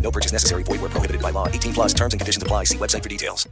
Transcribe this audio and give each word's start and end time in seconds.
No 0.00 0.10
purchase 0.10 0.32
necessary. 0.32 0.62
Void 0.62 0.80
where 0.80 0.90
prohibited 0.90 1.20
by 1.20 1.30
law. 1.30 1.48
18 1.48 1.74
plus 1.74 1.92
terms 1.92 2.14
and 2.14 2.20
conditions 2.20 2.42
apply. 2.42 2.64
See 2.64 2.78
website 2.78 3.02
for 3.02 3.08
details. 3.08 3.48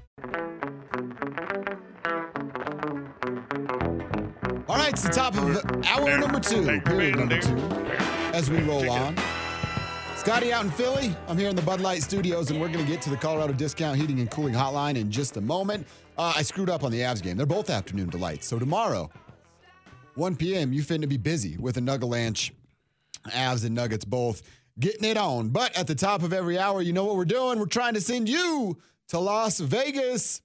All 4.66 4.76
right, 4.76 4.92
it's 4.92 5.02
the 5.02 5.10
top 5.10 5.36
of 5.36 5.84
hour 5.86 6.18
number 6.18 6.40
two, 6.40 6.80
period 6.80 7.16
number 7.16 7.38
two, 7.38 7.56
as 8.32 8.50
we 8.50 8.58
roll 8.62 8.90
on. 8.90 9.16
Scotty 10.16 10.54
out 10.54 10.64
in 10.64 10.70
Philly. 10.70 11.14
I'm 11.28 11.36
here 11.36 11.50
in 11.50 11.54
the 11.54 11.62
Bud 11.62 11.82
Light 11.82 12.02
Studios, 12.02 12.50
and 12.50 12.58
we're 12.58 12.68
going 12.68 12.84
to 12.84 12.90
get 12.90 13.02
to 13.02 13.10
the 13.10 13.16
Colorado 13.16 13.52
Discount 13.52 13.98
Heating 14.00 14.20
and 14.20 14.30
Cooling 14.30 14.54
Hotline 14.54 14.96
in 14.96 15.10
just 15.10 15.36
a 15.36 15.40
moment. 15.40 15.86
Uh, 16.16 16.32
I 16.34 16.42
screwed 16.42 16.70
up 16.70 16.82
on 16.82 16.90
the 16.90 17.00
Avs 17.00 17.22
game. 17.22 17.36
They're 17.36 17.44
both 17.44 17.68
afternoon 17.68 18.08
delights. 18.08 18.46
So 18.46 18.58
tomorrow, 18.58 19.10
1 20.14 20.36
p.m., 20.36 20.72
you 20.72 20.82
finna 20.82 21.08
be 21.08 21.18
busy 21.18 21.58
with 21.58 21.76
a 21.76 21.80
Nuggalanch, 21.80 22.52
Avs 23.28 23.66
and 23.66 23.74
Nuggets 23.74 24.06
both 24.06 24.42
getting 24.78 25.08
it 25.08 25.16
on. 25.16 25.50
But 25.50 25.76
at 25.78 25.86
the 25.86 25.94
top 25.94 26.22
of 26.22 26.32
every 26.32 26.58
hour, 26.58 26.82
you 26.82 26.92
know 26.92 27.04
what 27.04 27.16
we're 27.16 27.24
doing? 27.24 27.58
We're 27.58 27.66
trying 27.66 27.94
to 27.94 28.00
send 28.00 28.28
you 28.28 28.78
to 29.08 29.18
Las 29.18 29.58
Vegas. 29.58 30.42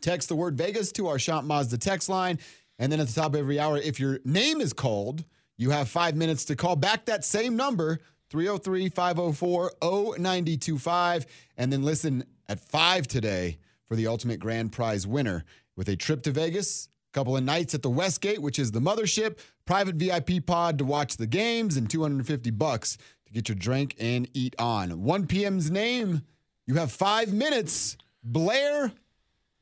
Text 0.00 0.28
the 0.28 0.36
word 0.36 0.56
Vegas 0.56 0.92
to 0.92 1.08
our 1.08 1.18
Shop 1.18 1.44
Mazda 1.44 1.78
text 1.78 2.08
line. 2.08 2.38
And 2.78 2.90
then 2.90 3.00
at 3.00 3.06
the 3.06 3.12
top 3.12 3.34
of 3.34 3.40
every 3.40 3.58
hour, 3.58 3.78
if 3.78 4.00
your 4.00 4.18
name 4.24 4.60
is 4.60 4.72
called, 4.72 5.24
you 5.56 5.70
have 5.70 5.88
five 5.88 6.16
minutes 6.16 6.44
to 6.46 6.56
call 6.56 6.76
back 6.76 7.04
that 7.06 7.24
same 7.24 7.56
number, 7.56 8.00
303 8.30 8.88
504 8.88 9.72
0925. 10.18 11.26
And 11.56 11.72
then 11.72 11.82
listen 11.82 12.24
at 12.48 12.60
5 12.60 13.06
today 13.06 13.58
for 13.86 13.96
the 13.96 14.08
ultimate 14.08 14.40
grand 14.40 14.72
prize 14.72 15.06
winner 15.06 15.44
with 15.76 15.88
a 15.88 15.96
trip 15.96 16.22
to 16.24 16.32
Vegas, 16.32 16.88
a 17.12 17.16
couple 17.16 17.36
of 17.36 17.44
nights 17.44 17.74
at 17.74 17.82
the 17.82 17.90
Westgate, 17.90 18.42
which 18.42 18.58
is 18.58 18.72
the 18.72 18.80
mothership, 18.80 19.38
private 19.64 19.94
VIP 19.94 20.44
pod 20.44 20.78
to 20.78 20.84
watch 20.84 21.16
the 21.16 21.26
games, 21.26 21.76
and 21.76 21.88
250 21.88 22.50
bucks 22.50 22.98
get 23.34 23.48
your 23.48 23.56
drink 23.56 23.96
and 23.98 24.28
eat 24.32 24.54
on. 24.58 25.02
1 25.02 25.26
p.m.'s 25.26 25.70
name, 25.70 26.22
you 26.66 26.76
have 26.76 26.90
five 26.92 27.30
minutes. 27.32 27.96
Blair 28.22 28.92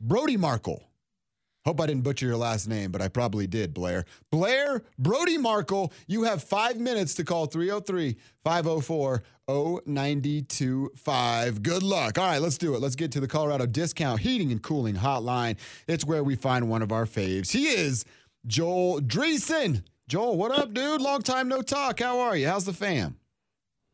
Brody 0.01 0.37
Markle. 0.37 0.85
Hope 1.65 1.81
I 1.81 1.87
didn't 1.87 2.03
butcher 2.03 2.27
your 2.27 2.37
last 2.37 2.69
name, 2.69 2.91
but 2.91 3.01
I 3.01 3.07
probably 3.09 3.47
did, 3.47 3.73
Blair. 3.73 4.05
Blair 4.31 4.83
Brody 4.99 5.39
Markle, 5.39 5.93
you 6.09 6.25
have 6.25 6.43
five 6.43 6.77
minutes 6.77 7.15
to 7.15 7.25
call 7.25 7.47
303 7.47 8.17
504 8.45 9.23
0925. 9.49 11.63
Good 11.63 11.85
luck. 11.85 12.19
All 12.19 12.27
right, 12.27 12.43
let's 12.43 12.59
do 12.59 12.75
it. 12.75 12.81
Let's 12.81 12.97
get 12.97 13.13
to 13.13 13.21
the 13.21 13.29
Colorado 13.29 13.67
Discount 13.67 14.21
Heating 14.21 14.51
and 14.51 14.61
Cooling 14.63 14.97
Hotline. 14.97 15.57
It's 15.87 16.05
where 16.05 16.25
we 16.25 16.35
find 16.37 16.69
one 16.69 16.83
of 16.83 16.91
our 16.91 17.07
faves. 17.07 17.53
He 17.53 17.67
is 17.67 18.05
Joel 18.47 19.01
Dreessen. 19.01 19.85
Joel, 20.09 20.37
what 20.37 20.51
up, 20.51 20.75
dude? 20.75 21.01
Long 21.01 21.23
time 21.23 21.47
no 21.49 21.63
talk. 21.63 22.01
How 22.01 22.19
are 22.21 22.37
you? 22.37 22.49
How's 22.49 22.65
the 22.65 22.73
fam? 22.73 23.17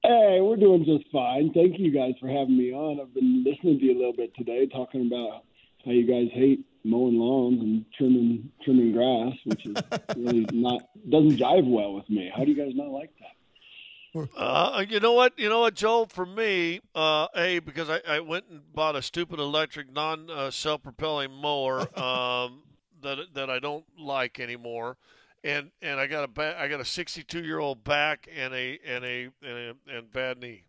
Hey, 0.03 0.39
we're 0.41 0.57
doing 0.57 0.85
just 0.85 1.11
fine. 1.11 1.53
Thank 1.53 1.79
you 1.79 1.91
guys 1.91 2.15
for 2.21 2.29
having 2.29 2.57
me 2.57 2.73
on. 2.73 3.01
I've 3.01 3.13
been 3.15 3.45
listening 3.45 3.79
to 3.81 3.85
you 3.85 3.97
a 3.97 3.99
little 3.99 4.13
bit 4.13 4.35
today, 4.37 4.67
talking 4.67 5.07
about 5.07 5.45
how 5.85 5.91
you 5.91 6.07
guys 6.07 6.31
hate 6.33 6.65
mowing 6.85 7.19
lawns 7.19 7.61
and 7.61 7.85
trimming 7.97 8.51
trimming 8.65 8.93
grass, 8.93 9.35
which 9.45 9.67
is 9.67 9.77
really 10.17 10.47
not 10.53 10.83
doesn't 11.11 11.37
jive 11.37 11.69
well 11.69 11.95
with 11.95 12.09
me. 12.09 12.31
How 12.35 12.45
do 12.45 12.51
you 12.51 12.57
guys 12.57 12.73
not 12.75 12.89
like 12.89 13.11
that? 13.19 14.29
Uh, 14.37 14.85
you 14.89 15.01
know 15.01 15.13
what? 15.13 15.39
You 15.39 15.49
know 15.49 15.61
what, 15.61 15.75
Joel? 15.75 16.07
For 16.07 16.25
me, 16.25 16.81
uh, 16.95 17.27
a 17.37 17.59
because 17.59 17.91
I, 17.91 18.01
I 18.09 18.21
went 18.21 18.47
and 18.51 18.73
bought 18.73 18.97
a 18.97 19.03
stupid 19.03 19.39
electric, 19.39 19.93
non 19.93 20.31
uh, 20.31 20.51
self 20.51 20.83
propelling 20.83 21.33
mower 21.33 21.81
um, 21.99 22.63
that 23.03 23.19
that 23.35 23.51
I 23.51 23.59
don't 23.59 23.85
like 23.99 24.41
anymore, 24.41 24.97
and 25.45 25.71
and 25.83 25.99
I 26.01 26.07
got 26.07 26.25
a 26.25 26.29
ba- 26.29 26.57
I 26.59 26.69
got 26.69 26.81
a 26.81 26.85
62 26.85 27.43
year 27.43 27.59
old 27.59 27.85
back 27.85 28.29
and 28.35 28.53
a 28.55 28.79
and 28.87 29.05
a 29.05 29.29
and 29.43 29.59
a 29.59 29.75
and 29.97 30.13
bad 30.13 30.39
knee. 30.41 30.65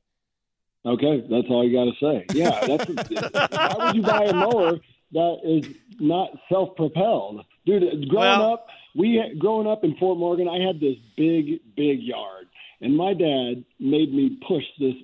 Okay, 0.85 1.22
that's 1.30 1.47
all 1.50 1.68
you 1.68 1.75
got 1.75 1.91
to 1.91 2.00
say. 2.00 2.25
Yeah, 2.34 2.66
that's 2.66 2.88
why 3.52 3.85
would 3.88 3.96
you 3.96 4.02
buy 4.02 4.25
a 4.25 4.34
mower 4.34 4.78
that 5.12 5.38
is 5.44 5.75
not 6.00 6.30
self 6.50 6.75
propelled, 6.75 7.44
dude? 7.66 7.81
Growing 8.09 8.40
Well- 8.40 8.53
up, 8.53 8.68
we 8.96 9.35
growing 9.40 9.68
up 9.68 9.84
in 9.84 9.96
Fort 9.97 10.18
Morgan, 10.18 10.47
I 10.47 10.66
had 10.66 10.80
this 10.80 10.96
big 11.18 11.59
big 11.75 12.01
yard, 12.01 12.47
and 12.81 12.96
my 12.96 13.13
dad 13.13 13.63
made 13.80 14.13
me 14.13 14.40
push 14.47 14.63
this 14.80 14.96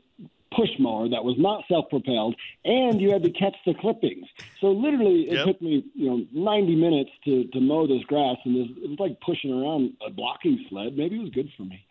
push 0.56 0.70
mower 0.80 1.10
that 1.10 1.24
was 1.24 1.36
not 1.38 1.64
self 1.68 1.90
propelled, 1.90 2.36
and 2.64 3.00
you 3.02 3.12
had 3.12 3.24
to 3.24 3.30
catch 3.30 3.56
the 3.66 3.74
clippings. 3.74 4.28
So 4.62 4.68
literally, 4.68 5.28
it 5.30 5.34
Yep. 5.36 5.46
took 5.48 5.62
me 5.62 5.84
you 5.94 6.06
know 6.10 6.26
90 6.32 6.76
minutes 6.76 7.12
to 7.26 7.46
to 7.46 7.60
mow 7.60 7.88
this 7.88 8.04
grass, 8.06 8.38
and 8.46 8.56
this, 8.56 8.78
it 8.84 8.90
was 8.90 9.00
like 9.00 9.20
pushing 9.22 9.52
around 9.52 9.94
a 10.06 10.10
blocking 10.10 10.64
sled. 10.70 10.96
Maybe 10.98 11.18
it 11.18 11.22
was 11.22 11.32
good 11.32 11.50
for 11.58 11.64
me. 11.64 11.86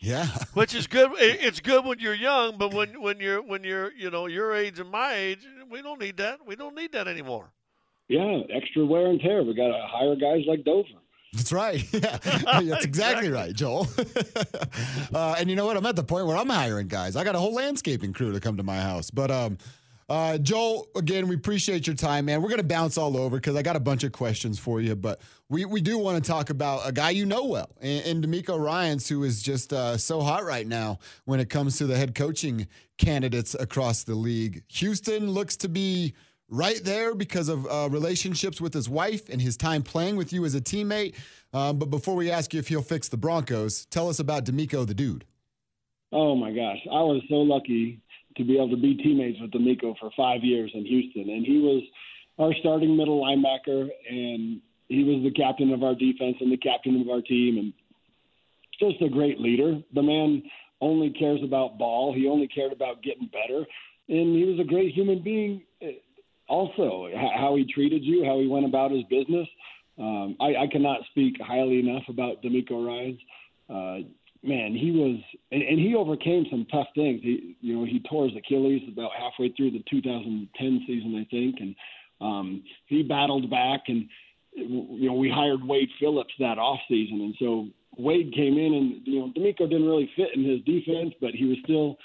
Yeah. 0.00 0.26
Which 0.54 0.74
is 0.74 0.86
good. 0.86 1.10
It's 1.18 1.60
good 1.60 1.84
when 1.84 1.98
you're 1.98 2.14
young, 2.14 2.56
but 2.56 2.72
when 2.72 3.00
when 3.02 3.20
you're 3.20 3.42
when 3.42 3.64
you're 3.64 3.92
you 3.92 4.10
know 4.10 4.26
your 4.26 4.54
age 4.54 4.78
and 4.78 4.90
my 4.90 5.14
age, 5.14 5.46
we 5.70 5.82
don't 5.82 6.00
need 6.00 6.16
that. 6.16 6.46
We 6.46 6.56
don't 6.56 6.74
need 6.74 6.92
that 6.92 7.06
anymore. 7.08 7.50
Yeah, 8.08 8.40
extra 8.50 8.86
wear 8.86 9.06
and 9.08 9.20
tear. 9.20 9.42
We 9.42 9.52
got 9.54 9.68
to 9.68 9.86
hire 9.86 10.16
guys 10.16 10.44
like 10.46 10.64
Dover. 10.64 10.88
That's 11.32 11.52
right. 11.52 11.84
Yeah, 11.92 12.18
that's 12.62 12.84
exactly 12.84 13.28
right, 13.30 13.52
Joel. 13.52 13.86
uh, 15.14 15.36
and 15.38 15.50
you 15.50 15.56
know 15.56 15.66
what? 15.66 15.76
I'm 15.76 15.86
at 15.86 15.96
the 15.96 16.02
point 16.02 16.26
where 16.26 16.36
I'm 16.36 16.48
hiring 16.48 16.88
guys. 16.88 17.16
I 17.16 17.24
got 17.24 17.34
a 17.34 17.38
whole 17.38 17.54
landscaping 17.54 18.12
crew 18.12 18.32
to 18.32 18.40
come 18.40 18.56
to 18.56 18.62
my 18.62 18.78
house. 18.78 19.10
But 19.10 19.30
um, 19.30 19.58
uh, 20.08 20.38
Joel, 20.38 20.88
again, 20.96 21.28
we 21.28 21.34
appreciate 21.34 21.86
your 21.86 21.96
time, 21.96 22.26
man. 22.26 22.40
We're 22.40 22.48
gonna 22.48 22.62
bounce 22.62 22.96
all 22.96 23.16
over 23.16 23.36
because 23.36 23.56
I 23.56 23.62
got 23.62 23.76
a 23.76 23.80
bunch 23.80 24.04
of 24.04 24.12
questions 24.12 24.58
for 24.58 24.80
you. 24.80 24.94
But 24.96 25.20
we 25.48 25.64
we 25.64 25.80
do 25.80 25.98
want 25.98 26.22
to 26.22 26.30
talk 26.30 26.50
about 26.50 26.88
a 26.88 26.92
guy 26.92 27.10
you 27.10 27.26
know 27.26 27.44
well, 27.44 27.70
and, 27.80 28.06
and 28.06 28.24
DeMeco 28.24 28.58
Ryans, 28.58 29.08
who 29.08 29.24
is 29.24 29.42
just 29.42 29.72
uh, 29.72 29.96
so 29.98 30.20
hot 30.20 30.44
right 30.44 30.66
now 30.66 30.98
when 31.24 31.40
it 31.40 31.50
comes 31.50 31.78
to 31.78 31.86
the 31.86 31.96
head 31.96 32.14
coaching 32.14 32.66
candidates 32.96 33.54
across 33.54 34.04
the 34.04 34.14
league. 34.14 34.62
Houston 34.68 35.30
looks 35.30 35.56
to 35.58 35.68
be 35.68 36.14
right 36.48 36.80
there 36.82 37.14
because 37.14 37.48
of 37.48 37.66
uh, 37.66 37.88
relationships 37.90 38.60
with 38.60 38.72
his 38.72 38.88
wife 38.88 39.28
and 39.28 39.40
his 39.40 39.56
time 39.56 39.82
playing 39.82 40.16
with 40.16 40.32
you 40.32 40.44
as 40.44 40.54
a 40.54 40.60
teammate. 40.60 41.14
Um, 41.52 41.78
but 41.78 41.90
before 41.90 42.14
we 42.14 42.30
ask 42.30 42.52
you 42.52 42.60
if 42.60 42.68
he'll 42.68 42.82
fix 42.82 43.08
the 43.08 43.16
Broncos, 43.16 43.86
tell 43.86 44.08
us 44.08 44.18
about 44.18 44.44
DeMeco 44.44 44.86
the 44.86 44.94
dude. 44.94 45.24
Oh 46.12 46.34
my 46.34 46.50
gosh, 46.50 46.78
I 46.90 47.02
was 47.02 47.22
so 47.28 47.36
lucky 47.36 48.00
to 48.36 48.44
be 48.44 48.56
able 48.56 48.70
to 48.70 48.76
be 48.76 48.94
teammates 48.96 49.38
with 49.40 49.50
DeMeco 49.50 49.98
for 49.98 50.10
five 50.16 50.42
years 50.42 50.70
in 50.74 50.86
Houston, 50.86 51.28
and 51.28 51.44
he 51.44 51.58
was 51.58 51.82
our 52.38 52.54
starting 52.60 52.96
middle 52.96 53.22
linebacker, 53.22 53.88
and 54.08 54.60
he 54.88 55.04
was 55.04 55.22
the 55.22 55.32
captain 55.32 55.72
of 55.72 55.82
our 55.82 55.94
defense 55.94 56.36
and 56.40 56.50
the 56.50 56.56
captain 56.56 57.00
of 57.00 57.08
our 57.08 57.20
team, 57.20 57.58
and 57.58 57.72
just 58.80 59.02
a 59.02 59.08
great 59.08 59.40
leader. 59.40 59.80
The 59.92 60.02
man 60.02 60.44
only 60.80 61.10
cares 61.10 61.40
about 61.42 61.78
ball. 61.78 62.14
He 62.14 62.28
only 62.28 62.46
cared 62.46 62.72
about 62.72 63.02
getting 63.02 63.28
better, 63.28 63.66
and 64.08 64.36
he 64.36 64.44
was 64.44 64.60
a 64.60 64.64
great 64.64 64.94
human 64.94 65.22
being. 65.22 65.62
Also, 66.48 67.08
how 67.14 67.54
he 67.56 67.70
treated 67.72 68.02
you, 68.04 68.24
how 68.24 68.38
he 68.40 68.46
went 68.46 68.64
about 68.64 68.90
his 68.90 69.04
business. 69.04 69.46
Um, 69.98 70.36
I, 70.40 70.56
I 70.56 70.66
cannot 70.70 71.00
speak 71.10 71.36
highly 71.40 71.80
enough 71.80 72.04
about 72.08 72.42
DeMeco 72.42 72.86
Ryans. 72.86 73.18
Uh, 73.68 74.08
man, 74.42 74.74
he 74.74 74.92
was, 74.92 75.20
and, 75.50 75.62
and 75.62 75.78
he 75.78 75.94
overcame 75.94 76.46
some 76.50 76.66
tough 76.70 76.86
things. 76.94 77.20
He, 77.22 77.56
you 77.60 77.76
know, 77.76 77.84
he 77.84 78.00
tore 78.08 78.28
his 78.28 78.36
Achilles 78.36 78.82
about 78.90 79.10
halfway 79.18 79.50
through 79.52 79.72
the 79.72 79.84
2010 79.90 80.84
season, 80.86 81.16
I 81.16 81.26
think, 81.30 81.56
and 81.60 81.74
um, 82.20 82.62
he 82.86 83.02
battled 83.02 83.50
back. 83.50 83.82
And 83.88 84.08
you 84.54 85.08
know, 85.08 85.14
we 85.14 85.30
hired 85.30 85.64
Wade 85.64 85.90
Phillips 86.00 86.34
that 86.38 86.58
off 86.58 86.80
season, 86.88 87.20
and 87.20 87.34
so 87.38 87.68
Wade 87.96 88.32
came 88.34 88.58
in, 88.58 88.74
and 88.74 89.06
you 89.06 89.20
know, 89.20 89.32
DeMeco 89.36 89.68
didn't 89.68 89.86
really 89.86 90.10
fit 90.16 90.34
in 90.34 90.44
his 90.44 90.60
defense, 90.60 91.14
but 91.20 91.30
he 91.30 91.44
was 91.44 91.58
still 91.64 91.98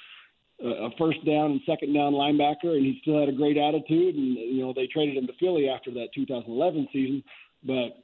a 0.61 0.89
first 0.97 1.23
down 1.25 1.51
and 1.51 1.61
second 1.65 1.93
down 1.93 2.13
linebacker, 2.13 2.75
and 2.75 2.85
he 2.85 2.99
still 3.01 3.19
had 3.19 3.29
a 3.29 3.33
great 3.33 3.57
attitude. 3.57 4.15
And 4.15 4.35
you 4.35 4.61
know 4.61 4.73
they 4.73 4.87
traded 4.87 5.17
him 5.17 5.27
to 5.27 5.33
Philly 5.39 5.69
after 5.69 5.91
that 5.91 6.09
2011 6.15 6.87
season, 6.93 7.23
but 7.63 8.03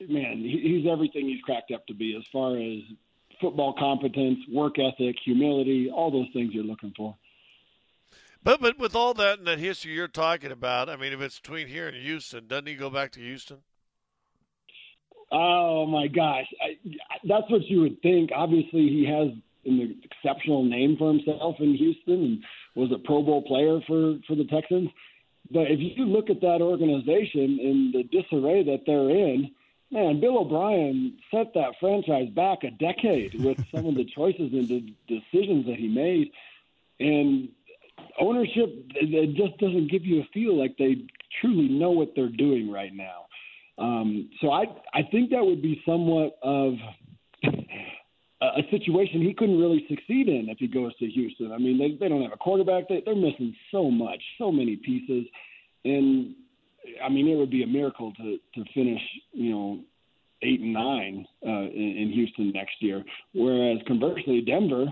man, 0.00 0.38
he's 0.38 0.86
everything 0.90 1.28
he's 1.28 1.42
cracked 1.42 1.72
up 1.72 1.86
to 1.86 1.94
be 1.94 2.16
as 2.16 2.24
far 2.32 2.56
as 2.56 2.80
football 3.40 3.74
competence, 3.78 4.38
work 4.50 4.74
ethic, 4.78 5.16
humility, 5.24 5.90
all 5.90 6.10
those 6.10 6.28
things 6.32 6.52
you're 6.52 6.64
looking 6.64 6.92
for. 6.96 7.16
But 8.42 8.60
but 8.60 8.78
with 8.78 8.94
all 8.94 9.14
that 9.14 9.38
and 9.38 9.46
that 9.46 9.58
history 9.58 9.92
you're 9.92 10.08
talking 10.08 10.52
about, 10.52 10.88
I 10.88 10.96
mean, 10.96 11.12
if 11.12 11.20
it's 11.20 11.40
between 11.40 11.66
here 11.66 11.88
and 11.88 11.96
Houston, 11.96 12.46
doesn't 12.46 12.66
he 12.66 12.74
go 12.74 12.90
back 12.90 13.12
to 13.12 13.20
Houston? 13.20 13.58
Oh 15.32 15.86
my 15.86 16.06
gosh, 16.06 16.46
I, 16.62 16.78
that's 17.24 17.50
what 17.50 17.62
you 17.64 17.80
would 17.80 18.00
think. 18.02 18.30
Obviously, 18.34 18.88
he 18.88 19.06
has 19.06 19.36
an 19.66 20.00
exceptional 20.04 20.64
name 20.64 20.96
for 20.96 21.12
himself 21.12 21.56
in 21.58 21.74
Houston 21.74 22.24
and 22.24 22.44
was 22.74 22.90
a 22.92 22.98
Pro 22.98 23.22
Bowl 23.22 23.42
player 23.42 23.80
for 23.86 24.18
for 24.26 24.34
the 24.36 24.44
Texans. 24.44 24.90
But 25.50 25.70
if 25.70 25.78
you 25.80 26.04
look 26.04 26.30
at 26.30 26.40
that 26.40 26.62
organization 26.62 27.58
and 27.60 27.94
the 27.94 28.04
disarray 28.04 28.64
that 28.64 28.84
they're 28.86 29.10
in, 29.10 29.50
man, 29.90 30.20
Bill 30.20 30.38
O'Brien 30.38 31.18
set 31.30 31.52
that 31.54 31.74
franchise 31.78 32.28
back 32.30 32.64
a 32.64 32.70
decade 32.70 33.34
with 33.44 33.58
some 33.74 33.86
of 33.86 33.94
the 33.94 34.06
choices 34.14 34.52
and 34.52 34.68
the 34.68 34.94
decisions 35.06 35.66
that 35.66 35.76
he 35.76 35.88
made. 35.88 36.30
And 36.98 37.48
ownership, 38.18 38.86
it 38.94 39.36
just 39.36 39.58
doesn't 39.58 39.90
give 39.90 40.04
you 40.04 40.20
a 40.20 40.28
feel 40.32 40.58
like 40.58 40.76
they 40.78 41.06
truly 41.40 41.68
know 41.68 41.90
what 41.90 42.12
they're 42.14 42.28
doing 42.28 42.70
right 42.70 42.94
now. 42.94 43.26
Um, 43.76 44.30
so 44.40 44.52
I, 44.52 44.66
I 44.92 45.02
think 45.10 45.30
that 45.30 45.44
would 45.44 45.60
be 45.60 45.82
somewhat 45.84 46.38
of 46.42 46.74
a 48.56 48.62
situation 48.70 49.22
he 49.22 49.34
couldn't 49.34 49.58
really 49.58 49.84
succeed 49.88 50.28
in 50.28 50.48
if 50.48 50.58
he 50.58 50.66
goes 50.66 50.96
to 50.96 51.06
Houston. 51.06 51.52
I 51.52 51.58
mean, 51.58 51.78
they, 51.78 51.96
they 51.98 52.08
don't 52.08 52.22
have 52.22 52.32
a 52.32 52.36
quarterback. 52.36 52.88
They, 52.88 53.02
they're 53.04 53.14
missing 53.14 53.54
so 53.70 53.90
much, 53.90 54.22
so 54.38 54.50
many 54.50 54.76
pieces. 54.76 55.26
And 55.84 56.34
I 57.04 57.08
mean, 57.08 57.28
it 57.28 57.36
would 57.36 57.50
be 57.50 57.62
a 57.62 57.66
miracle 57.66 58.12
to 58.14 58.38
to 58.54 58.64
finish, 58.72 59.00
you 59.32 59.50
know, 59.50 59.80
eight 60.42 60.60
and 60.60 60.72
nine 60.72 61.26
uh, 61.46 61.68
in, 61.70 61.96
in 61.98 62.12
Houston 62.12 62.52
next 62.52 62.76
year. 62.80 63.02
Whereas 63.34 63.78
conversely, 63.86 64.40
Denver, 64.40 64.86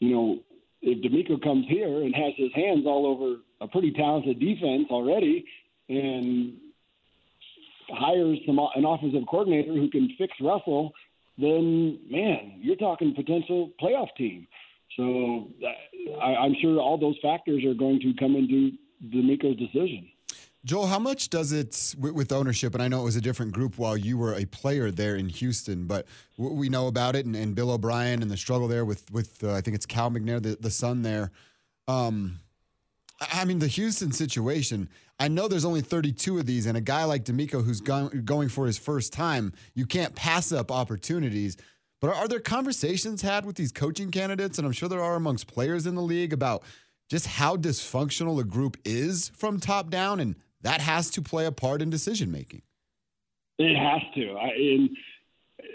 you 0.00 0.14
know, 0.14 0.38
if 0.82 1.02
DeMeco 1.02 1.42
comes 1.42 1.66
here 1.68 2.02
and 2.02 2.14
has 2.14 2.32
his 2.36 2.50
hands 2.54 2.84
all 2.86 3.06
over 3.06 3.36
a 3.60 3.68
pretty 3.68 3.92
talented 3.92 4.38
defense 4.38 4.86
already, 4.90 5.44
and 5.88 6.54
hires 7.90 8.38
some 8.46 8.58
an 8.58 8.84
offensive 8.84 9.22
coordinator 9.28 9.72
who 9.74 9.88
can 9.90 10.14
fix 10.18 10.32
Russell, 10.40 10.92
then 11.38 11.98
man, 12.10 12.58
you're 12.60 12.76
talking 12.76 13.14
potential 13.14 13.70
playoff 13.80 14.08
team. 14.16 14.46
So 14.96 15.48
I, 16.20 16.34
I'm 16.34 16.54
sure 16.60 16.80
all 16.80 16.98
those 16.98 17.16
factors 17.22 17.64
are 17.64 17.74
going 17.74 18.00
to 18.00 18.12
come 18.18 18.34
into 18.34 18.72
DeMeco's 19.06 19.58
decision. 19.58 20.08
Joel, 20.64 20.86
how 20.88 20.98
much 20.98 21.30
does 21.30 21.52
it 21.52 21.94
with 21.98 22.32
ownership? 22.32 22.74
And 22.74 22.82
I 22.82 22.88
know 22.88 23.00
it 23.00 23.04
was 23.04 23.16
a 23.16 23.20
different 23.20 23.52
group 23.52 23.78
while 23.78 23.96
you 23.96 24.18
were 24.18 24.34
a 24.34 24.44
player 24.44 24.90
there 24.90 25.16
in 25.16 25.28
Houston, 25.28 25.86
but 25.86 26.06
we 26.36 26.68
know 26.68 26.88
about 26.88 27.14
it 27.14 27.26
and, 27.26 27.36
and 27.36 27.54
Bill 27.54 27.70
O'Brien 27.70 28.22
and 28.22 28.30
the 28.30 28.36
struggle 28.36 28.66
there 28.66 28.84
with 28.84 29.10
with 29.12 29.42
uh, 29.44 29.54
I 29.54 29.60
think 29.60 29.76
it's 29.76 29.86
Cal 29.86 30.10
McNair, 30.10 30.42
the, 30.42 30.58
the 30.60 30.70
son 30.70 31.02
there. 31.02 31.30
Um, 31.86 32.40
I 33.20 33.44
mean, 33.44 33.58
the 33.58 33.66
Houston 33.66 34.12
situation. 34.12 34.88
I 35.18 35.28
know 35.28 35.48
there's 35.48 35.64
only 35.64 35.80
32 35.80 36.38
of 36.38 36.46
these, 36.46 36.66
and 36.66 36.76
a 36.76 36.80
guy 36.80 37.04
like 37.04 37.24
DeMeco 37.24 37.64
who's 37.64 37.80
go- 37.80 38.08
going 38.08 38.48
for 38.48 38.66
his 38.66 38.78
first 38.78 39.12
time, 39.12 39.52
you 39.74 39.86
can't 39.86 40.14
pass 40.14 40.52
up 40.52 40.70
opportunities. 40.70 41.56
But 42.00 42.14
are 42.14 42.28
there 42.28 42.38
conversations 42.38 43.22
had 43.22 43.44
with 43.44 43.56
these 43.56 43.72
coaching 43.72 44.12
candidates, 44.12 44.58
and 44.58 44.66
I'm 44.66 44.72
sure 44.72 44.88
there 44.88 45.02
are 45.02 45.16
amongst 45.16 45.48
players 45.48 45.86
in 45.86 45.96
the 45.96 46.02
league 46.02 46.32
about 46.32 46.62
just 47.10 47.26
how 47.26 47.56
dysfunctional 47.56 48.40
a 48.40 48.44
group 48.44 48.76
is 48.84 49.30
from 49.34 49.58
top 49.58 49.90
down 49.90 50.20
and 50.20 50.36
that 50.62 50.80
has 50.80 51.10
to 51.10 51.22
play 51.22 51.46
a 51.46 51.52
part 51.52 51.82
in 51.82 51.90
decision 51.90 52.30
making. 52.30 52.62
It 53.58 53.76
has 53.76 54.02
to. 54.14 54.36
I, 54.36 54.48
and 54.48 54.90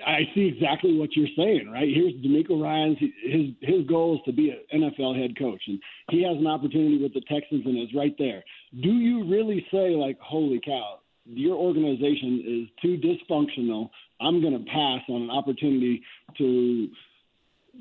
I 0.05 0.21
see 0.33 0.45
exactly 0.45 0.97
what 0.97 1.15
you're 1.15 1.27
saying, 1.35 1.69
right? 1.71 1.87
Here's 1.87 2.13
DeMeco 2.13 2.61
Ryans. 2.61 2.97
His 2.99 3.47
his 3.61 3.85
goal 3.85 4.15
is 4.15 4.21
to 4.25 4.31
be 4.31 4.49
an 4.49 4.81
NFL 4.81 5.19
head 5.19 5.37
coach, 5.37 5.61
and 5.67 5.79
he 6.09 6.23
has 6.23 6.37
an 6.37 6.47
opportunity 6.47 7.01
with 7.01 7.13
the 7.13 7.21
Texans, 7.21 7.65
and 7.65 7.77
is 7.77 7.93
right 7.93 8.15
there. 8.17 8.43
Do 8.81 8.91
you 8.91 9.29
really 9.29 9.65
say 9.71 9.89
like, 9.89 10.17
"Holy 10.19 10.61
cow, 10.63 10.99
your 11.25 11.57
organization 11.57 12.43
is 12.45 12.81
too 12.81 12.97
dysfunctional. 12.97 13.89
I'm 14.21 14.41
going 14.41 14.57
to 14.57 14.71
pass 14.71 15.01
on 15.09 15.23
an 15.23 15.29
opportunity 15.29 16.01
to 16.37 16.89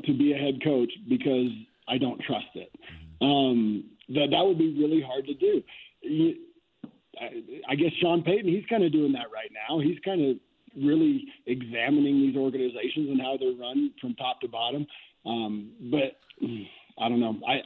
to 0.05 0.13
be 0.17 0.33
a 0.33 0.37
head 0.37 0.63
coach 0.65 0.91
because 1.09 1.51
I 1.89 1.99
don't 1.99 2.21
trust 2.23 2.47
it." 2.55 2.73
Mm-hmm. 3.23 3.27
Um, 3.27 3.85
that 4.09 4.29
that 4.33 4.45
would 4.45 4.59
be 4.59 4.77
really 4.77 5.01
hard 5.01 5.27
to 5.27 5.35
do. 5.35 5.63
You, 6.03 6.35
I 7.69 7.77
guess 7.77 7.93
Sean 8.01 8.23
Payton, 8.23 8.51
he's 8.51 8.67
kind 8.69 8.83
of 8.83 8.91
doing 8.91 9.13
that 9.13 9.31
right 9.33 9.51
now. 9.53 9.79
He's 9.79 9.99
kind 10.05 10.21
of 10.31 10.37
really 10.77 11.25
examining 11.47 12.21
these 12.21 12.37
organizations 12.37 13.11
and 13.11 13.21
how 13.21 13.37
they're 13.39 13.53
run 13.53 13.93
from 14.01 14.15
top 14.15 14.41
to 14.41 14.49
bottom. 14.49 14.87
Um, 15.25 15.73
but 15.91 16.19
I 16.99 17.09
don't 17.09 17.21
know. 17.21 17.39
I 17.47 17.61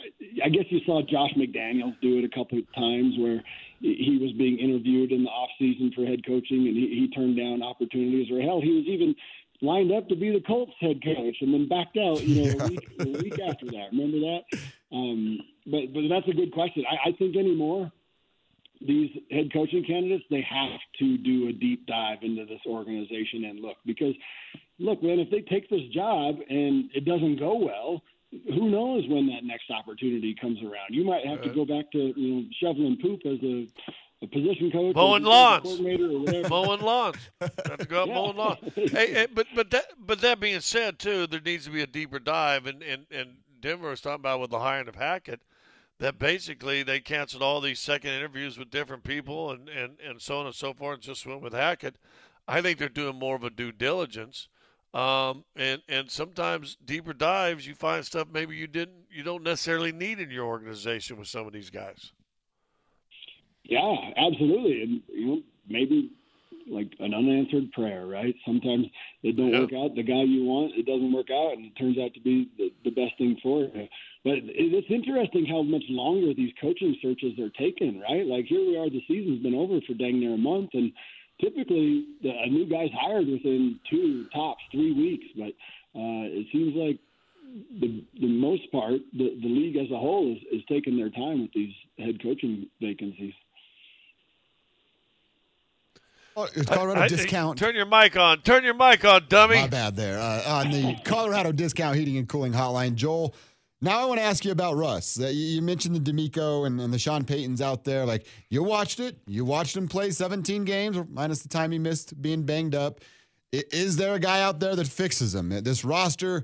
I 0.45 0.49
guess 0.49 0.65
you 0.69 0.81
saw 0.87 1.03
Josh 1.03 1.33
McDaniels 1.37 1.99
do 2.01 2.19
it 2.19 2.25
a 2.25 2.29
couple 2.29 2.59
of 2.59 2.75
times 2.75 3.15
where 3.19 3.43
he 3.81 4.19
was 4.21 4.33
being 4.33 4.59
interviewed 4.59 5.13
in 5.13 5.25
the 5.25 5.31
off 5.31 5.51
season 5.59 5.93
for 5.95 6.07
head 6.07 6.25
coaching 6.27 6.67
and 6.67 6.77
he, 6.77 6.89
he 6.89 7.11
turned 7.15 7.37
down 7.37 7.63
opportunities. 7.63 8.31
Or 8.31 8.41
hell, 8.41 8.61
he 8.61 8.73
was 8.73 8.87
even 8.87 9.15
lined 9.63 9.93
up 9.93 10.09
to 10.09 10.17
be 10.17 10.31
the 10.31 10.41
Colts 10.47 10.73
head 10.81 11.03
coach 11.03 11.37
and 11.41 11.53
then 11.53 11.69
backed 11.69 11.97
out. 11.97 12.23
You 12.23 12.45
know, 12.45 12.65
a 12.65 12.69
week, 12.69 12.89
a 13.01 13.09
week 13.09 13.39
after 13.41 13.67
that. 13.67 13.89
Remember 13.93 14.21
that? 14.21 14.43
Um, 14.93 15.41
but 15.67 15.93
but 15.93 16.03
that's 16.09 16.29
a 16.29 16.35
good 16.35 16.53
question. 16.53 16.85
I, 16.89 17.11
I 17.11 17.13
think 17.13 17.37
anymore 17.37 17.93
these 18.81 19.11
head 19.31 19.53
coaching 19.53 19.85
candidates, 19.85 20.25
they 20.31 20.43
have 20.49 20.81
to 20.99 21.19
do 21.19 21.49
a 21.49 21.53
deep 21.53 21.87
dive 21.87 22.19
into 22.23 22.45
this 22.45 22.61
organization 22.67 23.45
and 23.45 23.61
look 23.61 23.77
because, 23.85 24.15
look, 24.79 25.03
man, 25.03 25.19
if 25.19 25.31
they 25.31 25.41
take 25.41 25.69
this 25.71 25.87
job 25.93 26.37
and 26.49 26.91
it 26.95 27.05
doesn't 27.05 27.39
go 27.39 27.57
well, 27.57 28.03
who 28.49 28.71
knows 28.71 29.05
when 29.09 29.27
that 29.29 29.45
next 29.45 29.71
opportunity 29.71 30.35
comes 30.41 30.61
around? 30.63 30.91
You 30.91 31.05
might 31.05 31.25
have 31.27 31.43
to 31.43 31.51
uh, 31.51 31.55
go 31.55 31.65
back 31.65 31.91
to 31.93 32.13
you 32.17 32.35
know 32.35 32.45
shoveling 32.61 32.99
poop 33.01 33.21
as 33.25 33.39
a, 33.43 33.69
a 34.23 34.27
position 34.27 34.71
coach, 34.71 34.95
mowing 34.95 35.23
lawns, 35.23 35.81
mowing 36.51 36.81
lawns. 36.81 37.17
have 37.41 37.79
to 37.79 37.87
go 37.87 38.03
out 38.03 38.09
yeah. 38.09 38.15
mowing 38.15 38.37
lawns. 38.37 38.59
hey, 38.75 39.13
hey, 39.13 39.27
but 39.33 39.47
but 39.55 39.71
that 39.71 39.87
but 39.99 40.21
that 40.21 40.41
being 40.41 40.61
said, 40.61 40.99
too, 40.99 41.27
there 41.27 41.41
needs 41.41 41.65
to 41.65 41.71
be 41.71 41.83
a 41.83 41.87
deeper 41.87 42.19
dive, 42.19 42.67
and 42.67 42.83
and 42.83 43.07
and 43.11 43.37
Denver 43.61 43.91
was 43.91 44.01
talking 44.01 44.17
about 44.17 44.41
with 44.41 44.51
the 44.51 44.61
hiring 44.61 44.89
of 44.89 44.97
Hackett 44.97 45.41
that 45.99 46.19
basically 46.19 46.83
they 46.83 47.01
canceled 47.01 47.43
all 47.43 47.61
these 47.61 47.81
second 47.81 48.11
interviews 48.11 48.59
with 48.59 48.71
different 48.71 49.03
people 49.03 49.51
and, 49.51 49.69
and, 49.69 49.99
and 50.07 50.21
so 50.21 50.39
on 50.39 50.47
and 50.47 50.55
so 50.55 50.75
forth 50.75 50.97
and 50.97 51.03
just 51.03 51.27
went 51.27 51.41
with 51.41 51.55
Hackett. 51.55 51.97
I 52.47 52.61
think 52.61 52.79
they're 52.79 52.89
doing 52.89 53.19
more 53.19 53.37
of 53.37 53.45
a 53.45 53.51
due 53.51 53.73
diligence. 53.73 54.49
Um, 54.95 55.45
and, 55.57 55.83
and 55.89 56.11
sometimes 56.11 56.77
deeper 56.85 57.13
dives, 57.13 57.67
you 57.67 57.75
find 57.75 58.05
stuff 58.05 58.29
maybe 58.33 58.57
you 58.57 58.67
didn't, 58.67 59.07
you 59.11 59.23
don't 59.23 59.43
necessarily 59.43 59.93
need 59.93 60.21
in 60.21 60.31
your 60.31 60.47
organization 60.47 61.19
with 61.19 61.29
some 61.29 61.47
of 61.47 61.53
these 61.53 61.71
guys. 61.71 62.13
Yeah, 63.65 63.97
absolutely. 64.17 64.83
And, 64.83 65.03
you 65.13 65.27
know, 65.27 65.43
maybe 65.69 66.13
like 66.69 66.93
an 66.99 67.15
unanswered 67.15 67.73
prayer, 67.73 68.07
right? 68.07 68.35
Sometimes 68.45 68.87
it 69.23 69.37
don't 69.37 69.53
work 69.53 69.73
out. 69.73 69.95
The 69.95 70.03
guy 70.03 70.23
you 70.23 70.45
want, 70.45 70.73
it 70.75 70.87
doesn't 70.87 71.13
work 71.13 71.31
out, 71.31 71.53
and 71.53 71.67
it 71.67 71.77
turns 71.79 71.99
out 71.99 72.15
to 72.15 72.21
be 72.21 72.51
the, 72.59 72.73
the 72.85 72.91
best 72.91 73.17
thing 73.19 73.37
for 73.43 73.61
you. 73.63 73.89
But 74.25 74.39
it's 74.43 74.91
interesting 74.91 75.47
how 75.47 75.63
much 75.63 75.85
longer 75.89 76.35
these 76.35 76.53
coaching 76.61 76.97
searches 77.01 77.39
are 77.39 77.51
taken, 77.51 78.01
right? 78.01 78.27
Like 78.27 78.47
here 78.47 78.61
we 78.61 78.77
are, 78.77 78.91
the 78.91 79.03
season's 79.07 79.43
been 79.43 79.55
over 79.55 79.81
for 79.87 79.95
dang 79.95 80.21
near 80.21 80.35
a 80.35 80.39
month, 80.39 80.71
and 80.75 80.93
typically 81.41 82.07
the, 82.23 82.31
a 82.31 82.47
new 82.47 82.67
guy's 82.69 82.91
hired 82.99 83.29
within 83.29 83.79
two 83.89 84.27
tops 84.35 84.63
three 84.73 84.93
weeks. 84.93 85.27
But 85.37 85.55
uh, 85.95 86.27
it 86.35 86.47
seems 86.53 86.75
like 86.75 86.99
the 87.81 88.05
the 88.21 88.29
most 88.29 88.71
part, 88.73 89.01
the, 89.13 89.39
the 89.41 89.49
league 89.49 89.77
as 89.77 89.91
a 89.91 89.99
whole 89.99 90.33
is, 90.33 90.43
is 90.53 90.63
taking 90.69 90.97
their 90.97 91.11
time 91.11 91.43
with 91.43 91.53
these 91.53 91.75
head 91.99 92.21
coaching 92.23 92.67
vacancies. 92.81 93.35
Oh, 96.39 96.49
Colorado 96.67 97.01
I, 97.01 97.09
discount. 97.09 97.59
Turn 97.59 97.75
your 97.75 97.87
mic 97.87 98.15
on. 98.17 98.43
Turn 98.43 98.63
your 98.63 98.75
mic 98.75 99.05
on, 99.07 99.25
dummy. 99.29 99.57
My 99.57 99.69
bad 99.69 99.97
there. 99.97 100.19
Uh, 100.19 100.43
on 100.47 100.71
the 100.71 100.97
Colorado 101.03 101.51
discount 101.51 101.97
heating 101.97 102.19
and 102.19 102.29
cooling 102.29 102.53
hotline, 102.53 102.95
Joel 102.95 103.35
now 103.81 104.03
I 104.03 104.05
want 104.07 104.21
to 104.21 104.25
ask 104.25 104.45
you 104.45 104.53
about 104.53 104.77
Russ. 104.77 105.21
Uh, 105.21 105.29
you 105.29 105.61
mentioned 105.63 105.95
the 105.95 106.13
DeMeco 106.13 106.67
and, 106.67 106.81
and, 106.81 106.93
the 106.93 106.99
Sean 106.99 107.25
Paytons 107.25 107.61
out 107.61 107.85
there. 107.85 108.05
Like 108.05 108.27
you 108.51 108.63
watched 108.63 109.01
it. 109.01 109.19
You 109.27 109.45
watched 109.45 109.77
him 109.77 109.89
play 109.89 110.11
17 110.11 110.65
games, 110.65 110.99
minus 111.11 111.43
the 111.43 111.49
time 111.49 111.73
he 111.73 111.79
missed 111.79 112.21
being 112.21 112.43
banged 112.43 112.75
up. 112.75 113.01
Is 113.53 113.97
there 113.97 114.15
a 114.15 114.19
guy 114.19 114.43
out 114.43 114.61
there 114.61 114.77
that 114.77 114.89
fixes 114.89 115.35
him? 115.35 115.51
This 115.63 115.85
roster, 115.85 116.43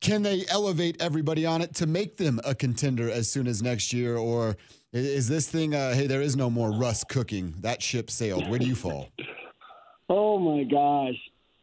can 0.00 0.22
they 0.22 0.44
elevate 0.48 1.00
everybody 1.00 1.44
on 1.44 1.60
it 1.62 1.74
to 1.76 1.86
make 1.86 2.16
them 2.16 2.40
a 2.44 2.54
contender 2.54 3.10
as 3.10 3.30
soon 3.30 3.46
as 3.46 3.62
next 3.62 3.92
year? 3.92 4.16
Or 4.16 4.56
is 4.92 5.28
this 5.28 5.48
thing, 5.48 5.74
uh, 5.74 5.94
hey, 5.94 6.06
there 6.06 6.22
is 6.22 6.36
no 6.36 6.48
more 6.50 6.70
Russ 6.72 7.04
cooking? 7.04 7.54
That 7.60 7.82
ship 7.82 8.10
sailed. 8.10 8.48
Where 8.48 8.58
do 8.58 8.66
you 8.66 8.74
fall? 8.74 9.08
Oh 10.10 10.38
my 10.38 10.64
gosh. 10.64 11.18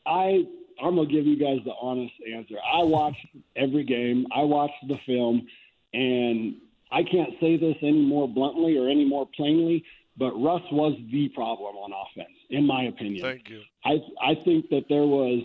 I 0.05 0.45
I'm 0.79 0.97
gonna 0.97 1.07
give 1.07 1.25
you 1.25 1.35
guys 1.35 1.57
the 1.65 1.73
honest 1.81 2.13
answer. 2.31 2.55
I 2.71 2.83
watched 2.83 3.25
every 3.55 3.83
game. 3.83 4.27
I 4.31 4.41
watched 4.43 4.87
the 4.87 4.97
film, 5.05 5.47
And 5.93 6.57
I 6.91 7.01
can't 7.03 7.31
say 7.39 7.57
this 7.57 7.75
any 7.81 8.01
more 8.03 8.27
bluntly 8.27 8.77
or 8.77 8.87
any 8.87 9.03
more 9.03 9.27
plainly, 9.35 9.83
but 10.15 10.33
Russ 10.33 10.61
was 10.71 10.95
the 11.11 11.29
problem 11.29 11.75
on 11.75 11.91
offense, 11.91 12.37
in 12.51 12.67
my 12.67 12.83
opinion. 12.83 13.23
Thank 13.23 13.49
you. 13.49 13.61
I 13.83 13.99
I 14.21 14.35
think 14.45 14.69
that 14.69 14.83
there 14.89 15.07
was 15.07 15.41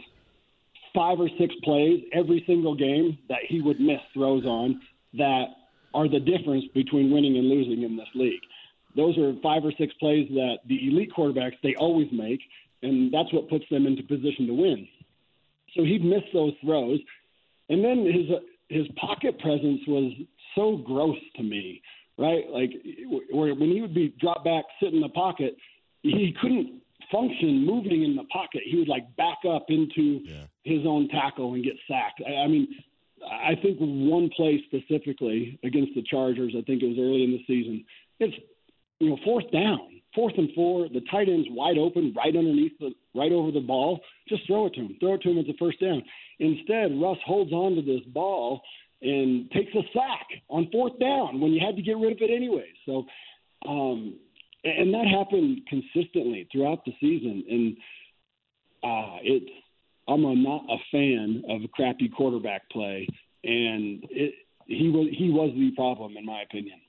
five 0.95 1.21
or 1.21 1.29
six 1.39 1.55
plays 1.63 2.05
every 2.13 2.43
single 2.47 2.75
game 2.75 3.19
that 3.29 3.41
he 3.47 3.61
would 3.61 3.81
miss 3.81 4.01
throws 4.15 4.45
on 4.45 4.81
that 5.15 5.47
are 5.95 6.09
the 6.09 6.21
difference 6.21 6.65
between 6.75 7.11
winning 7.11 7.37
and 7.37 7.49
losing 7.49 7.83
in 7.83 7.97
this 7.97 8.09
league. 8.15 8.41
Those 8.97 9.17
are 9.19 9.35
five 9.43 9.65
or 9.65 9.73
six 9.79 9.93
plays 9.95 10.29
that 10.31 10.59
the 10.67 10.89
elite 10.89 11.13
quarterbacks 11.17 11.57
they 11.63 11.75
always 11.77 12.09
make, 12.13 12.41
and 12.83 13.13
that's 13.13 13.33
what 13.33 13.49
puts 13.49 13.65
them 13.71 13.87
into 13.87 14.03
position 14.03 14.47
to 14.47 14.55
win. 14.55 14.89
So 15.77 15.85
he'd 15.85 16.05
miss 16.05 16.23
those 16.33 16.55
throws, 16.65 16.99
and 17.69 17.85
then 17.85 18.05
his 18.05 18.27
his 18.69 18.87
pocket 18.97 19.39
presence 19.41 19.81
was 19.87 20.13
so 20.55 20.77
gross 20.77 21.19
to 21.37 21.43
me, 21.43 21.83
right? 22.19 22.49
Like 22.51 22.71
where 23.33 23.55
when 23.55 23.71
he 23.71 23.81
would 23.81 23.95
be 23.95 24.15
dropped 24.21 24.45
back, 24.45 24.65
sit 24.83 24.93
in 24.93 25.01
the 25.01 25.09
pocket, 25.09 25.57
he 26.03 26.35
couldn't 26.41 26.80
function 27.11 27.65
moving 27.67 28.03
in 28.05 28.17
the 28.17 28.25
pocket. 28.25 28.63
He 28.65 28.79
would 28.79 28.89
like 28.89 29.15
back 29.17 29.39
up 29.49 29.67
into 29.69 30.21
Yeah. 30.25 30.45
his 30.65 30.87
own 30.87 31.09
tackle 31.09 31.55
and 31.55 31.65
get 31.65 31.77
sacked. 31.89 32.23
I, 32.27 32.43
I 32.45 32.47
mean, 32.47 32.69
I 33.25 33.55
think 33.61 33.79
one 33.79 34.31
play 34.37 34.63
specifically 34.67 35.59
against 35.63 35.95
the 35.95 36.03
Chargers, 36.03 36.55
I 36.57 36.63
think 36.63 36.83
it 36.83 36.87
was 36.89 36.99
early 36.99 37.25
in 37.25 37.33
the 37.33 37.45
season. 37.47 37.85
It's 38.19 38.35
you 38.99 39.11
know 39.11 39.19
fourth 39.25 39.51
down, 39.51 40.01
fourth 40.15 40.35
and 40.39 40.51
four. 40.55 40.89
The 40.89 41.03
tight 41.11 41.29
end's 41.29 41.49
wide 41.51 41.79
open, 41.79 42.15
right 42.17 42.35
underneath 42.35 42.79
the, 42.79 42.93
right 43.15 43.33
over 43.33 43.51
the 43.51 43.61
ball. 43.61 44.01
Just 44.29 44.47
throw 44.47 44.67
it 44.67 44.75
to 44.75 44.81
him. 44.81 44.97
Throw 45.01 45.15
it 45.15 45.23
to 45.23 45.31
him 45.31 45.39
as 45.39 45.49
a 45.49 45.55
first 45.59 45.81
down. 45.81 46.03
Instead, 46.39 46.99
Russ 47.01 47.19
holds 47.27 47.53
on 47.53 47.77
to 47.77 47.83
this 47.83 48.01
ball 48.09 48.63
and 49.03 49.51
takes 49.51 49.75
a 49.75 49.83
sack 49.95 50.27
on 50.49 50.69
fourth 50.71 50.99
down 50.99 51.41
when 51.41 51.53
you 51.53 51.61
had 51.65 51.77
to 51.77 51.83
get 51.83 51.97
rid 51.99 52.13
of 52.13 52.19
it 52.21 52.31
anyway. 52.31 52.67
So, 52.87 53.05
um, 53.67 54.17
and 54.65 54.93
that 54.93 55.07
happened 55.07 55.63
consistently 55.69 56.49
throughout 56.53 56.85
the 56.85 56.93
season. 57.01 57.45
And 57.49 57.77
uh, 58.83 59.19
it's 59.23 59.51
I'm 60.09 60.25
a, 60.25 60.35
not 60.35 60.65
a 60.69 60.77
fan 60.91 61.45
of 61.49 61.71
crappy 61.73 62.09
quarterback 62.09 62.69
play, 62.71 63.07
and 63.45 64.05
it, 64.11 64.35
he 64.67 64.89
was 64.91 65.09
he 65.17 65.31
was 65.31 65.53
the 65.55 65.71
problem 65.73 66.17
in 66.17 66.25
my 66.25 66.43
opinion. 66.43 66.81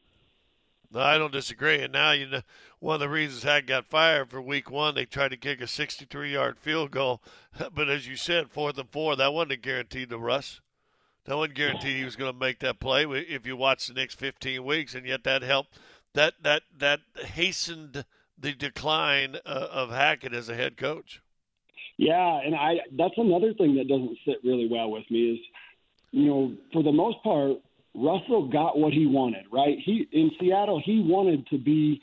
I 0.94 1.18
don't 1.18 1.32
disagree. 1.32 1.82
And 1.82 1.94
now 1.94 2.12
you 2.12 2.28
know 2.28 2.42
one 2.80 2.96
of 2.96 3.00
the 3.00 3.10
reasons 3.10 3.44
Hack 3.44 3.68
got 3.68 3.86
fired 3.86 4.30
for 4.30 4.42
Week 4.42 4.70
One, 4.70 4.96
they 4.96 5.06
tried 5.06 5.32
to 5.32 5.38
kick 5.38 5.62
a 5.62 5.66
63-yard 5.66 6.58
field 6.58 6.92
goal, 6.92 7.22
but 7.74 7.90
as 7.90 8.08
you 8.08 8.16
said, 8.16 8.50
fourth 8.50 8.78
and 8.78 8.90
four, 8.90 9.16
that 9.16 9.34
wasn't 9.34 9.54
a 9.54 9.58
guarantee 9.58 10.06
to 10.06 10.18
Russ. 10.18 10.60
That 11.26 11.38
wasn't 11.38 11.56
guaranteed 11.56 11.98
he 11.98 12.04
was 12.04 12.16
going 12.16 12.34
to 12.34 12.38
make 12.38 12.60
that 12.60 12.80
play 12.80 13.04
if 13.04 13.46
you 13.46 13.56
watch 13.56 13.88
the 13.88 13.94
next 13.94 14.16
15 14.16 14.64
weeks, 14.66 14.96
and 14.96 15.06
yet 15.06 15.24
that 15.24 15.44
helped. 15.44 15.78
That 16.14 16.34
that 16.44 16.64
that 16.78 17.00
hastened 17.16 18.06
the 18.38 18.54
decline 18.54 19.38
uh, 19.46 19.68
of 19.72 19.92
Hackett 19.92 20.34
as 20.34 20.50
a 20.50 20.56
head 20.56 20.78
coach. 20.78 21.22
Yeah, 21.98 22.40
and 22.44 22.56
I 22.56 22.80
that's 22.98 23.14
another 23.18 23.54
thing 23.54 23.76
that 23.76 23.88
doesn't 23.88 24.18
sit 24.26 24.38
really 24.44 24.68
well 24.70 24.90
with 24.90 25.10
me 25.10 25.34
is, 25.34 25.40
you 26.12 26.26
know, 26.26 26.54
for 26.74 26.84
the 26.84 26.92
most 26.92 27.22
part, 27.24 27.58
Russell 27.94 28.50
got 28.50 28.78
what 28.78 28.92
he 28.92 29.06
wanted, 29.06 29.46
right? 29.52 29.78
He 29.84 30.08
in 30.12 30.32
Seattle, 30.40 30.82
he 30.84 31.04
wanted 31.06 31.48
to 31.48 31.58
be 31.58 32.02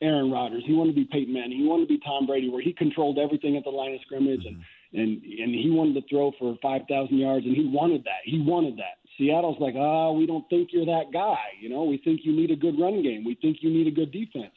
Aaron 0.00 0.30
Rodgers, 0.30 0.64
he 0.66 0.74
wanted 0.74 0.94
to 0.94 1.00
be 1.00 1.08
Peyton 1.10 1.32
Manning, 1.32 1.58
he 1.58 1.64
wanted 1.64 1.88
to 1.88 1.94
be 1.94 2.00
Tom 2.04 2.26
Brady, 2.26 2.50
where 2.50 2.62
he 2.62 2.72
controlled 2.72 3.18
everything 3.18 3.56
at 3.56 3.64
the 3.64 3.70
line 3.70 3.94
of 3.94 4.00
scrimmage, 4.02 4.44
and 4.44 4.62
and 4.92 5.22
and 5.22 5.54
he 5.54 5.70
wanted 5.70 5.94
to 5.94 6.08
throw 6.08 6.32
for 6.38 6.56
five 6.60 6.82
thousand 6.88 7.18
yards, 7.18 7.46
and 7.46 7.56
he 7.56 7.66
wanted 7.66 8.04
that. 8.04 8.20
He 8.24 8.40
wanted 8.40 8.76
that. 8.76 9.01
Seattle's 9.18 9.58
like, 9.60 9.74
ah, 9.76 10.08
oh, 10.08 10.12
we 10.12 10.26
don't 10.26 10.48
think 10.48 10.70
you're 10.72 10.86
that 10.86 11.12
guy. 11.12 11.38
You 11.60 11.68
know, 11.68 11.84
we 11.84 11.98
think 11.98 12.20
you 12.24 12.32
need 12.32 12.50
a 12.50 12.56
good 12.56 12.78
run 12.78 13.02
game. 13.02 13.24
We 13.24 13.36
think 13.40 13.58
you 13.60 13.70
need 13.70 13.86
a 13.86 13.90
good 13.90 14.12
defense. 14.12 14.52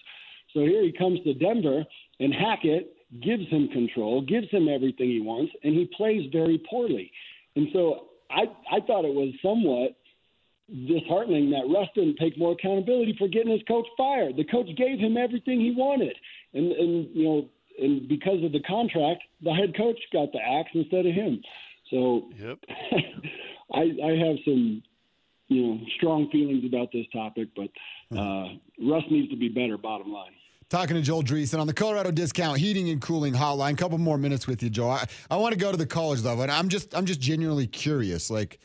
So 0.54 0.62
here 0.62 0.84
he 0.84 0.92
comes 0.92 1.20
to 1.24 1.34
Denver, 1.34 1.84
and 2.20 2.34
Hackett 2.34 2.96
gives 3.22 3.48
him 3.50 3.68
control, 3.70 4.22
gives 4.22 4.50
him 4.50 4.68
everything 4.68 5.10
he 5.10 5.20
wants, 5.20 5.52
and 5.64 5.74
he 5.74 5.90
plays 5.96 6.30
very 6.32 6.62
poorly. 6.70 7.12
And 7.56 7.68
so 7.74 8.08
I 8.32 8.44
I 8.72 8.80
thought 8.86 9.06
it 9.06 9.14
was 9.14 9.34
somewhat 9.42 9.96
disheartening 10.88 11.52
that 11.52 11.72
Russ 11.72 11.88
didn't 11.94 12.18
take 12.18 12.38
more 12.38 12.54
accountability 12.54 13.16
for 13.18 13.28
getting 13.28 13.52
his 13.52 13.62
coach 13.68 13.86
fired. 13.98 14.36
The 14.36 14.46
coach 14.46 14.68
gave 14.78 15.00
him 15.00 15.18
everything 15.18 15.60
he 15.60 15.74
wanted, 15.76 16.16
and 16.54 16.72
and 16.72 17.16
you 17.16 17.24
know, 17.24 17.50
and 17.80 18.08
because 18.08 18.44
of 18.44 18.52
the 18.52 18.62
contract, 18.62 19.24
the 19.44 19.54
head 19.54 19.76
coach 19.76 20.00
got 20.12 20.32
the 20.32 20.40
axe 20.40 20.72
instead 20.74 21.06
of 21.06 21.14
him. 21.14 21.42
So 21.92 22.30
Yep. 22.40 22.60
I 23.74 23.82
I 24.04 24.12
have 24.28 24.38
some 24.46 24.84
you 25.48 25.62
know 25.62 25.80
strong 25.98 26.30
feelings 26.32 26.66
about 26.66 26.92
this 26.92 27.06
topic, 27.14 27.50
but 27.56 27.70
uh, 28.18 28.50
Russ 28.82 29.04
needs 29.10 29.30
to 29.30 29.38
be 29.38 29.50
better. 29.50 29.78
Bottom 29.78 30.12
line. 30.12 30.32
Talking 30.68 30.96
to 30.96 31.02
Joel 31.02 31.22
Dreessen 31.22 31.60
on 31.60 31.68
the 31.68 31.74
Colorado 31.74 32.10
Discount 32.10 32.58
Heating 32.58 32.90
and 32.90 33.00
Cooling 33.00 33.34
Hotline. 33.36 33.78
Couple 33.78 34.00
more 34.00 34.18
minutes 34.18 34.48
with 34.48 34.64
you, 34.64 34.72
Joel. 34.72 34.92
I, 34.92 35.06
I 35.30 35.38
want 35.38 35.54
to 35.54 35.60
go 35.60 35.70
to 35.70 35.78
the 35.78 35.86
college 35.86 36.24
level, 36.24 36.42
and 36.42 36.52
I'm 36.52 36.70
just 36.70 36.96
I'm 36.96 37.06
just 37.06 37.20
genuinely 37.20 37.68
curious, 37.68 38.30
like 38.30 38.60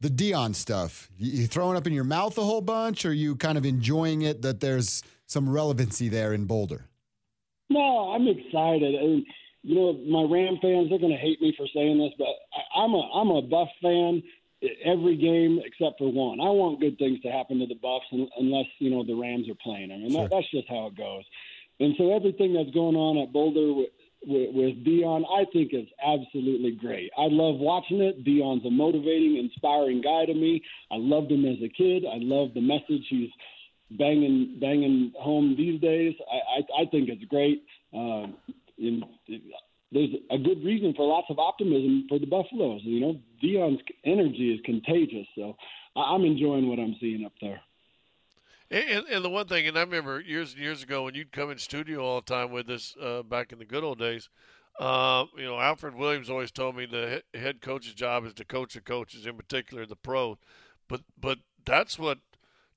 the 0.00 0.08
Deion 0.08 0.54
stuff. 0.54 1.10
You, 1.16 1.40
you 1.40 1.46
throwing 1.46 1.76
up 1.76 1.86
in 1.86 1.92
your 1.92 2.04
mouth 2.04 2.36
a 2.36 2.42
whole 2.42 2.60
bunch, 2.60 3.06
or 3.06 3.12
you 3.12 3.36
kind 3.36 3.56
of 3.56 3.64
enjoying 3.64 4.22
it 4.22 4.42
that 4.42 4.60
there's 4.60 5.02
some 5.26 5.48
relevancy 5.48 6.08
there 6.08 6.32
in 6.34 6.44
Boulder? 6.44 6.84
No, 7.70 8.12
I'm 8.12 8.28
excited. 8.28 8.94
And 8.94 9.24
you 9.62 9.74
know, 9.74 9.92
my 9.94 10.22
Ram 10.32 10.58
fans 10.62 10.90
they're 10.90 10.98
going 10.98 11.12
to 11.12 11.18
hate 11.18 11.40
me 11.40 11.54
for 11.56 11.66
saying 11.74 11.98
this, 11.98 12.12
but 12.18 12.28
I, 12.54 12.82
I'm 12.82 12.92
a 12.92 13.10
I'm 13.14 13.30
a 13.30 13.42
Buff 13.42 13.68
fan 13.82 14.22
every 14.84 15.16
game 15.16 15.60
except 15.64 15.98
for 15.98 16.10
one. 16.10 16.40
I 16.40 16.50
want 16.50 16.80
good 16.80 16.98
things 16.98 17.20
to 17.22 17.28
happen 17.30 17.58
to 17.60 17.66
the 17.66 17.74
Buffs 17.74 18.06
un- 18.12 18.28
unless 18.38 18.66
you 18.78 18.90
know 18.90 19.04
the 19.04 19.14
Rams 19.14 19.48
are 19.48 19.54
playing. 19.62 19.92
I 19.92 19.96
mean, 19.98 20.10
Sure. 20.12 20.22
that, 20.22 20.30
that's 20.30 20.50
just 20.50 20.68
how 20.68 20.86
it 20.86 20.96
goes. 20.96 21.24
And 21.78 21.94
so 21.98 22.14
everything 22.16 22.54
that's 22.54 22.70
going 22.70 22.96
on 22.96 23.18
at 23.18 23.32
Boulder 23.34 23.74
with, 23.74 23.90
with, 24.26 24.54
with 24.54 24.84
Deion, 24.84 25.24
I 25.30 25.44
think 25.52 25.74
is 25.74 25.86
absolutely 26.04 26.72
great. 26.72 27.10
I 27.18 27.26
love 27.28 27.56
watching 27.56 28.00
it. 28.00 28.24
Deion's 28.24 28.64
a 28.64 28.70
motivating, 28.70 29.36
inspiring 29.36 30.00
guy 30.00 30.24
to 30.24 30.32
me. 30.34 30.62
I 30.90 30.96
loved 30.96 31.30
him 31.30 31.44
as 31.44 31.58
a 31.62 31.68
kid. 31.68 32.04
I 32.06 32.16
love 32.18 32.54
the 32.54 32.62
message 32.62 33.04
he's 33.10 33.28
banging 33.90 34.56
banging 34.60 35.12
home 35.20 35.54
these 35.56 35.80
days. 35.80 36.14
I 36.32 36.36
I, 36.58 36.82
I 36.82 36.86
think 36.90 37.08
it's 37.10 37.24
great. 37.24 37.62
Um, 37.92 38.34
and 38.78 39.04
there's 39.92 40.10
a 40.30 40.38
good 40.38 40.64
reason 40.64 40.94
for 40.94 41.06
lots 41.06 41.26
of 41.30 41.38
optimism 41.38 42.06
for 42.08 42.18
the 42.18 42.26
Buffaloes. 42.26 42.80
You 42.84 43.00
know, 43.00 43.20
Deion's 43.42 43.80
energy 44.04 44.52
is 44.52 44.60
contagious, 44.64 45.26
so 45.34 45.56
I'm 45.94 46.24
enjoying 46.24 46.68
what 46.68 46.78
I'm 46.78 46.96
seeing 47.00 47.24
up 47.24 47.32
there. 47.40 47.60
And, 48.68 49.06
and, 49.08 49.24
the 49.24 49.30
one 49.30 49.46
thing, 49.46 49.68
and 49.68 49.78
I 49.78 49.82
remember 49.82 50.20
years 50.20 50.54
and 50.54 50.62
years 50.62 50.82
ago 50.82 51.04
when 51.04 51.14
you'd 51.14 51.30
come 51.30 51.52
in 51.52 51.58
studio 51.58 52.04
all 52.04 52.20
the 52.20 52.34
time 52.34 52.50
with 52.50 52.68
us 52.68 52.96
uh, 53.00 53.22
back 53.22 53.52
in 53.52 53.60
the 53.60 53.64
good 53.64 53.84
old 53.84 54.00
days. 54.00 54.28
Uh, 54.78 55.26
you 55.36 55.44
know, 55.44 55.58
Alfred 55.58 55.94
Williams 55.94 56.28
always 56.28 56.50
told 56.50 56.76
me 56.76 56.84
the 56.84 57.22
head 57.32 57.62
coach's 57.62 57.94
job 57.94 58.26
is 58.26 58.34
to 58.34 58.44
coach 58.44 58.74
the 58.74 58.80
coaches, 58.80 59.24
in 59.24 59.36
particular 59.36 59.86
the 59.86 59.96
pros. 59.96 60.36
But 60.88 61.02
but 61.18 61.38
that's 61.64 61.98
what, 61.98 62.18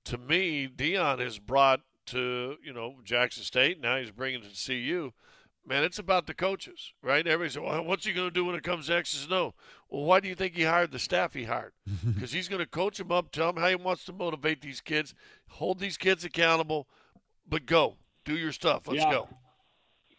to 0.05 0.17
me, 0.17 0.69
Deion 0.73 1.19
has 1.19 1.39
brought 1.39 1.81
to 2.07 2.57
you 2.63 2.71
know 2.71 2.97
Jackson 3.03 3.43
State. 3.43 3.81
Now 3.81 3.97
he's 3.97 4.11
bringing 4.11 4.41
to 4.41 4.47
CU. 4.47 5.11
Man, 5.69 5.83
it's 5.83 5.99
about 5.99 6.25
the 6.25 6.33
coaches, 6.33 6.93
right? 7.03 7.25
Everybody 7.27 7.51
says, 7.51 7.61
well, 7.61 7.85
what's 7.85 8.03
he 8.03 8.11
going 8.11 8.27
to 8.27 8.33
do 8.33 8.43
when 8.43 8.55
it 8.55 8.63
comes 8.63 8.87
to 8.87 8.95
X's 8.95 9.25
and 9.25 9.33
O? 9.33 9.53
Well, 9.87 10.03
why 10.03 10.19
do 10.19 10.27
you 10.27 10.33
think 10.33 10.55
he 10.55 10.63
hired 10.63 10.91
the 10.91 10.97
staff 10.97 11.35
he 11.35 11.43
hired? 11.43 11.73
Because 12.15 12.31
he's 12.31 12.47
going 12.47 12.59
to 12.59 12.65
coach 12.65 12.97
them 12.97 13.11
up, 13.11 13.31
tell 13.31 13.53
them 13.53 13.61
how 13.61 13.69
he 13.69 13.75
wants 13.75 14.03
to 14.05 14.13
motivate 14.13 14.61
these 14.61 14.81
kids, 14.81 15.13
hold 15.47 15.79
these 15.79 15.95
kids 15.95 16.25
accountable, 16.25 16.87
but 17.47 17.67
go. 17.67 17.97
Do 18.25 18.35
your 18.35 18.51
stuff. 18.51 18.87
Let's 18.87 19.03
Yeah. 19.03 19.11
go. 19.11 19.29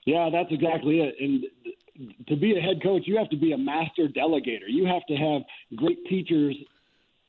Yeah, 0.06 0.30
that's 0.30 0.50
exactly 0.52 1.00
it. 1.00 1.16
And 1.20 1.44
to 2.28 2.36
be 2.36 2.56
a 2.56 2.60
head 2.60 2.80
coach, 2.80 3.02
you 3.06 3.18
have 3.18 3.28
to 3.30 3.36
be 3.36 3.52
a 3.52 3.58
master 3.58 4.06
delegator. 4.06 4.68
You 4.68 4.86
have 4.86 5.04
to 5.06 5.16
have 5.16 5.42
great 5.74 5.98
teachers 6.06 6.56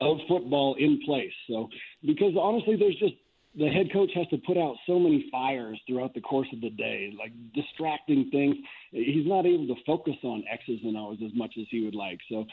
of 0.00 0.18
football 0.28 0.74
in 0.76 1.00
place. 1.04 1.32
So, 1.48 1.68
because 2.04 2.34
honestly, 2.38 2.76
there's 2.76 2.96
just 2.96 3.14
the 3.54 3.68
head 3.68 3.92
coach 3.92 4.10
has 4.14 4.26
to 4.28 4.38
put 4.38 4.56
out 4.56 4.76
so 4.86 4.98
many 4.98 5.28
fires 5.30 5.78
throughout 5.86 6.14
the 6.14 6.20
course 6.20 6.48
of 6.52 6.60
the 6.60 6.70
day, 6.70 7.12
like 7.18 7.32
distracting 7.54 8.30
things. 8.30 8.56
He's 8.90 9.26
not 9.26 9.44
able 9.44 9.66
to 9.66 9.74
focus 9.86 10.16
on 10.22 10.42
X's 10.50 10.80
and 10.82 10.96
O's 10.96 11.18
as 11.24 11.32
much 11.34 11.54
as 11.60 11.66
he 11.70 11.84
would 11.84 11.94
like. 11.94 12.18
So, 12.28 12.46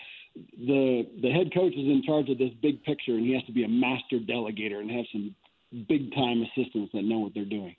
the 0.57 1.07
the 1.21 1.31
head 1.31 1.53
coach 1.53 1.73
is 1.73 1.87
in 1.87 2.03
charge 2.05 2.29
of 2.29 2.37
this 2.37 2.51
big 2.61 2.83
picture, 2.83 3.13
and 3.13 3.25
he 3.25 3.33
has 3.33 3.43
to 3.45 3.51
be 3.51 3.63
a 3.63 3.69
master 3.69 4.19
delegator 4.19 4.79
and 4.79 4.91
have 4.91 5.05
some 5.11 5.35
big 5.87 6.13
time 6.13 6.43
assistants 6.43 6.91
that 6.93 7.03
know 7.03 7.19
what 7.19 7.33
they're 7.33 7.45
doing. 7.45 7.75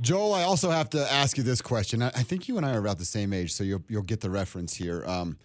Joel, 0.00 0.34
I 0.34 0.42
also 0.42 0.70
have 0.70 0.90
to 0.90 1.12
ask 1.12 1.36
you 1.36 1.42
this 1.42 1.60
question. 1.60 2.02
I, 2.02 2.08
I 2.08 2.22
think 2.22 2.48
you 2.48 2.56
and 2.56 2.66
I 2.66 2.74
are 2.74 2.78
about 2.78 2.98
the 2.98 3.04
same 3.04 3.32
age, 3.32 3.52
so 3.52 3.64
you'll 3.64 3.82
you'll 3.88 4.02
get 4.02 4.20
the 4.20 4.30
reference 4.30 4.74
here. 4.74 5.04
Um, 5.06 5.36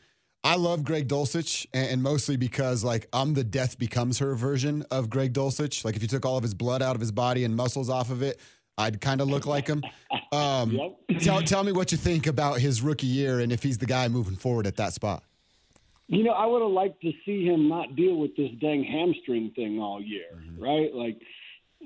I 0.43 0.55
love 0.55 0.83
Greg 0.85 1.07
Dulcich, 1.09 1.65
and, 1.73 2.01
mostly 2.01 2.37
because 2.37 2.83
like 2.83 3.07
I'm 3.11 3.33
the 3.33 3.43
death 3.43 3.77
becomes 3.77 4.19
her 4.19 4.33
version 4.35 4.85
of 4.91 5.09
Greg 5.09 5.33
Dulcich. 5.33 5.83
Like 5.83 5.95
if 5.95 6.01
you 6.01 6.07
took 6.07 6.25
all 6.25 6.37
of 6.37 6.43
his 6.43 6.53
blood 6.53 6.81
out 6.81 6.95
of 6.95 7.01
his 7.01 7.11
body 7.11 7.43
and 7.43 7.55
muscles 7.55 7.89
off 7.89 8.09
of 8.11 8.21
it, 8.21 8.39
I'd 8.77 9.01
kind 9.01 9.19
of 9.21 9.27
look 9.27 9.45
like 9.45 9.67
him. 9.67 9.83
Um, 10.31 10.71
Yep. 10.71 11.19
Tell 11.21 11.41
tell 11.41 11.63
me 11.63 11.71
what 11.71 11.91
you 11.91 11.97
think 11.97 12.27
about 12.27 12.59
his 12.59 12.81
rookie 12.81 13.07
year 13.07 13.39
and 13.39 13.51
if 13.51 13.63
he's 13.63 13.77
the 13.79 13.85
guy 13.87 14.07
moving 14.07 14.35
forward 14.35 14.67
at 14.67 14.75
that 14.77 14.93
spot. 14.93 15.23
You 16.09 16.23
know, 16.23 16.31
I 16.31 16.45
would 16.45 16.61
have 16.61 16.71
liked 16.71 17.01
to 17.01 17.11
see 17.25 17.45
him 17.45 17.67
not 17.67 17.95
deal 17.97 18.15
with 18.15 18.33
this 18.37 18.51
dang 18.61 18.83
hamstring 18.83 19.51
thing 19.55 19.79
all 19.79 20.01
year, 20.01 20.25
Mm-hmm. 20.35 20.63
right? 20.63 20.93
Like, 20.93 21.19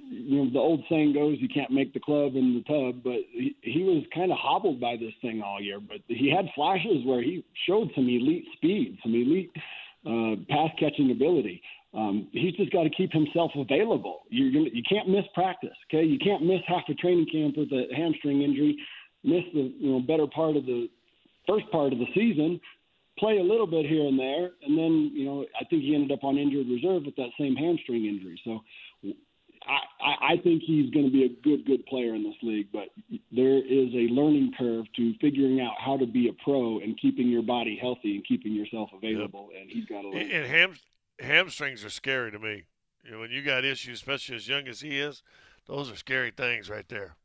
you 0.10 0.38
know, 0.44 0.52
the 0.52 0.60
old 0.60 0.84
saying 0.90 1.14
goes, 1.14 1.38
you 1.40 1.48
can't 1.48 1.72
make 1.72 1.94
the 1.94 2.00
club 2.00 2.36
in 2.36 2.54
the 2.54 2.64
tub, 2.64 3.04
but 3.04 3.20
he, 3.32 3.56
he 3.62 3.84
was 3.84 4.04
kind 4.14 4.32
of 4.32 4.38
hobbled 4.38 4.80
by 4.80 4.98
this 4.98 5.14
thing 5.22 5.42
all 5.42 5.62
year. 5.62 5.80
But 5.80 6.00
he 6.08 6.30
had 6.30 6.46
flashes 6.56 7.06
where 7.06 7.22
he 7.22 7.46
showed 7.68 7.90
some 7.96 8.08
elite 8.08 8.46
speed, 8.56 8.98
some 9.04 9.14
elite 9.14 9.52
uh, 10.06 10.36
pass 10.50 10.72
catching 10.80 11.12
ability. 11.12 11.62
Um, 11.94 12.30
he's 12.32 12.56
just 12.56 12.72
got 12.72 12.84
to 12.84 12.90
keep 12.90 13.12
himself 13.12 13.52
available. 13.56 14.22
Gonna, 14.32 14.70
you 14.72 14.84
can't 14.88 15.10
miss 15.10 15.26
practice, 15.34 15.76
okay? 15.90 16.06
You 16.06 16.18
can't 16.20 16.44
miss 16.44 16.62
half 16.68 16.84
a 16.90 16.94
training 16.94 17.28
camp 17.32 17.58
with 17.58 17.72
a 17.72 17.94
hamstring 17.96 18.42
injury, 18.42 18.78
miss 19.24 19.44
the 19.54 19.74
you 19.78 19.92
know 19.92 20.00
better 20.00 20.26
part 20.28 20.56
of 20.56 20.66
the 20.66 20.90
first 21.48 21.70
part 21.72 21.92
of 21.92 22.00
the 22.00 22.08
season, 22.16 22.60
play 23.20 23.40
a 23.40 23.44
little 23.44 23.68
bit 23.68 23.86
here 23.86 24.08
and 24.08 24.18
there, 24.18 24.52
and 24.64 24.78
then 24.78 25.12
you 25.14 25.26
know 25.26 25.46
I 25.60 25.66
think 25.66 25.84
he 25.84 25.94
ended 25.94 26.12
up 26.12 26.24
on 26.24 26.38
injured 26.38 26.68
reserve 26.68 27.04
with 27.06 27.16
that 27.18 27.30
same 27.38 27.56
hamstring 27.56 28.06
injury. 28.06 28.40
So 28.46 28.62
I, 29.68 30.04
I, 30.04 30.34
I 30.34 30.38
think 30.44 30.64
he's 30.66 30.90
going 30.92 31.06
to 31.06 31.12
be 31.12 31.26
a 31.26 31.30
good 31.44 31.66
good 31.66 31.86
player 31.86 32.16
in 32.16 32.24
this 32.24 32.36
league, 32.42 32.68
but 32.74 32.90
there 33.32 33.58
is 33.58 33.94
a 33.94 34.12
learning 34.12 34.54
curve 34.58 34.86
to 34.96 35.14
figuring 35.22 35.62
out 35.62 35.74
how 35.80 35.98
to 35.98 36.06
be 36.06 36.30
a 36.30 36.44
pro 36.44 36.80
and 36.80 37.00
keeping 37.00 37.28
your 37.28 37.44
body 37.44 37.78
healthy 37.80 38.16
and 38.16 38.26
keeping 38.28 38.54
yourself 38.54 38.90
available, 38.96 39.50
and 39.60 39.70
he's 39.70 39.86
got 39.86 40.02
to 40.02 40.10
learn. 40.10 40.32
And 40.32 40.46
ham, 40.46 40.74
hamstrings 41.20 41.86
are 41.86 41.90
scary 41.90 42.32
to 42.32 42.40
me. 42.40 42.64
You 43.04 43.12
know, 43.12 43.20
when 43.20 43.32
you 43.32 43.42
got 43.42 43.66
issues, 43.66 44.00
especially 44.00 44.36
as 44.36 44.48
young 44.48 44.68
as 44.68 44.82
he 44.82 45.00
is, 45.00 45.24
those 45.68 45.92
are 45.92 45.96
scary 45.96 46.32
things 46.32 46.70
right 46.70 46.88
there. 46.90 47.16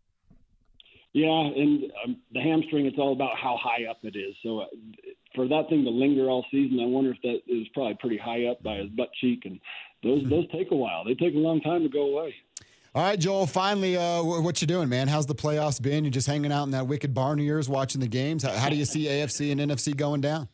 Yeah, 1.12 1.30
and 1.30 1.84
um, 2.04 2.16
the 2.32 2.40
hamstring, 2.40 2.84
it's 2.84 2.98
all 2.98 3.14
about 3.14 3.38
how 3.38 3.58
high 3.62 3.86
up 3.88 3.98
it 4.02 4.16
is. 4.16 4.34
So 4.42 4.60
uh, 4.60 4.66
for 5.34 5.48
that 5.48 5.68
thing 5.70 5.84
to 5.84 5.90
linger 5.90 6.28
all 6.28 6.44
season, 6.50 6.78
I 6.80 6.86
wonder 6.86 7.12
if 7.12 7.22
that 7.22 7.40
is 7.46 7.66
probably 7.72 7.96
pretty 7.98 8.18
high 8.18 8.46
up 8.46 8.62
by 8.62 8.76
his 8.76 8.90
butt 8.90 9.08
cheek, 9.18 9.46
and 9.46 9.58
those 10.06 10.28
those 10.28 10.50
take 10.50 10.70
a 10.70 10.76
while. 10.76 11.04
They 11.04 11.14
take 11.14 11.34
a 11.34 11.38
long 11.38 11.60
time 11.60 11.82
to 11.82 11.88
go 11.88 12.16
away. 12.16 12.34
All 12.94 13.02
right, 13.02 13.18
Joel. 13.18 13.46
Finally, 13.46 13.96
uh, 13.98 14.22
what 14.22 14.62
you 14.62 14.66
doing, 14.66 14.88
man? 14.88 15.06
How's 15.06 15.26
the 15.26 15.34
playoffs 15.34 15.82
been? 15.82 16.04
You 16.04 16.10
just 16.10 16.26
hanging 16.26 16.50
out 16.50 16.64
in 16.64 16.70
that 16.70 16.86
wicked 16.86 17.12
barn 17.12 17.38
of 17.38 17.44
yours, 17.44 17.68
watching 17.68 18.00
the 18.00 18.08
games. 18.08 18.42
How, 18.42 18.52
how 18.52 18.68
do 18.70 18.76
you 18.76 18.86
see 18.86 19.04
AFC 19.04 19.52
and 19.52 19.60
NFC 19.60 19.94
going 19.94 20.22
down? 20.22 20.48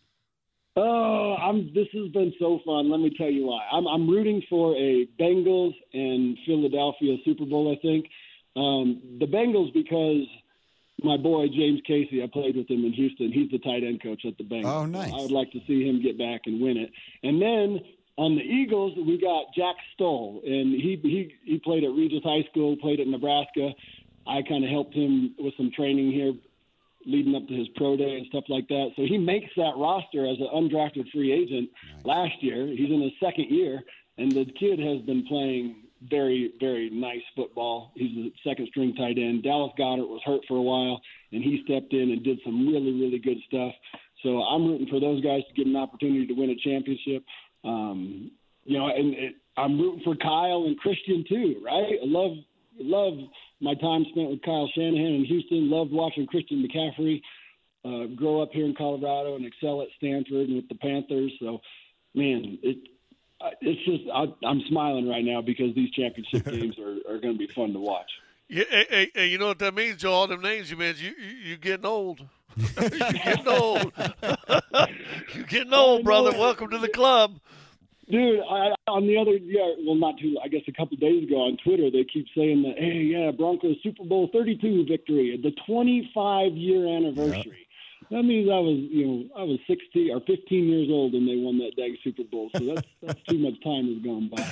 Oh, 0.75 1.37
I'm. 1.40 1.73
This 1.75 1.87
has 1.92 2.09
been 2.09 2.32
so 2.38 2.59
fun. 2.64 2.90
Let 2.90 2.99
me 2.99 3.14
tell 3.16 3.30
you 3.30 3.47
why. 3.47 3.64
I'm 3.71 3.87
I'm 3.87 4.09
rooting 4.09 4.42
for 4.49 4.75
a 4.76 5.06
Bengals 5.21 5.75
and 5.92 6.37
Philadelphia 6.47 7.16
Super 7.25 7.44
Bowl. 7.44 7.71
I 7.71 7.80
think 7.80 8.06
um, 8.56 9.00
the 9.21 9.26
Bengals 9.26 9.73
because 9.73 10.26
my 11.04 11.16
boy 11.16 11.47
James 11.49 11.80
Casey. 11.87 12.23
I 12.23 12.26
played 12.26 12.56
with 12.56 12.68
him 12.68 12.85
in 12.85 12.92
Houston. 12.92 13.32
He's 13.32 13.50
the 13.50 13.59
tight 13.59 13.85
end 13.85 14.02
coach 14.02 14.25
at 14.26 14.37
the 14.38 14.44
Bengals. 14.44 14.64
Oh, 14.64 14.87
nice. 14.87 15.12
I 15.12 15.16
would 15.16 15.30
like 15.30 15.50
to 15.52 15.61
see 15.66 15.87
him 15.87 16.02
get 16.02 16.18
back 16.18 16.42
and 16.47 16.61
win 16.61 16.76
it. 16.76 16.90
And 17.23 17.40
then 17.40 17.80
on 18.19 18.35
the 18.37 18.42
Eagles, 18.42 18.92
we 18.97 19.19
got 19.19 19.54
Jack 19.57 19.76
Stoll, 19.95 20.42
and 20.45 20.73
he 20.75 20.99
he 21.02 21.35
he 21.45 21.59
played 21.59 21.85
at 21.85 21.90
Regis 21.90 22.23
High 22.23 22.47
School, 22.50 22.76
played 22.76 23.00
at 23.00 23.07
Nebraska. 23.07 23.71
I 24.26 24.42
kind 24.42 24.64
of 24.64 24.71
helped 24.71 24.95
him 24.95 25.35
with 25.38 25.54
some 25.57 25.71
training 25.75 26.12
here 26.12 26.33
leading 27.04 27.35
up 27.35 27.47
to 27.49 27.54
his 27.54 27.69
pro 27.75 27.97
day 27.97 28.16
and 28.16 28.26
stuff 28.26 28.45
like 28.49 28.69
that. 28.69 28.90
So 28.97 29.02
he 29.02 29.19
makes 29.19 29.50
that 29.57 29.73
roster 29.76 30.26
as 30.26 30.38
an 30.38 30.49
undrafted 30.54 31.11
free 31.11 31.33
agent 31.33 31.71
last 32.04 32.40
year. 32.40 32.66
He's 32.66 32.90
in 32.90 33.02
his 33.02 33.12
second 33.21 33.50
year, 33.50 33.83
and 34.19 34.31
the 34.31 34.45
kid 34.45 34.78
has 34.78 35.00
been 35.02 35.26
playing 35.26 35.76
very, 36.09 36.52
very 36.61 36.90
nice 36.90 37.23
football. 37.35 37.92
He's 37.95 38.16
a 38.16 38.49
second 38.49 38.69
string 38.69 38.95
tight 38.95 39.19
end. 39.19 39.42
Dallas 39.42 39.73
Goedert 39.78 40.09
was 40.09 40.21
hurt 40.25 40.42
for 40.49 40.57
a 40.57 40.62
while, 40.62 41.00
and 41.33 41.42
he 41.42 41.62
stepped 41.64 41.92
in 41.92 42.11
and 42.11 42.23
did 42.23 42.40
some 42.45 42.66
really, 42.66 42.92
really 42.92 43.19
good 43.19 43.38
stuff. 43.47 43.73
So 44.23 44.42
I'm 44.42 44.66
rooting 44.66 44.87
for 44.88 45.00
those 45.00 45.23
guys 45.23 45.42
to 45.49 45.54
get 45.54 45.66
an 45.66 45.76
opportunity 45.76 46.26
to 46.26 46.35
win 46.35 46.50
a 46.50 46.57
championship. 46.57 47.25
Um, 47.64 48.31
you 48.64 48.78
know, 48.78 48.88
and 48.88 49.14
it, 49.14 49.35
I'm 49.57 49.78
rooting 49.78 50.02
for 50.04 50.16
Kyle 50.16 50.64
and 50.66 50.78
Christian 50.78 51.25
too, 51.28 51.61
right? 51.64 51.99
I 52.02 52.04
love 52.04 52.33
love 52.78 53.14
my 53.61 53.75
time 53.75 54.04
spent 54.11 54.31
with 54.31 54.42
Kyle 54.42 54.71
Shanahan 54.75 55.14
in 55.14 55.25
Houston. 55.25 55.71
Loved 55.71 55.92
watching 55.92 56.26
Christian 56.26 56.66
McCaffrey 56.66 57.21
uh, 57.85 58.07
grow 58.14 58.42
up 58.42 58.50
here 58.52 58.64
in 58.64 58.75
Colorado 58.75 59.37
and 59.37 59.45
excel 59.45 59.83
at 59.83 59.88
Stanford 59.96 60.48
and 60.48 60.57
with 60.57 60.68
the 60.68 60.75
Panthers. 60.77 61.33
So, 61.40 61.61
man, 62.14 62.59
it 62.62 62.79
it's 63.61 63.85
just 63.85 64.05
I, 64.12 64.27
I'm 64.46 64.62
smiling 64.68 65.09
right 65.09 65.25
now 65.25 65.42
because 65.42 65.75
these 65.75 65.90
championship 65.90 66.44
games 66.51 66.79
are, 66.79 67.12
are 67.12 67.18
going 67.18 67.35
to 67.35 67.38
be 67.38 67.48
fun 67.48 67.72
to 67.72 67.81
watch. 67.81 68.11
Yeah, 68.53 68.65
hey, 68.69 69.11
hey, 69.15 69.27
you 69.29 69.38
know 69.38 69.47
what 69.47 69.59
that 69.61 69.75
means, 69.75 69.97
Joe? 69.97 70.12
All 70.12 70.27
them 70.27 70.43
names 70.43 70.71
you 70.71 70.77
mentioned, 70.77 71.15
you, 71.19 71.25
you, 71.25 71.37
you 71.37 71.57
getting 71.57 71.87
old. 71.87 72.21
you 72.59 72.67
getting 72.79 73.49
old. 73.49 73.91
you 75.35 75.47
getting 75.47 75.73
old, 75.73 76.05
brother. 76.05 76.33
Welcome 76.33 76.69
to 76.69 76.77
the 76.77 76.91
club. 76.91 77.41
Dude, 78.11 78.41
I, 78.41 78.75
on 78.88 79.07
the 79.07 79.17
other, 79.17 79.38
yeah, 79.38 79.73
well, 79.87 79.95
not 79.95 80.19
too, 80.19 80.37
I 80.45 80.49
guess 80.49 80.61
a 80.69 80.73
couple 80.73 80.99
days 80.99 81.25
ago 81.25 81.37
on 81.37 81.57
Twitter, 81.65 81.91
they 81.91 82.05
keep 82.05 82.27
saying 82.37 82.62
that, 82.65 82.75
hey, 82.77 83.01
yeah, 83.01 83.31
Broncos 83.31 83.77
Super 83.83 84.05
Bowl 84.05 84.29
32 84.31 84.85
victory, 84.87 85.41
the 85.43 85.53
25 85.67 86.53
year 86.53 86.95
anniversary. 86.95 87.67
That 88.11 88.25
means 88.25 88.51
I 88.51 88.59
was, 88.59 88.77
you 88.91 89.07
know, 89.07 89.25
I 89.35 89.45
was 89.45 89.61
16 89.67 90.11
or 90.12 90.21
15 90.27 90.69
years 90.69 90.88
old 90.91 91.15
when 91.15 91.25
they 91.25 91.37
won 91.37 91.57
that 91.61 91.73
dang 91.79 91.97
Super 92.05 92.25
Bowl. 92.25 92.51
So 92.55 92.75
that's 92.75 92.87
that's 93.03 93.23
too 93.23 93.38
much 93.38 93.55
time 93.65 93.95
has 93.95 94.03
gone 94.05 94.29
by. 94.29 94.47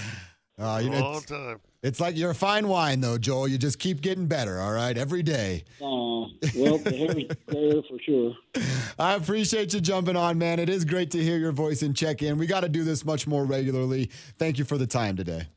Uh, 0.60 0.78
you 0.82 0.90
know, 0.90 1.00
Long 1.00 1.16
it's, 1.16 1.24
time. 1.26 1.60
it's 1.82 2.00
like 2.00 2.16
you're 2.18 2.32
a 2.32 2.34
fine 2.34 2.68
wine, 2.68 3.00
though, 3.00 3.16
Joel. 3.16 3.48
You 3.48 3.56
just 3.56 3.78
keep 3.78 4.00
getting 4.02 4.26
better. 4.26 4.60
All 4.60 4.72
right, 4.72 4.96
every 4.96 5.22
day. 5.22 5.64
Uh, 5.80 6.28
well, 6.54 6.76
the 6.78 6.94
hair's 6.94 7.36
there 7.46 7.82
for 7.88 7.98
sure. 8.04 8.34
I 8.98 9.14
appreciate 9.14 9.72
you 9.72 9.80
jumping 9.80 10.16
on, 10.16 10.36
man. 10.36 10.58
It 10.58 10.68
is 10.68 10.84
great 10.84 11.10
to 11.12 11.22
hear 11.22 11.38
your 11.38 11.52
voice 11.52 11.80
and 11.82 11.96
check 11.96 12.22
in. 12.22 12.36
We 12.36 12.46
got 12.46 12.60
to 12.60 12.68
do 12.68 12.84
this 12.84 13.04
much 13.06 13.26
more 13.26 13.44
regularly. 13.46 14.10
Thank 14.38 14.58
you 14.58 14.64
for 14.64 14.76
the 14.76 14.86
time 14.86 15.16
today. 15.16 15.48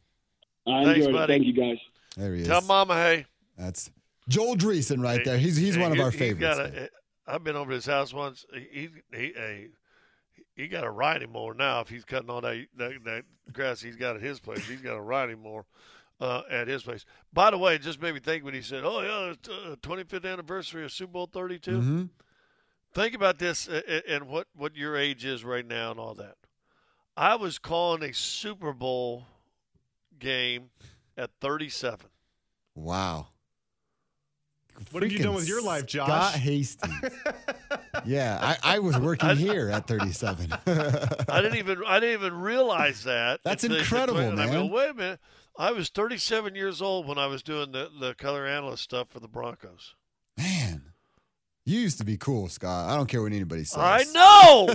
I 0.66 0.86
Thanks, 0.86 1.00
enjoyed 1.00 1.10
it. 1.10 1.13
buddy. 1.18 1.34
Thank 1.34 1.46
you, 1.48 1.54
guys. 1.54 1.78
There 2.16 2.34
he 2.36 2.42
is. 2.44 2.48
Tell 2.48 2.62
Mama, 2.62 2.94
hey. 2.96 3.26
That's 3.58 3.92
Joel 4.30 4.56
Dreessen 4.56 5.04
right 5.04 5.24
there. 5.26 5.38
He's 5.38 5.58
he's 5.58 5.76
Hey, 5.76 5.82
one 5.82 5.92
of 5.92 5.98
he- 5.98 6.04
our 6.04 6.12
favorites. 6.12 6.39
got 6.58 6.66
a- 6.66 6.89
I've 7.28 7.44
been 7.44 7.56
over 7.58 7.72
to 7.72 7.76
his 7.76 7.86
house 7.86 8.13
once. 8.13 8.46
He 8.54 8.89
he 9.13 9.24
he, 9.34 9.68
he 10.56 10.68
got 10.68 10.82
to 10.82 10.92
ride 10.92 11.22
him 11.24 11.32
more 11.32 11.54
now. 11.54 11.82
If 11.82 11.89
he's 11.89 12.06
cutting 12.06 12.30
all 12.30 12.42
that, 12.42 12.66
that 12.78 13.04
that 13.06 13.24
grass 13.52 13.82
he's 13.82 13.96
got 13.96 14.16
at 14.16 14.22
his 14.22 14.39
place, 14.39 14.66
he's 14.68 14.82
got 14.82 14.96
a 14.96 15.02
riding 15.02 15.42
mower 15.42 15.66
uh, 16.22 16.44
at 16.50 16.68
his 16.68 16.84
place. 16.84 17.06
By 17.32 17.52
the 17.52 17.58
way, 17.58 17.76
it 17.76 17.82
just 17.82 18.02
made 18.02 18.13
me 18.13 18.20
think 18.20 18.44
when 18.44 18.54
he 18.54 18.62
said, 18.62 18.84
"Oh 18.84 19.02
yeah, 19.02 19.32
it's 19.34 19.50
uh, 19.50 19.76
25th 19.82 20.32
anniversary 20.32 20.84
of 20.84 20.92
Super 20.92 21.13
Bowl 21.13 21.28
32." 21.32 21.72
Mhm. 21.72 22.10
Think 22.94 23.16
about 23.16 23.39
this 23.39 23.68
uh, 23.68 23.82
uh, 23.88 24.00
and 24.08 24.28
what 24.28 24.48
what 24.56 24.76
your 24.76 24.96
age 24.96 25.26
is 25.26 25.44
right 25.44 25.66
now 25.66 25.92
and 25.92 26.00
all 26.00 26.13
that. 26.16 26.36
I 27.18 27.36
was 27.36 27.60
calling 27.60 28.04
a 28.04 28.13
Super 28.13 28.74
Bowl 28.74 29.26
game 30.20 30.70
at 31.18 31.32
37. 31.42 32.08
Wow. 32.76 33.28
What 34.92 35.04
have 35.04 35.12
you 35.12 35.20
done 35.20 35.36
with 35.36 35.48
your 35.48 35.62
life, 35.62 35.86
Josh? 35.86 36.08
Scott 36.08 36.34
Hastings. 36.36 36.94
yeah, 38.06 38.40
I, 38.42 38.76
I 38.76 38.80
was 38.80 38.98
working 38.98 39.36
here 39.36 39.70
at 39.70 39.88
37. 39.88 40.52
I 40.66 41.42
didn't 41.42 41.58
even 41.58 41.84
I 41.86 42.00
didn't 42.00 42.22
even 42.22 42.40
realize 42.40 43.04
that. 43.04 43.40
That's 43.44 43.64
until 43.64 43.80
incredible, 43.80 44.20
20, 44.22 44.30
and 44.30 44.42
I 44.42 44.52
go, 44.52 44.66
wait 44.66 44.90
a 44.92 44.94
minute. 44.94 45.20
I 45.58 45.72
was 45.72 45.90
37 45.90 46.56
years 46.56 46.82
old 46.82 47.08
when 47.08 47.18
I 47.18 47.28
was 47.28 47.44
doing 47.44 47.72
the, 47.72 47.90
the 48.00 48.16
color 48.16 48.48
analyst 48.48 48.84
stuff 48.84 49.10
for 49.10 49.20
the 49.20 49.28
Broncos. 49.28 49.96
Man, 50.38 50.82
you 51.66 51.80
used 51.80 52.00
to 52.00 52.04
be 52.04 52.18
cool, 52.18 52.50
Scott. 52.50 52.90
I 52.90 52.96
don't 52.96 53.08
care 53.08 53.22
what 53.22 53.32
anybody 53.32 53.64
says. 53.64 53.78
I 53.78 54.04
know. 54.14 54.70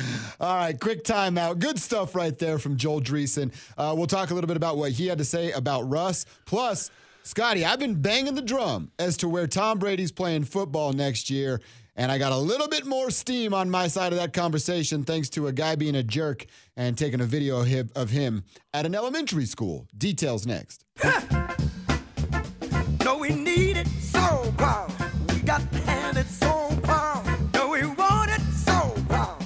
All 0.40 0.56
right, 0.56 0.78
quick 0.78 1.04
timeout. 1.04 1.58
Good 1.58 1.78
stuff 1.78 2.14
right 2.14 2.36
there 2.38 2.58
from 2.58 2.76
Joel 2.76 3.00
Dreessen. 3.00 3.52
Uh, 3.76 3.94
we'll 3.96 4.06
talk 4.06 4.30
a 4.30 4.34
little 4.34 4.48
bit 4.48 4.56
about 4.56 4.76
what 4.76 4.92
he 4.92 5.06
had 5.06 5.18
to 5.18 5.24
say 5.24 5.52
about 5.52 5.82
Russ. 5.88 6.24
Plus, 6.46 6.90
Scotty, 7.28 7.62
I've 7.62 7.78
been 7.78 8.00
banging 8.00 8.34
the 8.34 8.40
drum 8.40 8.90
as 8.98 9.18
to 9.18 9.28
where 9.28 9.46
Tom 9.46 9.78
Brady's 9.78 10.10
playing 10.10 10.44
football 10.44 10.94
next 10.94 11.28
year. 11.28 11.60
And 11.94 12.10
I 12.10 12.16
got 12.16 12.32
a 12.32 12.38
little 12.38 12.68
bit 12.68 12.86
more 12.86 13.10
steam 13.10 13.52
on 13.52 13.68
my 13.68 13.86
side 13.86 14.14
of 14.14 14.18
that 14.18 14.32
conversation 14.32 15.04
thanks 15.04 15.28
to 15.30 15.46
a 15.48 15.52
guy 15.52 15.74
being 15.74 15.94
a 15.96 16.02
jerk 16.02 16.46
and 16.74 16.96
taking 16.96 17.20
a 17.20 17.26
video 17.26 17.60
of 17.94 18.08
him, 18.08 18.44
at 18.72 18.86
an 18.86 18.94
elementary 18.94 19.44
school. 19.44 19.86
Details 19.96 20.46
next. 20.46 20.86
No, 23.04 23.16
we 23.16 23.30
need 23.30 23.78
it 23.78 23.86
so 23.86 24.52
bad. 24.58 24.90
We 25.32 25.40
got 25.40 25.60
to 25.72 25.78
have 25.80 26.16
it 26.18 26.26
so 26.26 26.68
bad. 26.82 27.54
No, 27.54 27.68
we 27.70 27.86
want 27.86 28.30
it 28.30 28.40
so 28.52 28.94
bad. 29.08 29.38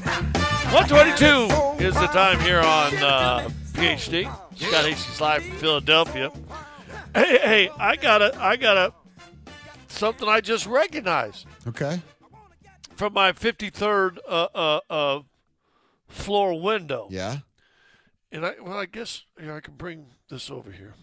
122 0.72 1.84
is 1.84 1.94
the 1.94 2.08
time 2.08 2.40
here 2.40 2.58
on 2.58 2.94
uh, 2.96 3.48
PhD. 3.74 4.24
Scott 4.56 4.84
Hastings 4.84 5.20
live 5.20 5.44
from 5.44 5.56
Philadelphia. 5.58 6.32
Hey, 7.14 7.38
hey, 7.38 7.70
I 7.78 7.96
got 7.96 8.22
a, 8.22 8.34
I 8.42 8.56
got 8.56 8.76
a, 8.76 8.92
something 9.88 10.28
I 10.28 10.40
just 10.40 10.66
recognized 10.66 11.46
Okay. 11.66 12.00
from 12.96 13.12
my 13.12 13.32
53rd 13.32 14.18
uh, 14.26 14.48
uh, 14.54 14.80
uh, 14.88 15.20
floor 16.08 16.60
window. 16.60 17.08
Yeah. 17.10 17.38
And 18.30 18.46
I, 18.46 18.54
well, 18.62 18.78
I 18.78 18.86
guess 18.86 19.24
here 19.38 19.52
I 19.54 19.60
can 19.60 19.74
bring 19.74 20.06
this 20.30 20.50
over 20.50 20.70
here. 20.72 20.94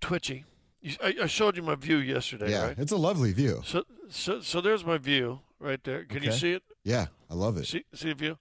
Twitchy. 0.00 0.44
You, 0.80 0.94
I, 1.02 1.14
I 1.22 1.26
showed 1.26 1.56
you 1.56 1.62
my 1.62 1.74
view 1.74 1.98
yesterday, 1.98 2.50
Yeah. 2.50 2.68
right? 2.68 2.78
It's 2.78 2.92
a 2.92 2.96
lovely 2.96 3.32
view. 3.32 3.62
So, 3.64 3.84
so, 4.08 4.40
so 4.40 4.60
there's 4.62 4.84
my 4.86 4.96
view 4.96 5.40
right 5.60 5.82
there. 5.84 6.04
Can 6.04 6.22
you 6.22 6.32
see 6.32 6.52
it? 6.52 6.62
Yeah. 6.82 7.06
I 7.30 7.34
love 7.34 7.56
it. 7.58 7.66
See, 7.66 7.84
see 7.94 8.10
if 8.10 8.18
view. 8.18 8.38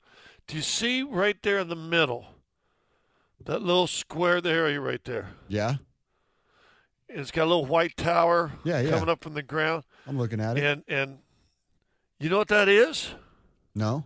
do 0.47 0.55
you 0.55 0.61
see 0.61 1.03
right 1.03 1.41
there 1.43 1.59
in 1.59 1.67
the 1.67 1.75
middle 1.75 2.25
that 3.45 3.61
little 3.61 3.87
square 3.87 4.39
there 4.41 4.79
right 4.81 5.03
there. 5.03 5.29
Yeah, 5.47 5.75
It's 7.13 7.31
got 7.31 7.43
a 7.43 7.45
little 7.45 7.65
white 7.65 7.95
tower 7.97 8.51
Yeah, 8.63 8.79
yeah. 8.79 8.89
coming 8.91 9.09
up 9.09 9.23
from 9.23 9.33
the 9.33 9.43
ground, 9.43 9.83
I'm 10.07 10.17
looking 10.17 10.39
at 10.39 10.57
it. 10.57 10.63
and 10.63 10.83
and 10.87 11.17
you 12.19 12.29
know 12.29 12.37
what 12.37 12.47
that 12.49 12.67
is? 12.69 13.13
No. 13.75 14.05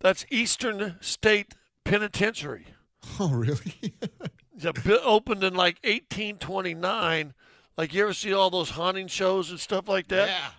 That's 0.00 0.24
Eastern 0.30 0.96
State 1.00 1.54
Penitentiary. 1.84 2.66
Oh, 3.18 3.30
really? 3.32 3.94
It 4.62 4.84
bu- 4.84 4.98
opened 5.02 5.42
in 5.42 5.54
like 5.54 5.78
1829. 5.84 7.32
Like 7.78 7.94
you 7.94 8.02
ever 8.02 8.12
see 8.12 8.32
all 8.34 8.50
those 8.50 8.70
haunting 8.70 9.06
shows 9.08 9.50
and 9.50 9.58
stuff 9.58 9.88
like 9.88 10.08
that? 10.08 10.28
yeah. 10.28 10.50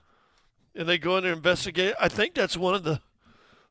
And 0.74 0.90
they 0.90 0.98
go 0.98 1.18
in 1.18 1.24
there 1.24 1.34
and 1.34 1.38
investigate. 1.38 1.94
I 2.00 2.08
think 2.08 2.34
that's 2.34 2.58
one 2.58 2.74
of 2.74 2.84
the 2.84 3.00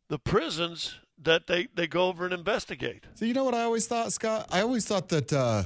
the 0.08 0.18
prisons 0.20 0.96
that 1.22 1.46
they, 1.46 1.66
they 1.74 1.86
go 1.86 2.06
over 2.08 2.24
and 2.24 2.32
investigate. 2.34 3.04
So 3.14 3.24
you 3.24 3.34
know 3.34 3.44
what 3.44 3.54
I 3.54 3.62
always 3.62 3.86
thought, 3.86 4.12
Scott? 4.12 4.46
I 4.50 4.60
always 4.60 4.84
thought 4.86 5.08
that 5.08 5.32
uh 5.32 5.64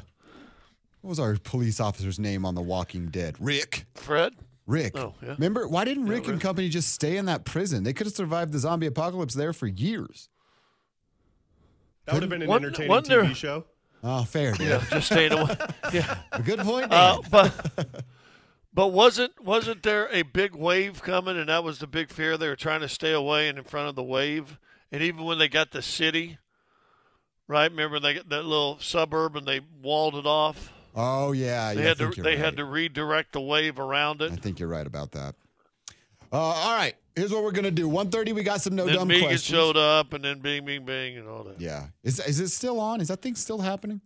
what 1.05 1.11
was 1.11 1.21
our 1.21 1.37
police 1.37 1.81
officer's 1.81 2.19
name 2.19 2.47
on 2.47 2.55
The 2.55 2.62
Walking 2.62 3.09
Dead? 3.09 3.37
Rick. 3.38 3.85
Fred? 3.95 4.33
Rick. 4.67 4.97
Oh, 4.97 5.12
yeah. 5.23 5.33
Remember, 5.33 5.69
why 5.69 5.85
didn't 5.85 6.07
Rick 6.07 6.29
and 6.29 6.40
company 6.40 6.71
just 6.71 6.95
stay 6.95 7.19
in 7.19 7.27
that 7.27 7.45
prison? 7.45 7.85
They 7.85 7.93
could 7.93 8.07
have 8.07 8.14
survived 8.14 8.53
the 8.53 8.59
zombie 8.59 8.87
apocalypse 8.87 9.35
there 9.35 9.53
for 9.53 9.67
years. 9.67 10.31
That 12.07 12.14
would 12.14 12.23
have 12.23 12.31
been 12.31 12.40
an 12.40 12.49
Wasn't- 12.49 12.64
entertaining 12.69 12.88
wasn't 12.88 13.23
TV 13.29 13.37
show. 13.37 13.67
Oh, 14.03 14.25
fair. 14.25 14.53
dude. 14.53 14.67
Yeah, 14.67 14.83
just 14.90 15.07
staying 15.09 15.33
away. 15.33 15.55
Yeah. 15.93 16.17
A 16.33 16.40
good 16.40 16.61
point. 16.61 16.90
Uh, 16.90 17.21
but 17.31 18.03
but 18.73 18.87
wasn't 18.88 19.38
wasn't 19.45 19.83
there 19.83 20.09
a 20.11 20.23
big 20.23 20.55
wave 20.55 21.03
coming 21.03 21.37
and 21.37 21.51
that 21.51 21.62
was 21.64 21.81
the 21.81 21.87
big 21.87 22.11
fear 22.11 22.38
they 22.38 22.49
were 22.49 22.57
trying 22.57 22.81
to 22.81 22.88
stay 22.88 23.12
away 23.12 23.49
and 23.51 23.59
in 23.59 23.64
front 23.64 23.90
of 23.90 23.95
the 23.95 24.03
wave 24.03 24.59
and 24.90 25.03
even 25.03 25.23
when 25.25 25.37
they 25.38 25.49
got 25.49 25.71
the 25.73 25.81
city 25.83 26.38
right 27.47 27.71
remember 27.71 28.01
they 28.01 28.14
got 28.14 28.29
that 28.31 28.45
little 28.45 28.79
suburb 28.81 29.37
and 29.37 29.47
they 29.47 29.61
walled 29.83 30.17
it 30.17 30.27
off 30.27 30.73
oh 30.94 31.33
yeah, 31.33 31.74
they 31.74 31.83
yeah. 31.83 31.88
Had 31.88 31.98
to 31.98 32.11
they 32.22 32.30
right. 32.30 32.38
had 32.38 32.57
to 32.57 32.64
redirect 32.64 33.33
the 33.33 33.40
wave 33.40 33.78
around 33.78 34.22
it 34.22 34.33
I 34.33 34.37
think 34.37 34.59
you're 34.59 34.68
right 34.68 34.87
about 34.87 35.12
that. 35.12 35.35
Uh, 36.33 36.37
all 36.38 36.74
right, 36.76 36.94
here's 37.14 37.30
what 37.33 37.44
we're 37.44 37.52
gonna 37.52 37.70
do. 37.70 37.88
1:30, 37.88 38.33
we 38.35 38.42
got 38.42 38.61
some 38.61 38.74
no 38.74 38.87
then 38.87 38.94
dumb 38.96 39.09
Negan 39.09 39.20
questions. 39.20 39.42
showed 39.44 39.76
up 39.76 40.12
and 40.14 40.24
then 40.24 40.40
bing 40.40 40.64
bing 40.64 40.85
bing 40.85 41.16
and 41.16 41.28
all 41.28 41.44
that 41.44 41.61
Yeah, 41.61 41.87
is 42.02 42.18
is 42.20 42.40
it 42.40 42.48
still 42.48 42.80
on? 42.80 43.00
Is 43.00 43.09
that 43.09 43.22
thing 43.22 43.35
still 43.37 43.61
happening? 43.61 44.00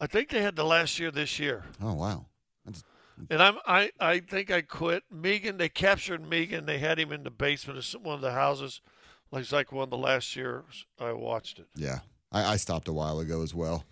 I 0.00 0.06
think 0.06 0.28
they 0.28 0.42
had 0.42 0.56
the 0.56 0.64
last 0.64 0.98
year 0.98 1.10
this 1.10 1.38
year 1.38 1.64
Oh 1.82 1.94
wow. 1.94 2.26
That's- 2.64 2.84
and 3.30 3.42
I'm 3.42 3.56
I 3.66 3.90
I 3.98 4.20
think 4.20 4.50
I 4.50 4.60
quit 4.60 5.04
Negan 5.14 5.56
they 5.56 5.70
captured 5.70 6.22
Negan 6.24 6.66
they 6.66 6.78
had 6.78 6.98
him 6.98 7.12
in 7.12 7.22
the 7.22 7.30
basement 7.30 7.78
of 7.78 7.84
some- 7.86 8.02
one 8.02 8.14
of 8.16 8.20
the 8.20 8.32
houses 8.32 8.82
like 9.30 9.42
it's 9.42 9.52
like 9.52 9.72
one 9.72 9.84
of 9.84 9.90
the 9.90 9.96
last 9.96 10.36
years 10.36 10.84
I 11.00 11.12
watched 11.12 11.58
it 11.58 11.66
Yeah, 11.74 12.00
I, 12.30 12.44
I 12.52 12.56
stopped 12.56 12.88
a 12.88 12.92
while 12.92 13.20
ago 13.20 13.40
as 13.42 13.54
well. 13.54 13.84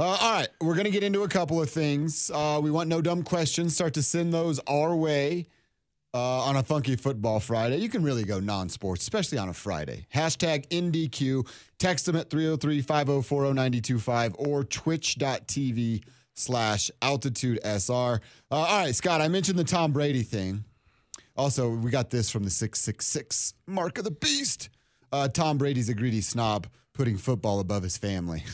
Uh, 0.00 0.16
all 0.18 0.32
right, 0.32 0.48
we're 0.62 0.72
going 0.72 0.86
to 0.86 0.90
get 0.90 1.02
into 1.02 1.24
a 1.24 1.28
couple 1.28 1.60
of 1.60 1.68
things. 1.68 2.30
Uh, 2.32 2.58
we 2.62 2.70
want 2.70 2.88
no 2.88 3.02
dumb 3.02 3.22
questions. 3.22 3.74
Start 3.74 3.92
to 3.92 4.02
send 4.02 4.32
those 4.32 4.58
our 4.60 4.96
way 4.96 5.46
uh, 6.14 6.40
on 6.44 6.56
a 6.56 6.62
Funky 6.62 6.96
Football 6.96 7.38
Friday. 7.38 7.76
You 7.76 7.90
can 7.90 8.02
really 8.02 8.24
go 8.24 8.40
non 8.40 8.70
sports, 8.70 9.02
especially 9.02 9.36
on 9.36 9.50
a 9.50 9.52
Friday. 9.52 10.06
Hashtag 10.14 10.66
NDQ. 10.68 11.46
Text 11.78 12.06
them 12.06 12.16
at 12.16 12.30
303 12.30 12.80
504 12.80 13.42
925 13.42 14.36
or 14.38 14.64
twitch.tv 14.64 16.02
slash 16.32 16.90
altitude 17.02 17.60
SR. 17.62 17.94
Uh, 17.94 18.54
all 18.54 18.84
right, 18.84 18.94
Scott, 18.94 19.20
I 19.20 19.28
mentioned 19.28 19.58
the 19.58 19.64
Tom 19.64 19.92
Brady 19.92 20.22
thing. 20.22 20.64
Also, 21.36 21.68
we 21.68 21.90
got 21.90 22.08
this 22.08 22.30
from 22.30 22.44
the 22.44 22.50
666 22.50 23.52
Mark 23.66 23.98
of 23.98 24.04
the 24.04 24.10
Beast. 24.10 24.70
Uh, 25.12 25.28
Tom 25.28 25.58
Brady's 25.58 25.90
a 25.90 25.94
greedy 25.94 26.22
snob, 26.22 26.68
putting 27.00 27.16
football 27.16 27.60
above 27.60 27.82
his 27.82 27.96
family. 27.96 28.44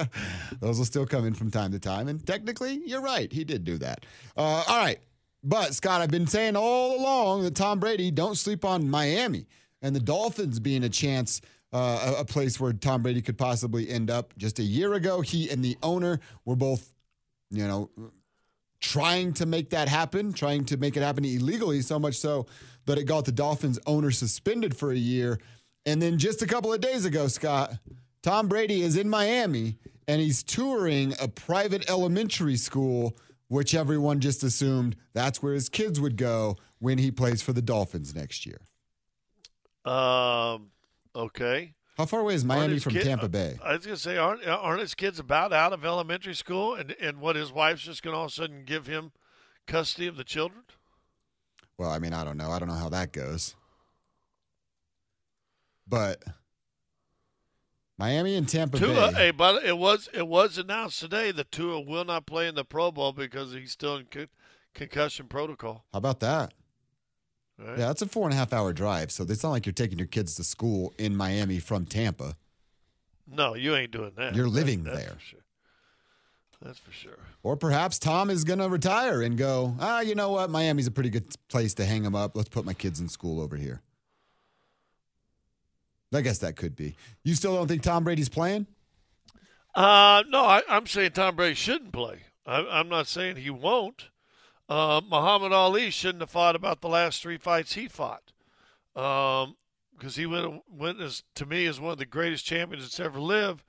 Those 0.60 0.78
will 0.78 0.84
still 0.84 1.06
come 1.06 1.24
in 1.24 1.32
from 1.32 1.52
time 1.52 1.70
to 1.70 1.78
time. 1.78 2.08
And 2.08 2.26
technically, 2.26 2.82
you're 2.84 3.00
right. 3.00 3.32
He 3.32 3.44
did 3.44 3.62
do 3.62 3.78
that. 3.78 4.04
Uh, 4.36 4.64
all 4.66 4.78
right. 4.78 4.98
But, 5.44 5.76
Scott, 5.76 6.00
I've 6.00 6.10
been 6.10 6.26
saying 6.26 6.56
all 6.56 6.98
along 7.00 7.44
that 7.44 7.54
Tom 7.54 7.78
Brady, 7.78 8.10
don't 8.10 8.34
sleep 8.34 8.64
on 8.64 8.90
Miami 8.90 9.46
and 9.80 9.94
the 9.94 10.00
Dolphins 10.00 10.58
being 10.58 10.82
a 10.82 10.88
chance, 10.88 11.40
uh, 11.72 12.14
a, 12.16 12.20
a 12.22 12.24
place 12.24 12.58
where 12.58 12.72
Tom 12.72 13.00
Brady 13.00 13.22
could 13.22 13.38
possibly 13.38 13.88
end 13.88 14.10
up. 14.10 14.36
Just 14.36 14.58
a 14.58 14.64
year 14.64 14.94
ago, 14.94 15.20
he 15.20 15.48
and 15.48 15.64
the 15.64 15.78
owner 15.80 16.18
were 16.44 16.56
both, 16.56 16.92
you 17.52 17.64
know, 17.68 17.90
trying 18.80 19.32
to 19.34 19.46
make 19.46 19.70
that 19.70 19.88
happen, 19.88 20.32
trying 20.32 20.64
to 20.64 20.76
make 20.78 20.96
it 20.96 21.04
happen 21.04 21.24
illegally, 21.24 21.80
so 21.80 22.00
much 22.00 22.16
so 22.16 22.46
that 22.86 22.98
it 22.98 23.04
got 23.04 23.24
the 23.24 23.30
Dolphins 23.30 23.78
owner 23.86 24.10
suspended 24.10 24.76
for 24.76 24.90
a 24.90 24.96
year. 24.96 25.38
And 25.86 26.00
then 26.00 26.18
just 26.18 26.42
a 26.42 26.46
couple 26.46 26.72
of 26.72 26.80
days 26.80 27.04
ago, 27.04 27.28
Scott, 27.28 27.74
Tom 28.22 28.48
Brady 28.48 28.82
is 28.82 28.96
in 28.96 29.08
Miami 29.08 29.76
and 30.08 30.20
he's 30.20 30.42
touring 30.42 31.14
a 31.20 31.28
private 31.28 31.88
elementary 31.90 32.56
school, 32.56 33.16
which 33.48 33.74
everyone 33.74 34.20
just 34.20 34.42
assumed 34.42 34.96
that's 35.12 35.42
where 35.42 35.54
his 35.54 35.68
kids 35.68 36.00
would 36.00 36.16
go 36.16 36.56
when 36.78 36.98
he 36.98 37.10
plays 37.10 37.42
for 37.42 37.52
the 37.52 37.62
Dolphins 37.62 38.14
next 38.14 38.46
year. 38.46 38.60
Um. 39.84 40.70
Okay. 41.16 41.74
How 41.96 42.06
far 42.06 42.20
away 42.20 42.34
is 42.34 42.44
Miami 42.44 42.78
from 42.80 42.94
kid- 42.94 43.04
Tampa 43.04 43.28
Bay? 43.28 43.56
I 43.62 43.74
was 43.74 43.84
gonna 43.84 43.96
say, 43.96 44.16
aren't 44.16 44.44
aren't 44.46 44.80
his 44.80 44.94
kids 44.94 45.18
about 45.18 45.52
out 45.52 45.72
of 45.72 45.84
elementary 45.84 46.34
school, 46.34 46.74
and 46.74 46.92
and 47.00 47.20
what 47.20 47.36
his 47.36 47.52
wife's 47.52 47.82
just 47.82 48.02
gonna 48.02 48.16
all 48.16 48.24
of 48.24 48.30
a 48.30 48.34
sudden 48.34 48.64
give 48.64 48.86
him 48.86 49.12
custody 49.66 50.06
of 50.06 50.16
the 50.16 50.24
children? 50.24 50.62
Well, 51.78 51.90
I 51.90 51.98
mean, 51.98 52.12
I 52.12 52.24
don't 52.24 52.36
know. 52.36 52.50
I 52.50 52.58
don't 52.58 52.68
know 52.68 52.74
how 52.74 52.88
that 52.88 53.12
goes. 53.12 53.54
But 55.86 56.22
Miami 57.98 58.34
and 58.36 58.48
Tampa 58.48 58.78
Tua, 58.78 59.12
Bay. 59.12 59.18
hey, 59.18 59.30
but 59.30 59.64
it 59.64 59.76
was 59.78 60.08
it 60.12 60.26
was 60.26 60.58
announced 60.58 60.98
today 61.00 61.30
that 61.32 61.52
Tua 61.52 61.80
will 61.80 62.04
not 62.04 62.26
play 62.26 62.48
in 62.48 62.54
the 62.54 62.64
Pro 62.64 62.90
Bowl 62.90 63.12
because 63.12 63.52
he's 63.52 63.72
still 63.72 63.96
in 63.96 64.06
con- 64.10 64.28
concussion 64.74 65.26
protocol. 65.28 65.84
How 65.92 65.98
about 65.98 66.20
that? 66.20 66.54
Right? 67.58 67.78
Yeah, 67.78 67.86
that's 67.86 68.02
a 68.02 68.06
four 68.08 68.24
and 68.24 68.32
a 68.32 68.36
half 68.36 68.52
hour 68.52 68.72
drive. 68.72 69.12
So 69.12 69.24
it's 69.28 69.42
not 69.44 69.50
like 69.50 69.64
you're 69.66 69.72
taking 69.72 69.98
your 69.98 70.08
kids 70.08 70.34
to 70.36 70.44
school 70.44 70.92
in 70.98 71.14
Miami 71.16 71.60
from 71.60 71.84
Tampa. 71.86 72.36
No, 73.30 73.54
you 73.54 73.74
ain't 73.76 73.92
doing 73.92 74.12
that. 74.16 74.34
You're 74.34 74.46
That- 74.46 74.50
living 74.50 74.82
that's 74.84 74.96
there. 74.98 75.14
For 75.14 75.20
sure. 75.20 75.40
That's 76.62 76.78
for 76.78 76.92
sure. 76.92 77.18
Or 77.42 77.56
perhaps 77.56 77.98
Tom 77.98 78.30
is 78.30 78.42
going 78.42 78.58
to 78.58 78.68
retire 78.70 79.20
and 79.22 79.36
go, 79.36 79.76
ah, 79.78 80.00
you 80.00 80.14
know 80.14 80.30
what? 80.30 80.48
Miami's 80.50 80.86
a 80.86 80.90
pretty 80.90 81.10
good 81.10 81.26
place 81.48 81.74
to 81.74 81.84
hang 81.84 82.02
them 82.02 82.14
up. 82.14 82.34
Let's 82.36 82.48
put 82.48 82.64
my 82.64 82.72
kids 82.72 83.00
in 83.00 83.08
school 83.08 83.40
over 83.40 83.56
here. 83.56 83.82
I 86.14 86.20
guess 86.20 86.38
that 86.38 86.56
could 86.56 86.76
be. 86.76 86.94
You 87.22 87.34
still 87.34 87.54
don't 87.56 87.66
think 87.68 87.82
Tom 87.82 88.04
Brady's 88.04 88.28
playing? 88.28 88.66
Uh, 89.74 90.22
no, 90.28 90.44
I, 90.44 90.62
I'm 90.68 90.86
saying 90.86 91.12
Tom 91.12 91.36
Brady 91.36 91.54
shouldn't 91.54 91.92
play. 91.92 92.20
I, 92.46 92.58
I'm 92.60 92.88
not 92.88 93.06
saying 93.08 93.36
he 93.36 93.50
won't. 93.50 94.08
Uh, 94.68 95.00
Muhammad 95.08 95.52
Ali 95.52 95.90
shouldn't 95.90 96.20
have 96.22 96.30
fought 96.30 96.56
about 96.56 96.80
the 96.80 96.88
last 96.88 97.20
three 97.22 97.36
fights 97.36 97.74
he 97.74 97.86
fought, 97.88 98.32
because 98.94 100.16
he 100.16 100.24
went 100.26 100.62
went 100.70 101.00
as 101.00 101.22
to 101.34 101.44
me 101.44 101.66
as 101.66 101.80
one 101.80 101.92
of 101.92 101.98
the 101.98 102.06
greatest 102.06 102.46
champions 102.46 102.84
that's 102.84 103.00
ever 103.00 103.20
lived, 103.20 103.62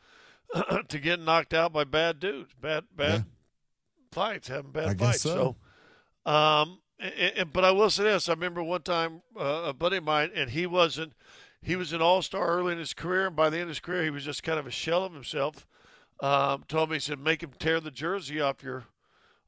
to 0.87 0.99
get 0.99 1.19
knocked 1.19 1.53
out 1.53 1.73
by 1.73 1.83
bad 1.83 2.19
dudes, 2.19 2.53
bad 2.61 2.85
bad 2.95 3.13
Yeah. 3.13 3.21
fights, 4.11 4.47
having 4.47 4.71
bad 4.71 4.89
I 4.89 4.93
fights. 4.93 5.21
so. 5.21 5.55
So, 6.25 6.31
um, 6.31 6.79
a- 7.01 7.41
a- 7.41 7.45
but 7.45 7.65
I 7.65 7.71
will 7.71 7.89
say 7.89 8.03
this: 8.03 8.29
I 8.29 8.33
remember 8.33 8.63
one 8.63 8.83
time 8.83 9.21
uh, 9.37 9.63
a 9.65 9.73
buddy 9.73 9.97
of 9.97 10.03
mine, 10.05 10.31
and 10.33 10.49
he 10.49 10.65
wasn't. 10.65 11.11
He 11.65 11.75
was 11.75 11.93
an 11.93 12.01
all-star 12.01 12.47
early 12.47 12.73
in 12.73 12.77
his 12.77 12.93
career, 12.93 13.25
and 13.25 13.35
by 13.35 13.49
the 13.49 13.57
end 13.57 13.63
of 13.63 13.69
his 13.69 13.79
career, 13.79 14.03
he 14.03 14.11
was 14.11 14.23
just 14.23 14.43
kind 14.43 14.59
of 14.59 14.67
a 14.67 14.71
shell 14.71 15.03
of 15.03 15.13
himself. 15.13 15.65
Um, 16.19 16.63
told 16.67 16.91
me 16.91 16.97
he 16.97 16.99
said, 16.99 17.19
"Make 17.19 17.41
him 17.41 17.53
tear 17.57 17.79
the 17.79 17.89
jersey 17.89 18.39
off 18.39 18.61
your 18.61 18.85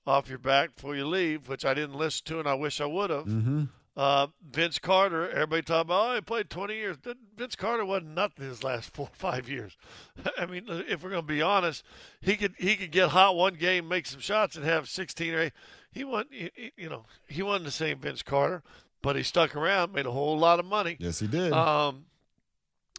off 0.07 0.27
your 0.27 0.39
back 0.39 0.75
before 0.75 0.95
you 0.95 1.05
leave," 1.05 1.47
which 1.47 1.63
I 1.63 1.75
didn't 1.75 1.95
listen 1.95 2.25
to, 2.25 2.39
and 2.39 2.47
I 2.47 2.55
wish 2.55 2.81
I 2.81 2.85
would 2.85 3.11
have. 3.11 3.25
Mm-hmm. 3.25 3.63
Uh, 3.95 4.27
Vince 4.51 4.79
Carter, 4.79 5.29
everybody 5.29 5.61
talking 5.61 5.89
about, 5.89 6.11
oh, 6.11 6.15
he 6.15 6.21
played 6.21 6.51
20 6.51 6.75
years. 6.75 6.97
Vince 7.35 7.55
Carter 7.55 7.83
wasn't 7.83 8.13
nothing 8.13 8.45
his 8.45 8.63
last 8.63 8.89
four 8.93 9.07
or 9.07 9.15
five 9.15 9.47
years. 9.47 9.77
I 10.37 10.47
mean, 10.47 10.65
if 10.67 11.03
we're 11.03 11.11
going 11.11 11.23
to 11.23 11.27
be 11.27 11.41
honest, 11.41 11.83
he 12.21 12.35
could 12.35 12.55
he 12.57 12.75
could 12.75 12.91
get 12.91 13.09
hot 13.09 13.35
one 13.35 13.55
game, 13.55 13.87
make 13.87 14.07
some 14.07 14.19
shots, 14.19 14.55
and 14.55 14.65
have 14.65 14.89
16 14.89 15.33
or 15.33 15.39
8. 15.39 15.53
He 15.91 16.03
wasn't, 16.03 16.31
you 16.75 16.89
know, 16.89 17.05
he 17.27 17.43
wasn't 17.43 17.65
the 17.65 17.71
same 17.71 17.99
Vince 17.99 18.21
Carter, 18.21 18.61
but 19.07 19.15
he 19.15 19.23
stuck 19.23 19.55
around, 19.55 19.93
made 19.93 20.05
a 20.05 20.11
whole 20.11 20.37
lot 20.37 20.59
of 20.59 20.65
money. 20.65 20.97
Yes, 20.99 21.19
he 21.19 21.27
did. 21.27 21.53
Um, 21.53 22.07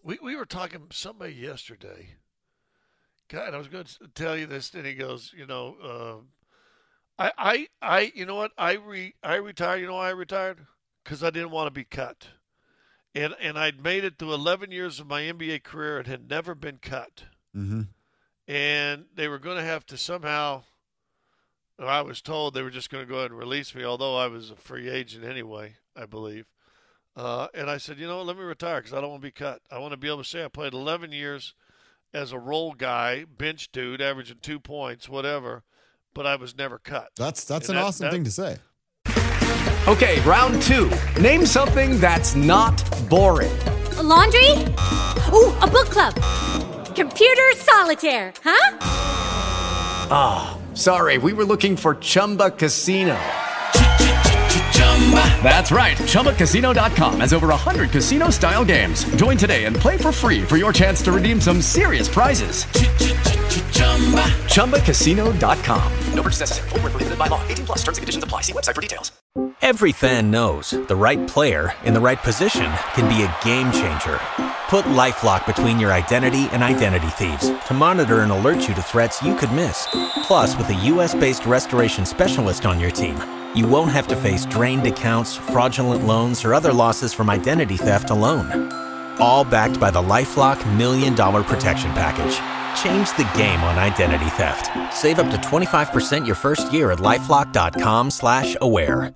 we 0.02 0.18
we 0.22 0.36
were 0.36 0.46
talking 0.46 0.86
to 0.88 0.96
somebody 0.96 1.34
yesterday. 1.34 2.14
God, 3.28 3.52
I 3.52 3.58
was 3.58 3.68
going 3.68 3.84
to 3.84 4.08
tell 4.14 4.34
you 4.34 4.46
this, 4.46 4.72
and 4.72 4.86
he 4.86 4.94
goes, 4.94 5.34
you 5.36 5.44
know, 5.44 5.76
uh, 7.18 7.22
I 7.22 7.32
I 7.36 7.68
I, 7.82 8.12
you 8.14 8.24
know 8.24 8.36
what? 8.36 8.52
I 8.56 8.76
re 8.76 9.12
I 9.22 9.34
retired. 9.34 9.80
You 9.80 9.86
know 9.86 9.96
why 9.96 10.08
I 10.08 10.12
retired? 10.12 10.64
Because 11.04 11.22
I 11.22 11.28
didn't 11.28 11.50
want 11.50 11.66
to 11.66 11.72
be 11.72 11.84
cut, 11.84 12.28
and 13.14 13.34
and 13.38 13.58
I'd 13.58 13.84
made 13.84 14.04
it 14.04 14.18
through 14.18 14.32
11 14.32 14.72
years 14.72 15.00
of 15.00 15.08
my 15.08 15.20
NBA 15.20 15.62
career 15.62 15.98
and 15.98 16.06
had 16.06 16.30
never 16.30 16.54
been 16.54 16.78
cut, 16.78 17.24
mm-hmm. 17.54 17.82
and 18.50 19.04
they 19.14 19.28
were 19.28 19.38
going 19.38 19.58
to 19.58 19.62
have 19.62 19.84
to 19.84 19.98
somehow. 19.98 20.62
I 21.78 22.00
was 22.00 22.22
told 22.22 22.54
they 22.54 22.62
were 22.62 22.70
just 22.70 22.88
going 22.88 23.04
to 23.04 23.08
go 23.08 23.18
ahead 23.18 23.30
and 23.30 23.38
release 23.38 23.74
me, 23.74 23.84
although 23.84 24.16
I 24.16 24.26
was 24.26 24.50
a 24.50 24.56
free 24.56 24.88
agent 24.88 25.24
anyway, 25.24 25.76
I 26.00 26.06
believe. 26.06 26.46
Uh, 27.16 27.48
and 27.54 27.68
I 27.68 27.78
said, 27.78 27.98
you 27.98 28.06
know 28.06 28.18
what, 28.18 28.26
let 28.26 28.36
me 28.36 28.44
retire 28.44 28.80
because 28.80 28.92
I 28.94 29.00
don't 29.00 29.10
want 29.10 29.22
to 29.22 29.26
be 29.26 29.32
cut. 29.32 29.60
I 29.70 29.78
want 29.78 29.90
to 29.92 29.96
be 29.96 30.06
able 30.06 30.18
to 30.22 30.24
say 30.28 30.44
I 30.44 30.48
played 30.48 30.72
11 30.72 31.10
years 31.10 31.54
as 32.14 32.30
a 32.32 32.38
role 32.38 32.72
guy, 32.72 33.24
bench 33.24 33.72
dude, 33.72 34.00
averaging 34.00 34.38
two 34.40 34.60
points, 34.60 35.08
whatever, 35.08 35.64
but 36.14 36.26
I 36.26 36.36
was 36.36 36.56
never 36.56 36.78
cut. 36.78 37.08
That's 37.16 37.44
that's 37.44 37.68
And 37.68 37.76
an 37.76 37.82
that- 37.82 37.88
awesome 37.88 38.04
that- 38.04 38.12
thing 38.12 38.24
to 38.24 38.30
say. 38.30 38.58
Okay, 39.88 40.20
round 40.20 40.60
two. 40.62 40.90
Name 41.20 41.44
something 41.46 41.98
that's 41.98 42.34
not 42.36 42.76
boring. 43.08 43.56
A 43.96 44.02
laundry? 44.02 44.50
Ooh, 45.32 45.52
a 45.60 45.66
book 45.66 45.88
club. 45.88 46.14
Computer 46.94 47.50
solitaire, 47.56 48.32
huh? 48.44 48.78
Ah, 50.10 50.58
sorry, 50.74 51.16
we 51.18 51.32
were 51.32 51.44
looking 51.44 51.76
for 51.76 51.94
Chumba 51.96 52.50
Casino. 52.50 53.18
That's 55.42 55.72
right, 55.72 55.96
ChumbaCasino.com 55.96 57.20
has 57.20 57.32
over 57.32 57.48
100 57.48 57.90
casino 57.90 58.28
style 58.28 58.64
games. 58.64 59.04
Join 59.16 59.38
today 59.38 59.64
and 59.64 59.74
play 59.74 59.96
for 59.96 60.12
free 60.12 60.42
for 60.44 60.58
your 60.58 60.72
chance 60.72 61.00
to 61.02 61.12
redeem 61.12 61.40
some 61.40 61.62
serious 61.62 62.08
prizes. 62.08 62.64
ChumbaCasino.com. 64.54 65.92
No 66.12 66.22
purchase 66.22 66.40
necessary, 66.40 66.68
Void 66.68 66.82
where 66.82 66.90
prohibited 66.90 67.18
by 67.18 67.28
law, 67.28 67.40
18 67.48 67.64
plus 67.66 67.78
terms 67.78 67.96
and 67.96 68.02
conditions 68.02 68.24
apply. 68.24 68.42
See 68.42 68.52
website 68.52 68.74
for 68.74 68.82
details. 68.82 69.12
Every 69.62 69.92
fan 69.92 70.30
knows 70.30 70.70
the 70.70 70.96
right 70.96 71.26
player 71.28 71.72
in 71.84 71.94
the 71.94 72.00
right 72.00 72.18
position 72.18 72.70
can 72.94 73.08
be 73.08 73.22
a 73.22 73.36
game 73.44 73.70
changer. 73.70 74.18
Put 74.68 74.84
LifeLock 74.86 75.46
between 75.46 75.78
your 75.78 75.92
identity 75.92 76.48
and 76.52 76.62
identity 76.62 77.08
thieves 77.08 77.50
to 77.68 77.74
monitor 77.74 78.20
and 78.20 78.32
alert 78.32 78.68
you 78.68 78.74
to 78.74 78.82
threats 78.82 79.22
you 79.22 79.36
could 79.36 79.52
miss. 79.52 79.86
Plus, 80.24 80.56
with 80.56 80.68
a 80.70 80.74
US-based 80.74 81.46
restoration 81.46 82.04
specialist 82.04 82.66
on 82.66 82.80
your 82.80 82.90
team, 82.90 83.16
you 83.54 83.66
won't 83.66 83.90
have 83.92 84.06
to 84.08 84.16
face 84.16 84.44
drained 84.46 84.86
accounts, 84.86 85.36
fraudulent 85.36 86.06
loans, 86.06 86.44
or 86.44 86.54
other 86.54 86.72
losses 86.72 87.12
from 87.12 87.30
identity 87.30 87.76
theft 87.76 88.10
alone. 88.10 88.70
All 89.20 89.44
backed 89.44 89.80
by 89.80 89.90
the 89.90 90.00
LifeLock 90.02 90.76
Million 90.76 91.14
Dollar 91.14 91.42
Protection 91.42 91.90
Package. 91.92 92.36
Change 92.80 93.08
the 93.16 93.28
game 93.36 93.60
on 93.64 93.76
identity 93.78 94.28
theft. 94.30 94.70
Save 94.94 95.18
up 95.18 95.30
to 95.30 95.36
25% 95.48 96.24
your 96.26 96.36
first 96.36 96.72
year 96.72 96.92
at 96.92 96.98
LifeLock.com 96.98 98.10
slash 98.10 98.56
aware. 98.60 99.14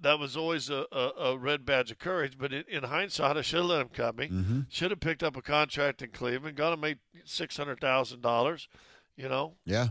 that 0.00 0.18
was 0.18 0.36
always 0.36 0.70
a, 0.70 0.86
a, 0.92 1.10
a 1.18 1.36
red 1.38 1.66
badge 1.66 1.90
of 1.90 1.98
courage. 1.98 2.38
But 2.38 2.52
in, 2.54 2.64
in 2.68 2.84
hindsight, 2.84 3.36
I 3.36 3.42
should 3.42 3.58
have 3.60 3.66
let 3.66 3.80
him 3.82 3.88
cut 3.88 4.16
me. 4.16 4.28
Mm-hmm. 4.28 4.60
Should 4.70 4.90
have 4.90 5.00
picked 5.00 5.22
up 5.22 5.36
a 5.36 5.42
contract 5.42 6.00
in 6.00 6.10
Cleveland. 6.10 6.56
Got 6.56 6.72
him 6.74 6.80
made 6.80 6.98
six 7.24 7.56
hundred 7.56 7.80
thousand 7.80 8.22
dollars. 8.22 8.68
You 9.16 9.28
know, 9.28 9.54
Yeah. 9.66 9.88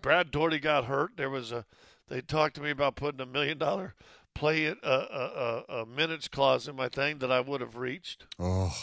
Brad 0.00 0.30
Daugherty 0.32 0.58
got 0.58 0.86
hurt. 0.86 1.12
There 1.16 1.30
was 1.30 1.52
a. 1.52 1.64
They 2.12 2.20
talked 2.20 2.56
to 2.56 2.60
me 2.60 2.68
about 2.68 2.94
putting 2.94 3.22
a 3.22 3.26
million 3.26 3.56
dollar 3.56 3.94
play 4.34 4.64
it 4.64 4.76
a, 4.82 4.90
a, 4.90 5.64
a, 5.76 5.86
minutes 5.86 6.28
clause 6.28 6.68
in 6.68 6.76
my 6.76 6.90
thing 6.90 7.18
that 7.20 7.32
I 7.32 7.40
would 7.40 7.62
have 7.62 7.76
reached. 7.76 8.26
Oh. 8.38 8.76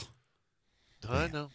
I 1.07 1.27
know. 1.27 1.49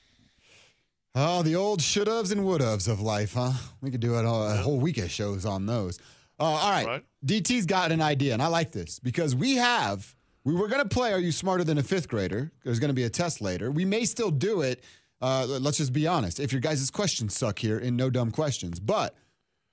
Oh, 1.16 1.42
the 1.42 1.56
old 1.56 1.82
should 1.82 2.06
haves 2.06 2.30
and 2.30 2.44
would 2.44 2.60
haves 2.60 2.87
of 2.87 3.00
life, 3.00 3.34
huh? 3.34 3.52
We 3.80 3.90
could 3.90 3.98
do 3.98 4.14
a, 4.14 4.24
a 4.24 4.56
whole 4.58 4.78
week 4.78 4.98
of 4.98 5.10
shows 5.10 5.44
on 5.44 5.66
those. 5.66 5.98
Uh, 6.38 6.44
all 6.44 6.70
right. 6.70 6.87
Right. 6.87 7.04
DT's 7.26 7.66
got 7.66 7.90
an 7.90 8.00
idea, 8.00 8.34
and 8.34 8.42
I 8.42 8.46
like 8.46 8.70
this 8.70 9.00
because 9.00 9.34
we 9.34 9.56
have, 9.56 10.14
we 10.44 10.54
were 10.54 10.68
going 10.68 10.82
to 10.82 10.88
play 10.88 11.12
Are 11.12 11.18
You 11.18 11.32
Smarter 11.32 11.64
Than 11.64 11.78
a 11.78 11.82
Fifth 11.82 12.08
Grader? 12.08 12.52
There's 12.62 12.78
going 12.78 12.90
to 12.90 12.94
be 12.94 13.04
a 13.04 13.10
test 13.10 13.40
later. 13.40 13.72
We 13.72 13.84
may 13.84 14.04
still 14.04 14.30
do 14.30 14.60
it. 14.60 14.84
Uh, 15.20 15.58
let's 15.60 15.78
just 15.78 15.92
be 15.92 16.06
honest. 16.06 16.38
If 16.38 16.52
your 16.52 16.60
guys' 16.60 16.88
questions 16.92 17.37
suck 17.37 17.58
here 17.58 17.78
in 17.78 17.96
No 17.96 18.10
Dumb 18.10 18.30
Questions. 18.30 18.78
But 18.78 19.16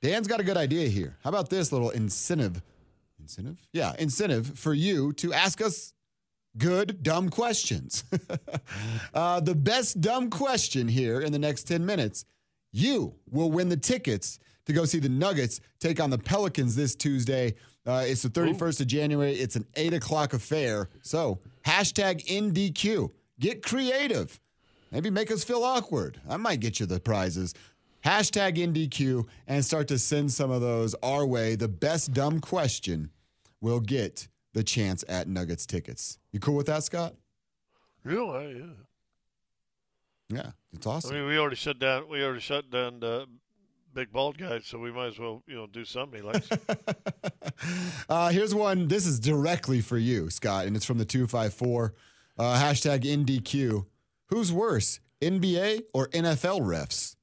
Dan's 0.01 0.27
got 0.27 0.39
a 0.39 0.43
good 0.43 0.57
idea 0.57 0.87
here. 0.87 1.15
How 1.23 1.29
about 1.29 1.49
this 1.49 1.71
little 1.71 1.91
incentive? 1.91 2.61
Incentive? 3.19 3.57
Yeah, 3.71 3.93
incentive 3.99 4.57
for 4.57 4.73
you 4.73 5.13
to 5.13 5.31
ask 5.31 5.61
us 5.61 5.93
good, 6.57 7.03
dumb 7.03 7.29
questions. 7.29 8.03
uh, 9.13 9.39
the 9.39 9.53
best 9.53 10.01
dumb 10.01 10.29
question 10.29 10.87
here 10.87 11.21
in 11.21 11.31
the 11.31 11.39
next 11.39 11.63
10 11.63 11.85
minutes, 11.85 12.25
you 12.71 13.13
will 13.29 13.51
win 13.51 13.69
the 13.69 13.77
tickets 13.77 14.39
to 14.65 14.73
go 14.73 14.85
see 14.85 14.99
the 14.99 15.09
Nuggets 15.09 15.61
take 15.79 15.99
on 15.99 16.09
the 16.09 16.17
Pelicans 16.17 16.75
this 16.75 16.95
Tuesday. 16.95 17.53
Uh, 17.85 18.03
it's 18.05 18.23
the 18.23 18.29
31st 18.29 18.81
of 18.81 18.87
January. 18.87 19.33
It's 19.33 19.55
an 19.55 19.65
8 19.75 19.93
o'clock 19.93 20.33
affair. 20.33 20.89
So, 21.03 21.39
hashtag 21.65 22.25
NDQ. 22.25 23.11
Get 23.39 23.63
creative. 23.63 24.39
Maybe 24.91 25.09
make 25.09 25.31
us 25.31 25.43
feel 25.43 25.63
awkward. 25.63 26.19
I 26.29 26.37
might 26.37 26.59
get 26.59 26.79
you 26.79 26.85
the 26.85 26.99
prizes. 26.99 27.53
Hashtag 28.03 28.57
NDQ 28.57 29.27
and 29.47 29.63
start 29.63 29.87
to 29.89 29.99
send 29.99 30.31
some 30.31 30.49
of 30.51 30.61
those 30.61 30.95
our 31.03 31.25
way. 31.25 31.55
The 31.55 31.67
best 31.67 32.13
dumb 32.13 32.39
question 32.39 33.11
will 33.61 33.79
get 33.79 34.27
the 34.53 34.63
chance 34.63 35.03
at 35.07 35.27
Nuggets 35.27 35.65
tickets. 35.65 36.17
You 36.31 36.39
cool 36.39 36.55
with 36.55 36.67
that, 36.67 36.83
Scott? 36.83 37.13
Really? 38.03 38.57
Yeah. 38.59 38.65
Yeah, 40.33 40.51
it's 40.73 40.87
awesome. 40.87 41.11
I 41.11 41.19
mean, 41.19 41.27
we 41.27 41.37
already 41.37 41.57
shut 41.57 41.77
down. 41.77 42.07
We 42.09 42.23
already 42.23 42.39
shut 42.39 42.69
down 42.71 43.01
the 43.01 43.27
big 43.93 44.11
bald 44.11 44.37
guy, 44.37 44.59
so 44.59 44.79
we 44.79 44.91
might 44.91 45.07
as 45.07 45.19
well, 45.19 45.43
you 45.45 45.55
know, 45.55 45.67
do 45.67 45.83
something 45.83 46.21
he 46.21 46.25
likes. 46.25 46.47
uh, 48.09 48.29
here's 48.29 48.55
one. 48.55 48.87
This 48.87 49.05
is 49.05 49.19
directly 49.19 49.81
for 49.81 49.97
you, 49.97 50.29
Scott, 50.29 50.65
and 50.67 50.75
it's 50.75 50.85
from 50.85 50.97
the 50.97 51.05
254. 51.05 51.93
Uh, 52.37 52.43
hashtag 52.55 53.03
NDQ. 53.03 53.85
Who's 54.27 54.53
worse, 54.53 55.01
NBA 55.21 55.83
or 55.93 56.07
NFL 56.07 56.61
refs? 56.61 57.17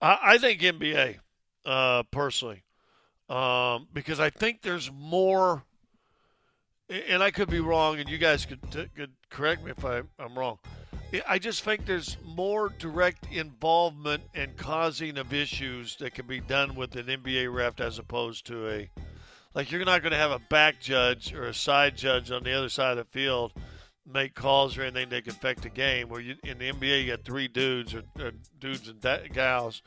I, 0.00 0.18
I 0.22 0.38
think 0.38 0.60
NBA, 0.60 1.18
uh, 1.64 2.02
personally, 2.04 2.64
um, 3.28 3.88
because 3.92 4.20
I 4.20 4.30
think 4.30 4.62
there's 4.62 4.90
more, 4.92 5.64
and 6.88 7.22
I 7.22 7.30
could 7.30 7.50
be 7.50 7.60
wrong, 7.60 7.98
and 7.98 8.08
you 8.08 8.18
guys 8.18 8.46
could, 8.46 8.60
could 8.70 9.12
correct 9.30 9.64
me 9.64 9.72
if 9.72 9.84
I, 9.84 10.02
I'm 10.18 10.38
wrong. 10.38 10.58
I 11.26 11.38
just 11.38 11.62
think 11.62 11.86
there's 11.86 12.18
more 12.22 12.68
direct 12.68 13.32
involvement 13.32 14.24
and 14.34 14.54
causing 14.58 15.16
of 15.16 15.32
issues 15.32 15.96
that 15.96 16.12
can 16.12 16.26
be 16.26 16.40
done 16.40 16.74
with 16.74 16.96
an 16.96 17.06
NBA 17.06 17.52
ref 17.52 17.80
as 17.80 17.98
opposed 17.98 18.46
to 18.48 18.68
a, 18.68 18.90
like 19.54 19.72
you're 19.72 19.86
not 19.86 20.02
going 20.02 20.12
to 20.12 20.18
have 20.18 20.32
a 20.32 20.38
back 20.50 20.80
judge 20.80 21.32
or 21.32 21.44
a 21.44 21.54
side 21.54 21.96
judge 21.96 22.30
on 22.30 22.42
the 22.42 22.52
other 22.52 22.68
side 22.68 22.98
of 22.98 23.06
the 23.06 23.18
field 23.18 23.54
make 24.12 24.34
calls 24.34 24.76
or 24.78 24.82
anything 24.82 25.08
that 25.10 25.24
can 25.24 25.32
affect 25.32 25.62
the 25.62 25.68
game. 25.68 26.08
Where 26.08 26.20
you, 26.20 26.36
in 26.44 26.58
the 26.58 26.70
NBA, 26.72 27.04
you 27.04 27.10
got 27.10 27.24
three 27.24 27.48
dudes 27.48 27.94
or, 27.94 28.02
or 28.18 28.32
dudes 28.58 28.88
and 28.88 29.00
da- 29.00 29.26
gals 29.32 29.82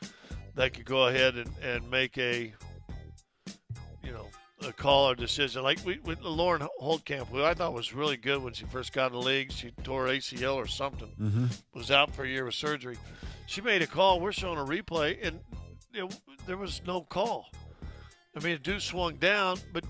that 0.54 0.74
could 0.74 0.84
go 0.84 1.06
ahead 1.08 1.36
and, 1.36 1.50
and 1.62 1.90
make 1.90 2.16
a, 2.18 2.52
you 4.02 4.12
know, 4.12 4.26
a 4.66 4.72
call 4.72 5.10
or 5.10 5.14
decision. 5.14 5.62
Like 5.62 5.78
we, 5.84 5.98
with 6.04 6.20
Lauren 6.20 6.66
Holtkamp, 6.80 7.26
who 7.28 7.42
I 7.42 7.54
thought 7.54 7.72
was 7.74 7.92
really 7.92 8.16
good 8.16 8.42
when 8.42 8.52
she 8.52 8.64
first 8.66 8.92
got 8.92 9.06
in 9.12 9.18
the 9.18 9.24
league. 9.24 9.50
She 9.52 9.70
tore 9.82 10.06
ACL 10.06 10.54
or 10.56 10.66
something, 10.66 11.12
Mm-hmm. 11.20 11.46
was 11.74 11.90
out 11.90 12.14
for 12.14 12.24
a 12.24 12.28
year 12.28 12.44
with 12.44 12.54
surgery. 12.54 12.96
She 13.46 13.60
made 13.60 13.82
a 13.82 13.86
call. 13.86 14.20
We're 14.20 14.32
showing 14.32 14.58
a 14.58 14.64
replay, 14.64 15.18
and 15.26 15.40
it, 15.92 16.20
there 16.46 16.56
was 16.56 16.80
no 16.86 17.00
call. 17.02 17.50
I 18.36 18.40
mean, 18.42 18.54
the 18.54 18.58
dude 18.60 18.82
swung 18.82 19.16
down, 19.16 19.58
but 19.72 19.84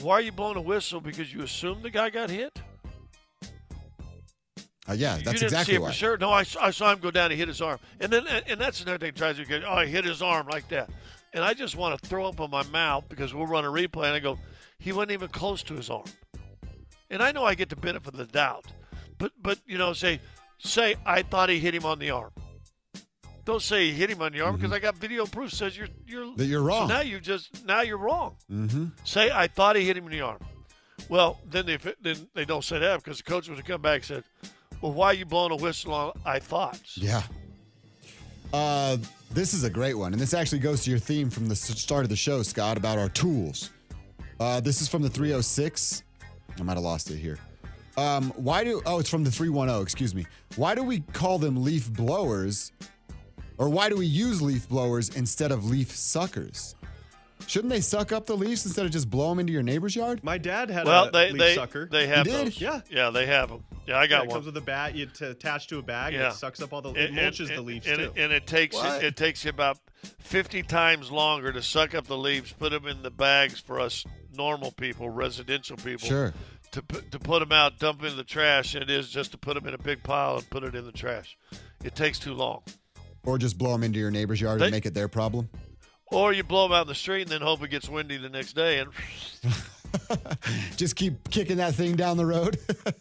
why 0.00 0.14
are 0.14 0.20
you 0.22 0.32
blowing 0.32 0.56
a 0.56 0.62
whistle? 0.62 1.00
Because 1.00 1.32
you 1.34 1.42
assume 1.42 1.82
the 1.82 1.90
guy 1.90 2.08
got 2.10 2.30
hit? 2.30 2.58
Uh, 4.88 4.94
yeah, 4.94 5.16
you 5.18 5.24
didn't 5.24 5.42
exactly 5.42 5.72
see 5.72 5.76
it 5.76 5.82
why. 5.82 5.88
for 5.88 5.94
sure. 5.94 6.16
No, 6.16 6.30
I, 6.30 6.44
I 6.60 6.70
saw 6.70 6.92
him 6.92 6.98
go 7.00 7.10
down 7.10 7.30
and 7.30 7.38
hit 7.38 7.48
his 7.48 7.60
arm, 7.60 7.78
and 8.00 8.10
then 8.10 8.26
and 8.26 8.60
that's 8.60 8.80
another 8.80 8.98
thing. 8.98 9.12
Tries 9.12 9.36
to 9.36 9.44
get 9.44 9.62
oh, 9.66 9.80
he 9.80 9.90
hit 9.90 10.04
his 10.04 10.22
arm 10.22 10.48
like 10.48 10.68
that, 10.68 10.90
and 11.32 11.44
I 11.44 11.54
just 11.54 11.76
want 11.76 12.00
to 12.00 12.08
throw 12.08 12.26
up 12.26 12.40
on 12.40 12.50
my 12.50 12.62
mouth 12.64 13.04
because 13.08 13.34
we'll 13.34 13.46
run 13.46 13.64
a 13.64 13.68
replay, 13.68 14.06
and 14.06 14.14
I 14.14 14.20
go, 14.20 14.38
he 14.78 14.92
wasn't 14.92 15.12
even 15.12 15.28
close 15.28 15.62
to 15.64 15.74
his 15.74 15.90
arm, 15.90 16.06
and 17.10 17.22
I 17.22 17.30
know 17.32 17.44
I 17.44 17.54
get 17.54 17.68
the 17.68 17.76
benefit 17.76 18.14
of 18.14 18.18
the 18.18 18.26
doubt, 18.26 18.66
but 19.18 19.32
but 19.40 19.58
you 19.66 19.76
know 19.76 19.92
say 19.92 20.20
say 20.58 20.96
I 21.04 21.22
thought 21.22 21.50
he 21.50 21.58
hit 21.58 21.74
him 21.74 21.84
on 21.84 21.98
the 21.98 22.10
arm. 22.10 22.32
Don't 23.44 23.62
say 23.62 23.90
he 23.90 23.92
hit 23.92 24.10
him 24.10 24.22
on 24.22 24.32
the 24.32 24.40
arm 24.40 24.56
because 24.56 24.72
I 24.72 24.78
got 24.78 24.96
video 24.96 25.26
proof 25.26 25.52
says 25.52 25.76
you're 25.76 25.88
you're 26.06 26.24
Mm-hmm. 26.24 26.36
That 26.36 26.46
you're 26.46 26.62
wrong. 26.62 26.88
So 26.88 26.94
now 26.94 27.00
you 27.00 27.20
just 27.20 27.66
now 27.66 27.80
you're 27.82 27.98
wrong. 27.98 28.36
Mm-hmm. 28.50 28.86
Say 29.04 29.30
I 29.30 29.46
thought 29.46 29.76
he 29.76 29.84
hit 29.84 29.96
him 29.96 30.04
in 30.06 30.12
the 30.12 30.20
arm. 30.20 30.38
Well, 31.08 31.38
then 31.46 31.66
they 31.66 31.78
then 32.00 32.28
they 32.34 32.44
don't 32.44 32.64
say 32.64 32.78
that 32.78 33.02
because 33.02 33.18
the 33.18 33.24
coach 33.24 33.48
would 33.48 33.58
have 33.58 33.66
come 33.66 33.80
back 33.82 33.96
and 33.96 34.04
said, 34.04 34.24
"Well, 34.80 34.92
why 34.92 35.08
are 35.08 35.14
you 35.14 35.24
blowing 35.24 35.52
a 35.52 35.56
whistle 35.56 35.92
on 35.92 36.12
I 36.24 36.38
thought?" 36.38 36.80
Yeah. 36.94 37.22
Uh, 38.52 38.96
this 39.32 39.54
is 39.54 39.62
a 39.64 39.70
great 39.70 39.94
one, 39.94 40.12
and 40.12 40.20
this 40.20 40.34
actually 40.34 40.58
goes 40.58 40.82
to 40.84 40.90
your 40.90 40.98
theme 40.98 41.30
from 41.30 41.48
the 41.48 41.54
start 41.54 42.04
of 42.04 42.08
the 42.08 42.16
show, 42.16 42.42
Scott, 42.42 42.76
about 42.76 42.98
our 42.98 43.08
tools. 43.08 43.70
Uh, 44.40 44.58
this 44.58 44.82
is 44.82 44.88
from 44.88 45.02
the 45.02 45.10
306. 45.10 46.02
I 46.58 46.62
might 46.62 46.74
have 46.74 46.82
lost 46.82 47.10
it 47.10 47.16
here. 47.18 47.38
Um, 47.96 48.32
why 48.36 48.64
do? 48.64 48.82
Oh, 48.86 48.98
it's 48.98 49.10
from 49.10 49.22
the 49.22 49.30
310. 49.30 49.82
Excuse 49.82 50.14
me. 50.14 50.26
Why 50.56 50.74
do 50.74 50.82
we 50.82 51.00
call 51.00 51.38
them 51.38 51.62
leaf 51.62 51.92
blowers, 51.92 52.72
or 53.58 53.68
why 53.68 53.88
do 53.88 53.96
we 53.96 54.06
use 54.06 54.40
leaf 54.40 54.68
blowers 54.68 55.10
instead 55.10 55.52
of 55.52 55.64
leaf 55.64 55.94
suckers? 55.94 56.74
Shouldn't 57.46 57.72
they 57.72 57.80
suck 57.80 58.12
up 58.12 58.26
the 58.26 58.36
leaves 58.36 58.64
instead 58.64 58.84
of 58.86 58.92
just 58.92 59.10
blow 59.10 59.28
them 59.30 59.38
into 59.40 59.52
your 59.52 59.62
neighbor's 59.62 59.96
yard? 59.96 60.22
My 60.22 60.38
dad 60.38 60.70
had 60.70 60.86
Well, 60.86 61.04
a 61.08 61.10
they 61.10 61.30
leaf 61.32 61.38
they 61.40 61.54
sucker. 61.56 61.88
they 61.90 62.06
have 62.06 62.26
You 62.26 62.32
did? 62.32 62.46
those. 62.46 62.60
Yeah. 62.60 62.80
yeah, 62.90 63.10
they 63.10 63.26
have 63.26 63.48
them. 63.48 63.64
Yeah, 63.86 63.98
I 63.98 64.06
got 64.06 64.24
it 64.24 64.28
one. 64.28 64.36
comes 64.36 64.46
with 64.46 64.56
a 64.56 64.60
bat. 64.60 64.94
You 64.94 65.06
t- 65.06 65.24
attach 65.24 65.66
to 65.68 65.78
a 65.78 65.82
bag. 65.82 66.14
and 66.14 66.22
Yeah. 66.22 66.28
it 66.30 66.34
sucks 66.34 66.60
up 66.62 66.72
all 66.72 66.80
the. 66.82 66.90
And- 66.90 66.98
It 66.98 67.12
mulches 67.12 67.48
and- 67.48 67.56
the 67.58 67.62
leaves 67.62 67.86
and, 67.86 67.98
too. 67.98 68.04
It, 68.14 68.22
and 68.22 68.32
it 68.32 68.46
takes 68.46 68.76
it, 68.76 69.02
it 69.04 69.16
takes 69.16 69.44
you 69.44 69.50
about 69.50 69.78
fifty 70.20 70.62
times 70.62 71.10
longer 71.10 71.52
to 71.52 71.62
suck 71.62 71.94
up 71.94 72.06
the 72.06 72.16
leaves, 72.16 72.52
put 72.52 72.70
them 72.70 72.86
in 72.86 73.02
the 73.02 73.10
bags 73.10 73.58
for 73.58 73.80
us 73.80 74.04
normal 74.36 74.70
people, 74.72 75.10
residential 75.10 75.76
people. 75.76 76.06
Sure. 76.08 76.32
To 76.72 76.82
put 76.82 77.10
to 77.10 77.18
put 77.18 77.40
them 77.40 77.50
out, 77.50 77.78
dump 77.80 78.00
them 78.00 78.10
in 78.12 78.16
the 78.16 78.22
trash, 78.22 78.74
than 78.74 78.82
it 78.82 78.90
is 78.90 79.08
just 79.10 79.32
to 79.32 79.38
put 79.38 79.54
them 79.54 79.66
in 79.66 79.74
a 79.74 79.78
big 79.78 80.04
pile 80.04 80.36
and 80.36 80.48
put 80.50 80.62
it 80.62 80.74
in 80.76 80.84
the 80.84 80.92
trash. 80.92 81.36
It 81.82 81.96
takes 81.96 82.18
too 82.20 82.34
long. 82.34 82.62
Or 83.24 83.38
just 83.38 83.58
blow 83.58 83.72
them 83.72 83.82
into 83.82 83.98
your 83.98 84.10
neighbor's 84.12 84.40
yard 84.40 84.60
They- 84.60 84.66
and 84.66 84.72
make 84.72 84.86
it 84.86 84.94
their 84.94 85.08
problem. 85.08 85.50
Or 86.10 86.32
you 86.32 86.42
blow 86.42 86.64
them 86.68 86.72
out 86.76 86.82
in 86.82 86.88
the 86.88 86.94
street 86.94 87.22
and 87.22 87.30
then 87.30 87.40
hope 87.40 87.62
it 87.62 87.68
gets 87.70 87.88
windy 87.88 88.16
the 88.16 88.28
next 88.28 88.54
day. 88.54 88.78
And 88.78 88.90
Just 90.76 90.96
keep 90.96 91.28
kicking 91.30 91.58
that 91.58 91.74
thing 91.74 91.96
down 91.96 92.16
the 92.16 92.26
road. 92.26 92.58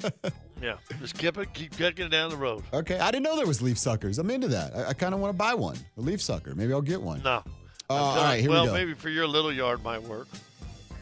yeah, 0.62 0.76
just 1.00 1.18
keep 1.18 1.38
it, 1.38 1.54
keep 1.54 1.76
kicking 1.76 2.06
it 2.06 2.10
down 2.10 2.30
the 2.30 2.38
road. 2.38 2.64
okay. 2.74 3.00
I 3.00 3.12
didn't 3.12 3.24
know 3.24 3.36
there 3.36 3.48
was 3.48 3.62
leaf 3.62 3.78
suckers. 3.78 4.18
I'm 4.20 4.30
into 4.30 4.48
that. 4.50 4.76
I, 4.76 4.90
I 4.90 4.94
kind 4.94 5.14
of 5.14 5.20
want 5.20 5.34
to 5.34 5.38
buy 5.38 5.54
one, 5.54 5.78
a 5.98 6.02
leaf 6.02 6.22
sucker. 6.22 6.56
Maybe 6.56 6.74
I'll 6.74 6.82
get 6.82 7.02
one. 7.02 7.22
No. 7.24 7.44
Uh, 7.90 7.94
all 7.94 8.24
right, 8.24 8.40
here 8.40 8.50
well, 8.50 8.64
we 8.64 8.68
go. 8.68 8.74
maybe 8.74 8.94
for 8.94 9.10
your 9.10 9.28
little 9.28 9.52
yard 9.52 9.84
might 9.84 10.02
work. 10.04 10.28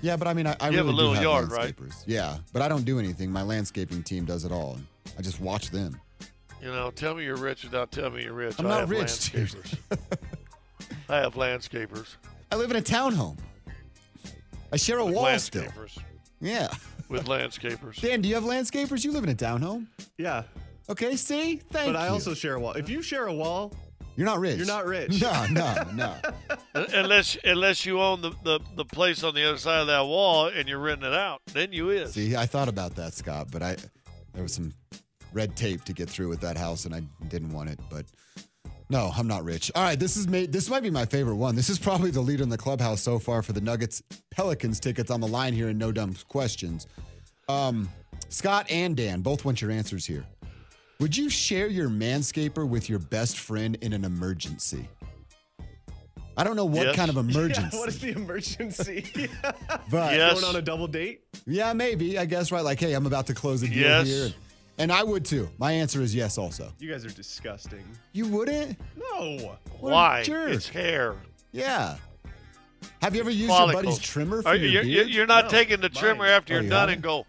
Yeah, 0.02 0.16
but 0.16 0.28
I 0.28 0.34
mean, 0.34 0.48
I, 0.48 0.56
I 0.60 0.70
You 0.70 0.78
have 0.78 0.86
really 0.86 0.90
a 0.90 0.96
little 0.96 1.14
have 1.14 1.24
yard, 1.24 1.52
right? 1.52 1.76
Yeah, 2.06 2.38
but 2.54 2.62
I 2.62 2.68
don't 2.68 2.86
do 2.86 3.00
anything. 3.00 3.32
My 3.32 3.42
landscaping 3.42 4.04
team 4.04 4.26
does 4.26 4.46
it 4.46 4.52
all. 4.52 4.78
I 5.18 5.22
just 5.22 5.42
watch 5.42 5.72
them. 5.72 6.00
You 6.62 6.70
know, 6.72 6.92
tell 6.92 7.16
me 7.16 7.24
you're 7.24 7.36
rich 7.36 7.64
without 7.64 7.92
telling 7.92 8.16
me 8.16 8.24
you're 8.24 8.34
rich. 8.34 8.56
I'm 8.60 8.66
I 8.68 8.70
not 8.70 8.80
have 8.82 8.90
rich, 8.90 9.32
dude. 9.32 9.56
landscapers. 10.80 11.10
I 11.10 11.18
have 11.18 11.34
landscapers. 11.36 12.16
I 12.52 12.56
live 12.56 12.72
in 12.72 12.78
a 12.78 12.82
townhome. 12.82 13.38
I 14.72 14.78
share 14.78 15.00
a 15.00 15.06
With 15.06 15.16
wall 15.16 15.40
still. 15.40 15.64
landscapers. 15.64 15.98
Yeah. 16.42 16.68
With 17.10 17.26
landscapers. 17.26 18.00
Dan, 18.02 18.22
do 18.22 18.30
you 18.30 18.36
have 18.36 18.44
landscapers? 18.44 19.04
You 19.06 19.12
live 19.12 19.24
in 19.24 19.30
a 19.30 19.36
townhome. 19.36 19.88
yeah, 20.18 20.44
Okay, 20.90 21.16
see? 21.18 21.58
Thank 21.72 21.88
but 21.94 21.96
I 21.96 22.08
also 22.08 22.34
share 22.34 22.56
a 22.56 22.60
wall. 22.60 22.74
If 22.74 22.90
you 22.90 23.02
share 23.02 23.28
a 23.28 23.34
wall, 23.34 23.74
You're 24.16 24.26
not 24.26 24.40
rich. 24.40 24.58
You're 24.58 24.66
not 24.68 24.86
rich. 24.86 25.22
No, 25.22 25.46
no, 25.52 25.84
no. 25.96 26.16
unless 26.74 27.38
unless 27.44 27.86
you 27.86 28.00
own 28.02 28.22
the, 28.22 28.32
the, 28.44 28.60
the 28.76 28.86
place 28.86 29.24
on 29.24 29.34
the 29.36 29.48
other 29.48 29.58
side 29.58 29.82
of 29.82 29.88
that 29.88 30.06
wall 30.06 30.48
and 30.48 30.68
you're 30.68 30.80
renting 30.80 31.08
it 31.12 31.14
out, 31.14 31.42
then 31.54 31.72
you 31.74 31.90
is. 31.90 32.14
See, 32.14 32.36
I 32.38 32.46
thought 32.46 32.68
about 32.70 32.96
that, 32.96 33.14
Scott, 33.14 33.48
but 33.52 33.62
I 33.62 33.76
there 34.34 34.44
was 34.44 34.54
some 34.54 34.74
red 35.34 35.56
tape 35.58 35.84
to 35.86 35.94
get 35.94 36.10
through 36.10 36.30
with 36.30 36.40
that 36.42 36.58
house, 36.58 36.86
and 36.86 36.96
I 36.96 37.02
didn't 37.28 37.52
want 37.52 37.70
it. 37.70 37.80
But 37.90 38.06
no, 38.90 39.12
I'm 39.16 39.28
not 39.28 39.44
rich. 39.44 39.72
All 39.76 39.84
right, 39.84 40.00
this 40.00 40.16
is 40.18 40.28
made. 40.28 40.52
This 40.52 40.70
might 40.70 40.84
be 40.84 40.90
my 40.90 41.06
favorite 41.06 41.36
one. 41.36 41.56
This 41.56 41.70
is 41.70 41.78
probably 41.80 42.10
the 42.12 42.22
leader 42.22 42.44
in 42.44 42.50
the 42.50 42.58
clubhouse 42.58 43.02
so 43.02 43.20
far 43.20 43.42
for 43.44 43.54
the 43.54 43.62
Nuggets 43.62 44.02
Pelicans 44.32 44.80
tickets 44.80 45.12
on 45.12 45.20
the 45.22 45.28
line 45.28 45.54
here, 45.54 45.68
and 45.70 45.78
no 45.80 45.92
dumb 45.92 46.16
questions. 46.30 46.88
Um, 47.50 47.90
Scott 48.30 48.66
and 48.70 48.96
Dan 48.96 49.22
both 49.22 49.44
want 49.46 49.62
your 49.62 49.72
answers 49.72 50.06
here. 50.06 50.26
Would 51.00 51.16
you 51.16 51.30
share 51.30 51.68
your 51.68 51.90
manscaper 51.90 52.68
with 52.68 52.90
your 52.90 53.00
best 53.00 53.38
friend 53.40 53.78
in 53.82 53.94
an 53.94 54.04
emergency? 54.04 54.88
I 56.36 56.44
don't 56.44 56.56
know 56.56 56.66
what 56.66 56.88
Yes. 56.88 56.96
kind 56.96 57.10
of 57.10 57.18
emergency. 57.30 57.70
Yeah, 57.74 57.80
what 57.80 57.90
is 57.90 58.00
the 58.00 58.10
emergency? 58.12 59.06
But 59.90 60.16
Yes. 60.16 60.34
Going 60.34 60.46
on 60.46 60.56
a 60.56 60.62
double 60.62 60.88
date? 60.88 61.22
yeah, 61.46 61.74
maybe. 61.74 62.18
I 62.20 62.26
guess 62.26 62.52
right. 62.52 62.64
Like, 62.64 62.80
hey, 62.80 62.94
I'm 62.94 63.06
about 63.06 63.28
to 63.28 63.34
close 63.34 63.64
a 63.64 63.68
deal 63.68 63.78
Yes. 63.78 64.08
here, 64.08 64.30
and, 64.78 64.92
and 64.92 64.92
I 64.92 65.04
would 65.04 65.26
too. 65.26 65.50
My 65.58 65.72
answer 65.72 66.02
is 66.02 66.14
yes. 66.16 66.38
Also, 66.38 66.72
You 66.80 66.92
guys 66.92 67.06
are 67.06 67.10
disgusting. 67.10 67.84
you 68.14 68.28
wouldn't? 68.28 68.78
No. 68.96 69.56
What 69.80 69.92
Why? 69.92 70.24
jerk. 70.24 70.52
It's 70.52 70.70
hair. 70.70 71.16
Yeah. 71.52 71.98
Have 73.02 73.16
you 73.16 73.22
ever 73.22 73.30
used 73.32 73.50
your 73.52 73.72
buddy's 73.74 74.00
trimmer 74.00 74.42
for 74.42 74.50
Are 74.50 74.56
your 74.56 74.66
you, 74.66 74.72
you're, 74.90 75.04
beard? 75.04 75.08
you're 75.10 75.26
not 75.28 75.46
No, 75.46 75.50
taking 75.52 75.82
the 75.82 75.90
trimmer 75.90 76.24
mine. 76.24 76.30
after 76.30 76.54
Oh, 76.54 76.58
you're 76.58 76.64
you 76.64 76.70
done 76.70 76.90
haven't? 76.90 76.94
and 76.96 77.04
go. 77.04 77.26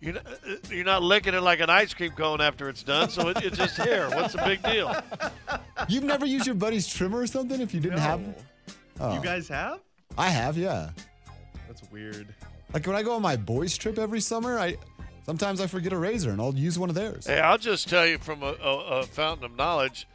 You're 0.00 0.12
not, 0.14 0.26
uh, 0.26 0.56
you're 0.70 0.84
not 0.84 1.02
licking 1.02 1.32
it 1.32 1.40
like 1.40 1.60
an 1.60 1.70
ice 1.70 1.94
cream 1.94 2.10
cone 2.12 2.42
after 2.42 2.68
it's 2.68 2.82
done, 2.82 3.08
so 3.08 3.28
it, 3.30 3.38
it's 3.42 3.56
just 3.56 3.76
hair. 3.78 4.10
What's 4.10 4.34
the 4.34 4.42
big 4.42 4.62
deal? 4.62 4.94
You've 5.88 6.04
never 6.04 6.26
used 6.26 6.44
your 6.46 6.54
buddy's 6.54 6.86
trimmer 6.86 7.20
or 7.20 7.26
something 7.26 7.58
if 7.62 7.72
you 7.72 7.80
didn't 7.80 8.00
have 8.00 8.20
No. 8.20 8.26
one? 8.26 8.34
Oh, 9.00 9.14
You 9.14 9.22
guys 9.22 9.48
have? 9.48 9.80
I 10.18 10.28
have, 10.28 10.58
yeah. 10.58 10.90
That's 11.66 11.82
weird. 11.90 12.34
Like 12.74 12.86
when 12.86 12.96
I 12.96 13.02
go 13.02 13.14
on 13.14 13.22
my 13.22 13.36
boys' 13.36 13.78
trip 13.78 13.98
every 13.98 14.20
summer, 14.20 14.58
I 14.58 14.76
sometimes 15.24 15.60
I 15.60 15.66
forget 15.66 15.92
a 15.92 15.96
razor 15.98 16.30
and 16.30 16.40
I'll 16.40 16.54
use 16.54 16.78
one 16.78 16.88
of 16.88 16.94
theirs. 16.94 17.26
Hey, 17.26 17.40
I'll 17.40 17.58
just 17.58 17.88
tell 17.88 18.06
you 18.06 18.18
from 18.18 18.42
a, 18.42 18.54
a, 18.62 18.76
a 19.00 19.02
fountain 19.04 19.44
of 19.44 19.56
knowledge. 19.56 20.06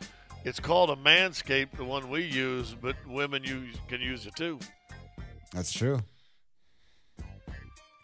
It's 0.45 0.59
called 0.59 0.89
a 0.89 0.95
manscape, 0.95 1.71
the 1.75 1.83
one 1.83 2.09
we 2.09 2.23
use, 2.23 2.75
but 2.79 2.95
women 3.07 3.43
use 3.43 3.75
can 3.87 3.99
use 4.01 4.25
it 4.25 4.35
too. 4.35 4.59
That's 5.53 5.71
true. 5.73 5.99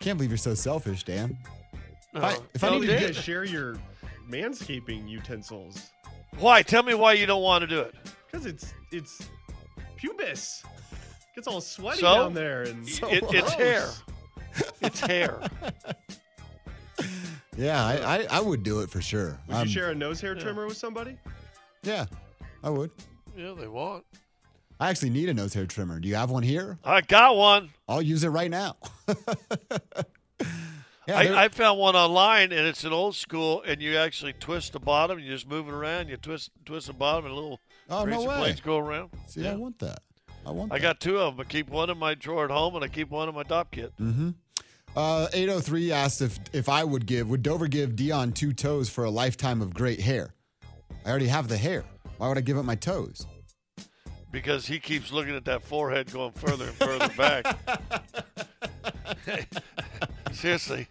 Can't 0.01 0.17
believe 0.17 0.31
you're 0.31 0.37
so 0.37 0.53
selfish, 0.53 1.03
Dan. 1.03 1.37
If 2.13 2.23
I- 2.23 2.37
if 2.53 2.63
I 2.63 2.69
no, 2.69 2.79
need 2.79 2.87
to 2.87 2.93
You 2.93 2.99
Dan- 2.99 3.11
guys 3.13 3.23
share 3.23 3.43
your 3.43 3.75
manscaping 4.29 5.07
utensils 5.09 5.91
why? 6.39 6.61
Tell 6.63 6.83
me 6.83 6.93
why 6.93 7.13
you 7.13 7.25
don't 7.25 7.41
want 7.41 7.61
to 7.61 7.67
do 7.67 7.79
it. 7.79 7.95
because 8.29 8.45
it's 8.45 8.73
it's 8.91 9.21
pubis. 9.97 10.63
Gets 11.33 11.47
all 11.47 11.61
sweaty 11.61 11.99
So? 12.01 12.13
down 12.13 12.33
there 12.33 12.63
and 12.63 12.87
So 12.87 13.07
It, 13.09 13.23
it's 13.29 13.53
hair. 13.53 13.89
It's 14.81 14.99
hair. 14.99 15.39
Yeah, 17.57 17.83
I, 17.85 18.17
I, 18.17 18.27
I 18.31 18.41
would 18.41 18.63
do 18.63 18.81
it 18.81 18.89
for 18.89 19.01
sure. 19.01 19.39
Would 19.47 19.55
Um, 19.55 19.67
you 19.67 19.73
share 19.73 19.91
a 19.91 19.95
nose 19.95 20.19
hair 20.21 20.35
trimmer 20.35 20.65
with 20.67 20.77
somebody? 20.77 21.17
Yeah, 21.83 22.05
I 22.63 22.69
would. 22.69 22.91
Yeah, 23.37 23.53
they 23.57 23.67
want. 23.67 24.03
I 24.79 24.89
actually 24.89 25.11
need 25.11 25.29
a 25.29 25.33
nose 25.33 25.53
hair 25.53 25.65
trimmer. 25.65 25.99
Do 25.99 26.07
you 26.09 26.15
have 26.15 26.29
one 26.31 26.43
here? 26.43 26.77
I 26.83 26.99
got 27.01 27.35
one. 27.37 27.69
I'll 27.87 28.01
use 28.01 28.23
it 28.25 28.29
right 28.29 28.51
now. 28.51 28.75
yeah, 31.07 31.17
I, 31.19 31.43
I 31.45 31.47
found 31.49 31.79
one 31.79 31.95
online, 31.95 32.51
and 32.51 32.67
it's 32.67 32.83
an 32.83 32.91
old 32.91 33.15
school, 33.15 33.61
and 33.65 33.81
you 33.81 33.95
actually 33.97 34.33
twist 34.33 34.73
the 34.73 34.79
bottom. 34.79 35.19
You 35.19 35.29
just 35.31 35.47
move 35.47 35.67
it 35.67 35.73
around. 35.73 36.09
You 36.09 36.17
twist 36.17 36.51
twist 36.65 36.87
the 36.87 36.93
bottom, 36.93 37.25
and 37.25 37.31
a 37.31 37.35
little 37.35 37.59
Oh, 37.89 38.03
no 38.03 38.17
razor 38.17 38.27
way. 38.29 38.37
blades 38.39 38.61
go 38.61 38.77
around. 38.79 39.11
see, 39.27 39.47
I 39.47 39.55
want 39.55 39.77
that. 39.79 39.99
I 40.45 40.51
want. 40.51 40.71
I 40.73 40.77
that. 40.77 40.81
got 40.81 40.99
two 40.99 41.19
of 41.19 41.37
them. 41.37 41.45
I 41.45 41.49
keep 41.49 41.69
one 41.69 41.89
in 41.89 41.97
my 41.97 42.15
drawer 42.15 42.45
at 42.45 42.51
home, 42.51 42.75
and 42.75 42.83
I 42.83 42.87
keep 42.87 43.09
one 43.11 43.29
in 43.29 43.35
my 43.35 43.43
top 43.43 43.71
kit. 43.71 43.93
Mm-hmm. 44.01 44.31
Uh, 44.95 45.27
803 45.33 45.91
asked 45.91 46.21
if 46.21 46.39
if 46.53 46.69
I 46.69 46.83
would 46.83 47.05
give 47.05 47.29
would 47.29 47.43
Dover 47.43 47.67
give 47.67 47.91
Deion 47.91 48.33
two 48.33 48.53
toes 48.53 48.89
for 48.89 49.03
a 49.03 49.09
lifetime 49.09 49.61
of 49.61 49.73
great 49.73 49.99
hair? 49.99 50.33
I 51.05 51.09
already 51.09 51.27
have 51.27 51.47
the 51.47 51.57
hair. 51.57 51.83
Why 52.17 52.29
would 52.29 52.37
I 52.37 52.41
give 52.41 52.57
up 52.57 52.65
my 52.65 52.75
toes? 52.75 53.25
because 54.35 54.67
he 54.67 54.79
keeps 54.79 55.13
looking 55.13 55.33
at 55.33 55.45
that 55.45 55.63
forehead 55.63 56.11
going 56.11 56.33
further 56.33 56.65
and 56.65 56.73
further 56.73 57.07
back. 57.15 57.57
Seriously, 60.33 60.87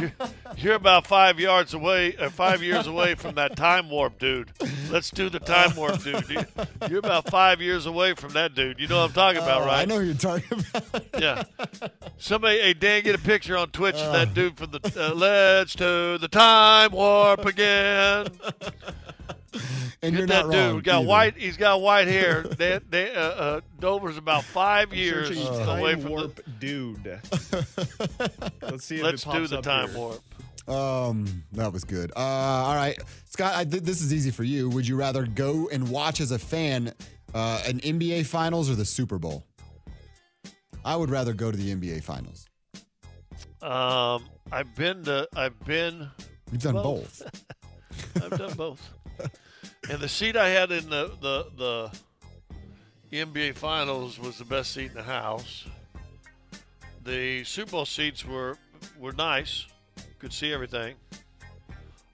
you're, 0.00 0.12
you're 0.56 0.74
about 0.74 1.06
five 1.06 1.38
yards 1.40 1.74
away, 1.74 2.16
uh, 2.16 2.30
five 2.30 2.62
years 2.62 2.86
away 2.86 3.14
from 3.14 3.34
that 3.36 3.56
time 3.56 3.88
warp, 3.90 4.18
dude. 4.18 4.50
Let's 4.90 5.10
do 5.10 5.28
the 5.28 5.38
time 5.40 5.74
warp, 5.76 6.02
dude. 6.02 6.28
You- 6.28 6.44
You're 6.88 6.98
about 7.00 7.28
five 7.30 7.60
years 7.60 7.86
away 7.86 8.14
from 8.14 8.32
that 8.32 8.54
dude. 8.54 8.78
You 8.80 8.86
know 8.88 8.98
what 9.00 9.08
I'm 9.08 9.12
talking 9.12 9.42
about, 9.42 9.62
Oh, 9.62 9.66
right? 9.66 9.80
I 9.80 9.84
know 9.84 9.98
who 10.00 10.06
you're 10.06 10.14
talking 10.14 10.64
about. 10.72 11.04
Yeah. 11.18 11.42
Somebody, 12.16 12.58
hey 12.60 12.74
Dan, 12.74 13.02
get 13.02 13.14
a 13.14 13.18
picture 13.18 13.56
on 13.56 13.70
Twitch 13.70 13.96
of 13.96 14.12
that 14.12 14.34
dude 14.34 14.56
from 14.56 14.70
the 14.70 14.80
uh, 14.96 15.14
Let's 15.14 15.74
Do 15.74 16.18
the 16.18 16.28
Time 16.28 16.92
Warp 16.92 17.44
again. 17.44 18.26
and 20.02 20.12
Get 20.12 20.12
you're 20.12 20.26
that 20.26 20.46
not 20.46 20.52
dude. 20.52 20.54
wrong. 20.60 20.76
We 20.76 20.82
got 20.82 20.98
either. 21.00 21.08
white. 21.08 21.36
He's 21.36 21.56
got 21.56 21.80
white 21.80 22.08
hair. 22.08 22.42
Dan, 22.58 22.82
Dan, 22.90 23.16
uh, 23.16 23.20
uh, 23.20 23.60
Dover's 23.80 24.16
about 24.16 24.44
five 24.44 24.92
years 24.94 25.28
Searching 25.28 25.46
away 25.68 25.92
time 25.94 26.00
from 26.02 26.10
warp 26.10 26.40
dude. 26.60 27.04
Let's 28.62 28.84
see 28.84 28.96
if 28.96 29.02
Let's 29.02 29.22
it 29.22 29.26
do 29.26 29.30
pops 29.32 29.50
the 29.50 29.58
up 29.58 29.64
time 29.64 29.88
here. 29.90 29.98
warp. 29.98 30.20
Um, 30.68 31.44
that 31.52 31.72
was 31.72 31.84
good. 31.84 32.12
Uh, 32.14 32.18
all 32.20 32.74
right, 32.74 32.98
Scott. 33.30 33.54
I, 33.56 33.64
th- 33.64 33.82
this 33.84 34.02
is 34.02 34.12
easy 34.12 34.30
for 34.30 34.44
you. 34.44 34.68
Would 34.70 34.86
you 34.86 34.96
rather 34.96 35.24
go 35.26 35.68
and 35.72 35.88
watch 35.88 36.20
as 36.20 36.30
a 36.30 36.38
fan 36.38 36.92
uh, 37.34 37.62
an 37.66 37.80
NBA 37.80 38.26
Finals 38.26 38.68
or 38.68 38.74
the 38.74 38.84
Super 38.84 39.18
Bowl? 39.18 39.44
I 40.84 40.94
would 40.94 41.08
rather 41.10 41.32
go 41.32 41.50
to 41.50 41.56
the 41.56 41.74
NBA 41.74 42.02
Finals. 42.04 42.46
Um, 43.62 44.24
I've 44.52 44.74
been 44.76 45.04
to. 45.04 45.26
I've 45.34 45.58
been. 45.64 46.08
You've 46.52 46.62
done 46.62 46.74
Both. 46.74 47.22
both. 47.24 48.22
I've 48.24 48.38
done 48.38 48.52
both. 48.54 48.90
And 49.90 50.00
the 50.00 50.08
seat 50.08 50.36
I 50.36 50.48
had 50.48 50.70
in 50.70 50.90
the 50.90 51.12
the 51.20 51.90
the 53.10 53.20
NBA 53.24 53.54
Finals 53.54 54.18
was 54.18 54.38
the 54.38 54.44
best 54.44 54.72
seat 54.72 54.88
in 54.90 54.94
the 54.94 55.02
house. 55.02 55.66
The 57.04 57.42
Super 57.44 57.70
Bowl 57.70 57.86
seats 57.86 58.24
were 58.24 58.58
were 58.98 59.12
nice. 59.12 59.66
Could 60.18 60.32
see 60.32 60.52
everything. 60.52 60.96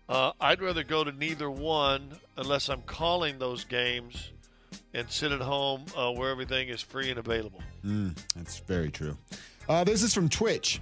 Uh, 0.08 0.32
I'd 0.40 0.60
rather 0.60 0.84
go 0.84 1.02
to 1.02 1.12
neither 1.12 1.50
one 1.50 2.12
unless 2.36 2.68
I'm 2.68 2.82
calling 2.82 3.38
those 3.38 3.64
games 3.64 4.30
and 4.92 5.10
sit 5.10 5.32
at 5.32 5.40
home 5.40 5.86
uh, 5.96 6.12
where 6.12 6.30
everything 6.30 6.68
is 6.68 6.82
free 6.82 7.10
and 7.10 7.18
available. 7.18 7.62
Mm, 7.84 8.16
that's 8.36 8.58
very 8.60 8.90
true. 8.90 9.16
Uh, 9.68 9.82
this 9.82 10.02
is 10.02 10.12
from 10.12 10.28
Twitch. 10.28 10.80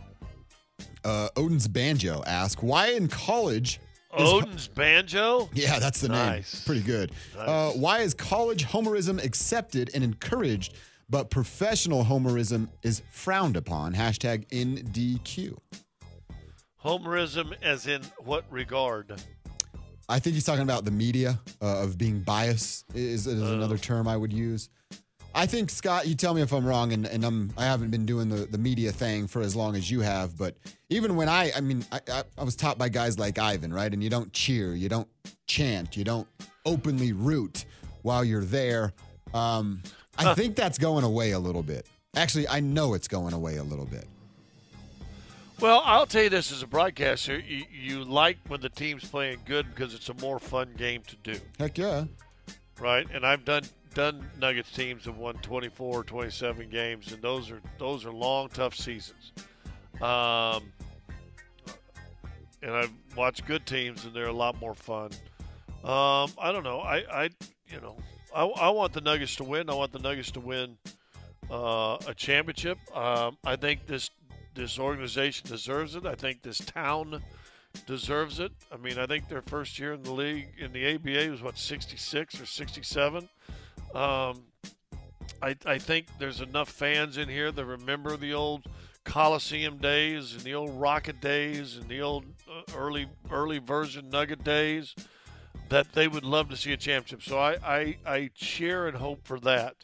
Uh, 1.04 1.28
Odin's 1.36 1.68
Banjo 1.68 2.22
asked, 2.26 2.62
"Why 2.62 2.88
in 2.88 3.08
college?" 3.08 3.80
Odin's 4.12 4.68
banjo. 4.68 5.48
yeah, 5.54 5.78
that's 5.78 6.00
the 6.00 6.08
name. 6.08 6.18
Nice. 6.18 6.64
Pretty 6.64 6.82
good. 6.82 7.12
Nice. 7.36 7.48
Uh, 7.48 7.70
why 7.76 8.00
is 8.00 8.14
college 8.14 8.64
homerism 8.66 9.22
accepted 9.24 9.90
and 9.94 10.04
encouraged, 10.04 10.74
but 11.08 11.30
professional 11.30 12.04
homerism 12.04 12.68
is 12.82 13.02
frowned 13.10 13.56
upon? 13.56 13.94
Hashtag 13.94 14.46
NDQ. 14.50 15.56
Homerism, 16.84 17.54
as 17.62 17.86
in 17.86 18.02
what 18.18 18.44
regard? 18.50 19.12
I 20.08 20.18
think 20.18 20.34
he's 20.34 20.44
talking 20.44 20.62
about 20.64 20.84
the 20.84 20.90
media 20.90 21.38
uh, 21.62 21.82
of 21.82 21.96
being 21.96 22.20
biased 22.20 22.84
is, 22.94 23.26
is 23.26 23.40
Oh. 23.42 23.54
another 23.54 23.78
term 23.78 24.08
I 24.08 24.16
would 24.16 24.32
use. 24.32 24.68
I 25.34 25.46
think 25.46 25.70
Scott, 25.70 26.06
you 26.06 26.14
tell 26.14 26.34
me 26.34 26.42
if 26.42 26.52
I'm 26.52 26.64
wrong, 26.64 26.92
and, 26.92 27.06
and 27.06 27.24
I'm 27.24 27.52
I 27.56 27.64
haven't 27.64 27.90
been 27.90 28.04
doing 28.04 28.28
the, 28.28 28.46
the 28.46 28.58
media 28.58 28.92
thing 28.92 29.26
for 29.26 29.40
as 29.40 29.56
long 29.56 29.76
as 29.76 29.90
you 29.90 30.00
have, 30.00 30.36
but 30.36 30.56
even 30.90 31.16
when 31.16 31.28
I 31.28 31.52
I 31.56 31.60
mean 31.60 31.84
I, 31.90 32.00
I, 32.10 32.22
I 32.38 32.44
was 32.44 32.56
taught 32.56 32.78
by 32.78 32.88
guys 32.88 33.18
like 33.18 33.38
Ivan, 33.38 33.72
right? 33.72 33.92
And 33.92 34.02
you 34.02 34.10
don't 34.10 34.32
cheer, 34.32 34.74
you 34.74 34.88
don't 34.88 35.08
chant, 35.46 35.96
you 35.96 36.04
don't 36.04 36.28
openly 36.66 37.12
root 37.12 37.64
while 38.02 38.24
you're 38.24 38.44
there. 38.44 38.92
Um, 39.32 39.82
I 40.18 40.34
think 40.34 40.56
that's 40.56 40.78
going 40.78 41.04
away 41.04 41.30
a 41.32 41.38
little 41.38 41.62
bit. 41.62 41.86
Actually, 42.14 42.46
I 42.48 42.60
know 42.60 42.92
it's 42.92 43.08
going 43.08 43.32
away 43.32 43.56
a 43.56 43.62
little 43.62 43.86
bit. 43.86 44.06
Well, 45.60 45.80
I'll 45.84 46.06
tell 46.06 46.24
you 46.24 46.28
this 46.28 46.50
as 46.50 46.62
a 46.62 46.66
broadcaster, 46.66 47.38
you, 47.38 47.64
you 47.72 48.04
like 48.04 48.36
when 48.48 48.60
the 48.60 48.68
team's 48.68 49.08
playing 49.08 49.38
good 49.46 49.66
because 49.72 49.94
it's 49.94 50.08
a 50.08 50.14
more 50.14 50.38
fun 50.40 50.74
game 50.76 51.02
to 51.06 51.16
do, 51.22 51.38
Heck 51.58 51.78
yeah. 51.78 52.04
right? 52.80 53.06
And 53.14 53.24
I've 53.24 53.44
done 53.44 53.62
done 53.94 54.28
Nuggets 54.38 54.70
teams 54.72 55.04
have 55.04 55.16
won 55.16 55.34
24, 55.36 56.04
27 56.04 56.68
games, 56.68 57.12
and 57.12 57.22
those 57.22 57.50
are 57.50 57.60
those 57.78 58.04
are 58.04 58.12
long, 58.12 58.48
tough 58.48 58.74
seasons. 58.74 59.32
Um, 60.00 60.72
and 62.62 62.72
I've 62.72 62.92
watched 63.16 63.46
good 63.46 63.66
teams, 63.66 64.04
and 64.04 64.14
they're 64.14 64.26
a 64.26 64.32
lot 64.32 64.58
more 64.60 64.74
fun. 64.74 65.10
Um, 65.84 66.30
I 66.38 66.52
don't 66.52 66.64
know. 66.64 66.80
I, 66.80 67.04
I 67.10 67.24
you 67.68 67.80
know, 67.80 67.96
I, 68.34 68.44
I 68.44 68.68
want 68.70 68.92
the 68.92 69.00
Nuggets 69.00 69.36
to 69.36 69.44
win. 69.44 69.68
I 69.68 69.74
want 69.74 69.92
the 69.92 69.98
Nuggets 69.98 70.30
to 70.32 70.40
win 70.40 70.76
uh, 71.50 71.98
a 72.06 72.14
championship. 72.14 72.78
Um, 72.96 73.36
I 73.44 73.56
think 73.56 73.86
this 73.86 74.10
this 74.54 74.78
organization 74.78 75.48
deserves 75.48 75.96
it. 75.96 76.06
I 76.06 76.14
think 76.14 76.42
this 76.42 76.58
town 76.58 77.22
deserves 77.86 78.38
it. 78.38 78.52
I 78.70 78.76
mean, 78.76 78.98
I 78.98 79.06
think 79.06 79.28
their 79.28 79.42
first 79.42 79.78
year 79.78 79.94
in 79.94 80.02
the 80.02 80.12
league 80.12 80.48
in 80.58 80.72
the 80.72 80.94
ABA 80.94 81.30
was 81.30 81.42
what 81.42 81.58
66 81.58 82.40
or 82.40 82.46
67. 82.46 83.28
Um, 83.94 84.44
I, 85.42 85.56
I 85.66 85.78
think 85.78 86.06
there's 86.18 86.40
enough 86.40 86.68
fans 86.70 87.18
in 87.18 87.28
here 87.28 87.50
that 87.52 87.64
remember 87.64 88.16
the 88.16 88.34
old 88.34 88.66
Coliseum 89.04 89.78
days 89.78 90.32
and 90.34 90.42
the 90.42 90.54
old 90.54 90.70
Rocket 90.80 91.20
days 91.20 91.76
and 91.76 91.88
the 91.88 92.00
old 92.00 92.24
uh, 92.48 92.62
early 92.76 93.08
early 93.30 93.58
version 93.58 94.08
Nugget 94.10 94.44
days 94.44 94.94
that 95.68 95.92
they 95.92 96.06
would 96.06 96.24
love 96.24 96.48
to 96.50 96.56
see 96.56 96.72
a 96.72 96.76
championship. 96.76 97.22
So 97.22 97.38
I, 97.38 97.56
I, 97.64 97.96
I 98.06 98.30
cheer 98.34 98.86
and 98.86 98.96
hope 98.96 99.24
for 99.24 99.40
that. 99.40 99.76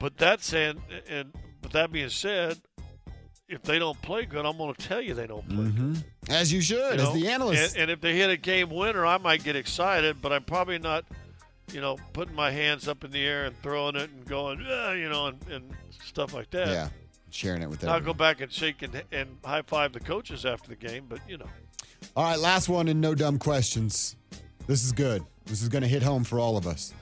But 0.00 0.16
that 0.18 0.42
saying, 0.42 0.82
and 1.08 1.32
but 1.62 1.72
that 1.72 1.92
being 1.92 2.08
said, 2.08 2.58
if 3.48 3.62
they 3.62 3.78
don't 3.78 4.00
play 4.02 4.24
good, 4.24 4.46
I'm 4.46 4.56
going 4.56 4.74
to 4.74 4.88
tell 4.88 5.00
you 5.00 5.14
they 5.14 5.26
don't 5.26 5.46
play 5.48 5.66
hmm 5.66 5.94
As 6.28 6.52
you 6.52 6.60
should, 6.60 6.78
you 6.78 7.02
as 7.02 7.02
know? 7.02 7.14
the 7.14 7.28
analyst. 7.28 7.74
And, 7.74 7.82
and 7.82 7.90
if 7.90 8.00
they 8.00 8.16
hit 8.16 8.30
a 8.30 8.36
game 8.36 8.70
winner, 8.70 9.04
I 9.04 9.18
might 9.18 9.44
get 9.44 9.56
excited, 9.56 10.22
but 10.22 10.32
I'm 10.32 10.44
probably 10.44 10.78
not, 10.78 11.04
you 11.72 11.80
know, 11.80 11.96
putting 12.12 12.34
my 12.34 12.50
hands 12.50 12.88
up 12.88 13.04
in 13.04 13.10
the 13.10 13.24
air 13.26 13.44
and 13.46 13.56
throwing 13.62 13.96
it 13.96 14.10
and 14.10 14.24
going, 14.26 14.64
"Ah," 14.68 14.92
you 14.92 15.08
know, 15.08 15.26
and, 15.26 15.38
and 15.50 15.70
stuff 16.04 16.32
like 16.34 16.50
that. 16.50 16.68
yeah, 16.68 16.88
sharing 17.30 17.62
it 17.62 17.68
with 17.68 17.80
them. 17.80 17.90
I'll 17.90 18.00
go 18.00 18.14
back 18.14 18.40
and 18.40 18.50
shake 18.52 18.82
and, 18.82 19.02
and 19.12 19.36
high 19.44 19.62
five 19.62 19.92
the 19.92 20.00
coaches 20.00 20.44
after 20.44 20.68
the 20.68 20.76
game, 20.76 21.06
but 21.08 21.20
you 21.28 21.38
know, 21.38 21.48
All 22.16 22.24
right, 22.24 22.38
last 22.38 22.68
one 22.68 22.88
and 22.88 23.00
no 23.00 23.14
dumb 23.14 23.38
questions. 23.38 24.16
This 24.66 24.84
is 24.84 24.92
good. 24.92 25.24
This 25.46 25.62
is 25.62 25.68
going 25.68 25.82
to 25.82 25.88
hit 25.88 26.02
home 26.02 26.22
for 26.24 26.38
all 26.38 26.56
of 26.56 26.66
us. 26.66 26.92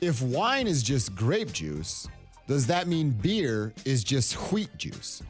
If 0.00 0.20
wine 0.22 0.66
is 0.66 0.82
just 0.82 1.14
grape 1.16 1.52
juice, 1.52 2.06
does 2.46 2.66
that 2.68 2.86
mean 2.86 3.10
beer 3.10 3.72
is 3.84 4.04
just 4.04 4.34
wheat 4.52 4.76
juice? 4.76 5.22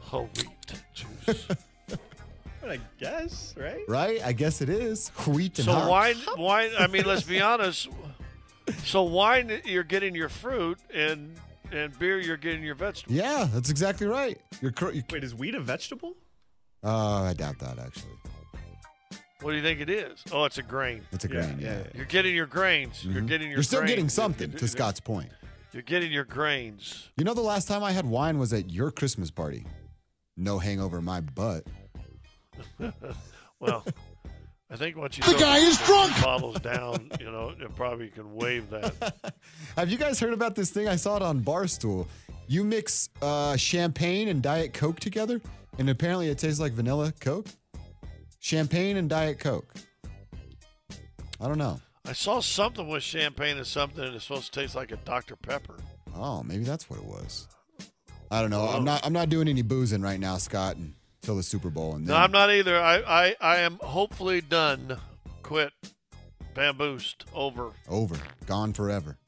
whole 0.00 0.28
wheat 0.36 0.82
juice. 0.94 1.46
I 2.70 2.78
guess, 2.98 3.54
right? 3.56 3.82
Right? 3.88 4.20
I 4.24 4.32
guess 4.32 4.60
it 4.60 4.68
is. 4.68 5.08
Wheat 5.26 5.58
and 5.58 5.66
so 5.66 5.72
hops. 5.72 5.88
wine, 5.88 6.16
wine. 6.36 6.70
I 6.78 6.86
mean, 6.86 7.04
let's 7.04 7.22
be 7.24 7.40
honest. 7.40 7.88
So 8.84 9.02
wine, 9.04 9.60
you're 9.64 9.82
getting 9.84 10.14
your 10.14 10.28
fruit, 10.28 10.78
and 10.92 11.34
and 11.72 11.96
beer, 11.98 12.18
you're 12.20 12.36
getting 12.36 12.62
your 12.62 12.74
vegetables. 12.74 13.16
Yeah, 13.18 13.48
that's 13.52 13.70
exactly 13.70 14.06
right. 14.06 14.38
You're 14.60 14.72
cor- 14.72 14.92
you, 14.92 15.02
Wait, 15.10 15.24
is 15.24 15.34
wheat 15.34 15.54
a 15.54 15.60
vegetable? 15.60 16.14
uh, 16.84 17.22
I 17.22 17.34
doubt 17.34 17.58
that 17.60 17.78
actually. 17.78 18.12
What 19.40 19.52
do 19.52 19.56
you 19.56 19.62
think 19.62 19.80
it 19.80 19.88
is? 19.88 20.22
Oh, 20.32 20.44
it's 20.44 20.58
a 20.58 20.62
grain. 20.62 21.02
It's 21.12 21.24
a 21.24 21.28
Yeah, 21.28 21.34
grain. 21.34 21.58
Yeah. 21.60 21.78
yeah, 21.78 21.84
You're 21.94 22.06
getting 22.06 22.34
your 22.34 22.46
grains. 22.46 23.04
You're 23.04 23.22
Mhm. 23.22 23.28
getting 23.28 23.48
your. 23.48 23.58
You're 23.58 23.62
still 23.62 23.80
grains. 23.80 23.90
getting 23.92 24.08
something. 24.08 24.52
To 24.52 24.66
Scott's 24.68 24.98
point. 25.00 25.30
You're 25.72 25.82
getting 25.82 26.10
your 26.10 26.24
grains. 26.24 27.08
You 27.16 27.24
know, 27.24 27.34
the 27.34 27.40
last 27.40 27.68
time 27.68 27.84
I 27.84 27.92
had 27.92 28.04
wine 28.06 28.38
was 28.38 28.52
at 28.52 28.70
your 28.70 28.90
Christmas 28.90 29.30
party. 29.30 29.64
No 30.36 30.58
hangover 30.58 30.98
in 30.98 31.04
my 31.04 31.20
butt. 31.20 31.64
Well, 33.60 33.84
I 34.70 34.76
think 34.76 34.96
once 34.96 35.18
you 35.18 35.24
The 35.24 35.36
guy 35.38 35.58
is 35.58 35.78
drunk. 35.78 36.12
bottles 36.22 36.60
down, 36.60 37.10
you 37.18 37.28
know, 37.30 37.54
it 37.58 37.74
probably 37.74 38.08
can 38.08 38.34
waive 38.36 38.70
that. 38.70 39.34
Have 39.76 39.90
you 39.90 39.98
guys 39.98 40.20
heard 40.20 40.32
about 40.32 40.54
this 40.54 40.70
thing? 40.70 40.86
I 40.86 40.94
saw 40.94 41.16
it 41.16 41.22
on 41.22 41.40
Barstool. 41.40 42.06
You 42.46 42.62
mix 42.62 43.08
uh, 43.20 43.56
champagne 43.56 44.28
and 44.28 44.40
Diet 44.40 44.72
Coke 44.74 45.00
together, 45.00 45.40
and 45.78 45.90
apparently 45.90 46.28
it 46.28 46.38
tastes 46.38 46.60
like 46.60 46.72
vanilla 46.72 47.12
Coke. 47.20 47.46
Champagne 48.38 48.96
and 48.96 49.08
Diet 49.10 49.40
Coke. 49.40 49.74
I 51.40 51.48
don't 51.48 51.58
know. 51.58 51.80
I 52.06 52.12
saw 52.12 52.40
something 52.40 52.88
with 52.88 53.02
champagne 53.02 53.56
and 53.56 53.66
something, 53.66 54.04
and 54.04 54.14
it's 54.14 54.24
supposed 54.26 54.52
to 54.52 54.60
taste 54.60 54.74
like 54.76 54.92
a 54.92 54.96
Dr 54.98 55.34
Pepper. 55.36 55.78
Oh, 56.14 56.42
maybe 56.42 56.62
that's 56.64 56.88
what 56.88 57.00
it 57.00 57.04
was. 57.04 57.48
I 58.30 58.40
don't 58.40 58.50
know. 58.50 58.66
I'm 58.66 58.84
not. 58.84 59.04
I'm 59.04 59.12
not 59.12 59.28
doing 59.30 59.48
any 59.48 59.62
boozing 59.62 60.00
right 60.00 60.20
now, 60.20 60.36
Scott, 60.36 60.76
until 61.28 61.36
the 61.36 61.42
Super 61.42 61.68
Bowl. 61.68 61.94
And 61.94 62.06
No, 62.06 62.16
I'm 62.16 62.32
not 62.32 62.50
either. 62.50 62.80
I, 62.80 62.96
I, 63.00 63.36
I 63.38 63.56
am 63.58 63.78
hopefully 63.82 64.40
done. 64.40 64.96
Quit. 65.42 65.72
Bamboozed. 66.54 67.26
Over. 67.34 67.72
over, 67.86 68.16
gone 68.46 68.72
forever. 68.72 69.18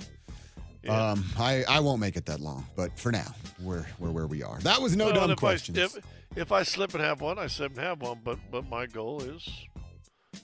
Yeah. 0.83 1.11
Um, 1.11 1.23
I, 1.39 1.63
I 1.69 1.81
won't 1.81 2.01
make 2.01 2.17
it 2.17 2.25
that 2.25 2.41
long, 2.41 2.65
but 2.75 2.99
for 2.99 3.13
now, 3.13 3.35
we're 3.63 3.85
we're 3.99 4.11
where 4.11 4.27
we 4.27 4.43
are. 4.43 4.59
That 4.61 4.81
was 4.81 4.97
no 4.97 5.07
Well, 5.07 5.15
dumb 5.15 5.31
if 5.33 5.37
questions. 5.37 5.77
I, 5.79 5.83
if, 5.83 5.99
if 6.37 6.53
I 6.53 6.63
slip 6.63 6.95
and 6.95 7.03
have 7.03 7.21
one, 7.21 7.39
I 7.39 7.49
slip 7.49 7.73
and 7.77 7.81
have 7.85 8.01
one. 8.01 8.21
But 8.25 8.39
but 8.51 8.67
my 8.71 8.87
goal 8.87 9.21
is 9.23 9.47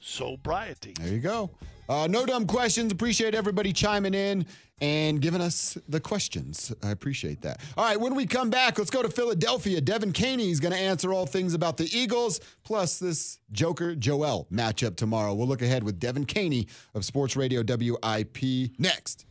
sobriety. 0.02 0.92
There 1.00 1.08
you 1.08 1.20
go. 1.20 1.50
Uh, 1.88 2.06
no 2.10 2.26
dumb 2.26 2.46
questions. 2.46 2.92
Appreciate 2.92 3.34
everybody 3.34 3.72
chiming 3.72 4.12
in 4.12 4.44
and 4.80 5.22
giving 5.22 5.40
us 5.40 5.78
the 5.88 6.00
questions. 6.00 6.72
I 6.82 6.90
appreciate 6.90 7.40
that. 7.42 7.60
All 7.76 7.84
right, 7.84 7.98
when 7.98 8.14
we 8.14 8.26
come 8.26 8.50
back, 8.50 8.78
let's 8.78 8.90
go 8.90 9.02
to 9.02 9.08
Philadelphia. 9.08 9.80
Devan 9.80 10.12
Kaney 10.12 10.50
is 10.50 10.60
going 10.60 10.72
to 10.72 10.78
answer 10.78 11.12
all 11.12 11.26
things 11.26 11.54
about 11.54 11.76
the 11.78 11.88
Eagles, 11.96 12.40
plus 12.62 12.98
this 12.98 13.38
Joker 13.52 13.94
Joel 13.94 14.46
matchup 14.52 14.96
tomorrow. 14.96 15.32
We'll 15.34 15.48
look 15.48 15.62
ahead 15.62 15.82
with 15.82 15.98
Devan 15.98 16.26
Kaney 16.26 16.66
of 16.94 17.04
Sports 17.04 17.36
Radio 17.36 17.62
WIP 17.62 18.70
next. 18.78 19.24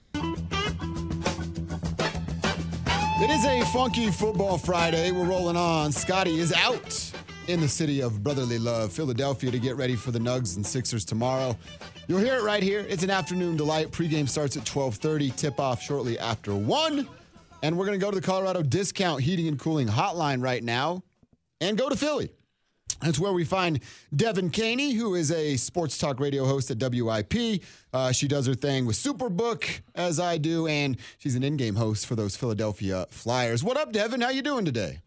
It 3.17 3.29
is 3.29 3.45
a 3.45 3.63
funky 3.71 4.11
football 4.11 4.57
Friday. 4.57 5.11
We're 5.11 5.25
rolling 5.25 5.55
on. 5.55 5.91
Scotty 5.91 6.39
is 6.39 6.51
out 6.53 7.11
in 7.47 7.61
the 7.61 7.67
city 7.67 8.01
of 8.01 8.23
brotherly 8.23 8.57
love, 8.57 8.91
Philadelphia, 8.91 9.51
to 9.51 9.59
get 9.59 9.77
ready 9.77 9.95
for 9.95 10.11
the 10.11 10.19
Nugs 10.19 10.55
and 10.55 10.65
Sixers 10.65 11.05
tomorrow. 11.05 11.55
You'll 12.07 12.19
hear 12.19 12.35
it 12.35 12.43
right 12.43 12.61
here. 12.61 12.85
It's 12.87 13.01
an 13.01 13.09
afternoon 13.09 13.57
delight. 13.57 13.89
Pregame 13.89 14.29
starts 14.29 14.55
at 14.55 14.63
12:30. 14.63 15.31
Tip 15.31 15.59
off 15.59 15.81
shortly 15.81 16.19
after 16.19 16.53
one, 16.53 17.07
and 17.63 17.77
we're 17.77 17.85
gonna 17.85 17.97
go 17.97 18.11
to 18.11 18.19
the 18.19 18.25
Colorado 18.25 18.61
Discount 18.61 19.21
Heating 19.21 19.47
and 19.47 19.59
Cooling 19.59 19.87
Hotline 19.87 20.43
right 20.43 20.63
now, 20.63 21.01
and 21.61 21.77
go 21.77 21.89
to 21.89 21.95
Philly. 21.95 22.29
That's 23.01 23.19
where 23.19 23.33
we 23.33 23.43
find 23.43 23.79
Devan 24.15 24.53
Kaney, 24.53 24.93
who 24.93 25.15
is 25.15 25.31
a 25.31 25.57
sports 25.57 25.97
talk 25.97 26.19
radio 26.19 26.45
host 26.45 26.69
at 26.69 26.77
WIP. 26.77 27.61
Uh, 27.91 28.11
she 28.11 28.27
does 28.27 28.45
her 28.45 28.53
thing 28.53 28.85
with 28.85 28.95
Superbook, 28.95 29.81
as 29.95 30.19
I 30.19 30.37
do, 30.37 30.67
and 30.67 30.97
she's 31.17 31.35
an 31.35 31.43
in-game 31.43 31.75
host 31.75 32.05
for 32.05 32.15
those 32.15 32.35
Philadelphia 32.35 33.07
Flyers. 33.09 33.63
What 33.63 33.77
up, 33.77 33.91
Devan? 33.91 34.23
How 34.23 34.29
you 34.29 34.43
doing 34.43 34.63
today? 34.63 35.01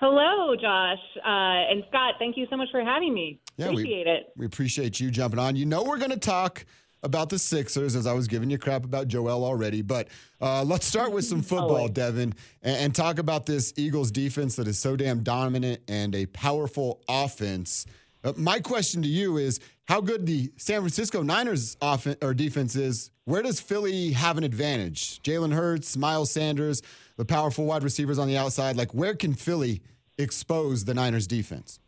Hello, 0.00 0.54
Josh 0.54 0.98
uh, 1.16 1.70
and 1.72 1.82
Scott. 1.88 2.14
Thank 2.20 2.36
you 2.36 2.46
so 2.48 2.56
much 2.56 2.68
for 2.70 2.82
having 2.82 3.12
me. 3.12 3.40
Appreciate 3.58 4.06
we, 4.06 4.12
it. 4.12 4.32
We 4.36 4.46
appreciate 4.46 5.00
you 5.00 5.10
jumping 5.10 5.38
on. 5.38 5.56
You 5.56 5.66
know 5.66 5.82
we're 5.82 5.98
going 5.98 6.10
to 6.10 6.18
talk 6.18 6.64
about 7.02 7.28
the 7.28 7.38
Sixers, 7.38 7.94
as 7.94 8.06
I 8.06 8.12
was 8.12 8.26
giving 8.26 8.50
you 8.50 8.58
crap 8.58 8.84
about 8.84 9.08
Joel 9.08 9.44
already. 9.44 9.82
But 9.82 10.08
uh, 10.40 10.64
let's 10.64 10.86
start 10.86 11.12
with 11.12 11.24
some 11.24 11.42
football, 11.42 11.76
Always. 11.76 11.92
Devan, 11.92 12.34
and, 12.62 12.76
and 12.76 12.94
talk 12.94 13.18
about 13.18 13.46
this 13.46 13.72
Eagles 13.76 14.10
defense 14.10 14.56
that 14.56 14.66
is 14.66 14.78
so 14.78 14.96
damn 14.96 15.22
dominant 15.22 15.80
and 15.88 16.14
a 16.14 16.26
powerful 16.26 17.00
offense. 17.08 17.86
Uh, 18.24 18.32
my 18.36 18.58
question 18.58 19.02
to 19.02 19.08
you 19.08 19.36
is 19.36 19.60
how 19.86 20.00
good 20.00 20.26
the 20.26 20.50
San 20.56 20.80
Francisco 20.80 21.22
Niners 21.22 21.76
offense 21.80 22.16
or 22.22 22.34
defense 22.34 22.74
is. 22.74 23.10
Where 23.24 23.42
does 23.42 23.60
Philly 23.60 24.12
have 24.12 24.38
an 24.38 24.44
advantage? 24.44 25.22
Jalen 25.22 25.52
Hurts, 25.52 25.96
Miles 25.96 26.30
Sanders, 26.30 26.82
the 27.16 27.24
powerful 27.24 27.64
wide 27.64 27.84
receivers 27.84 28.18
on 28.18 28.26
the 28.26 28.38
outside. 28.38 28.76
Like, 28.76 28.92
where 28.92 29.14
can 29.14 29.34
Philly 29.34 29.82
expose 30.16 30.84
the 30.84 30.94
Niners 30.94 31.26
defense? 31.26 31.78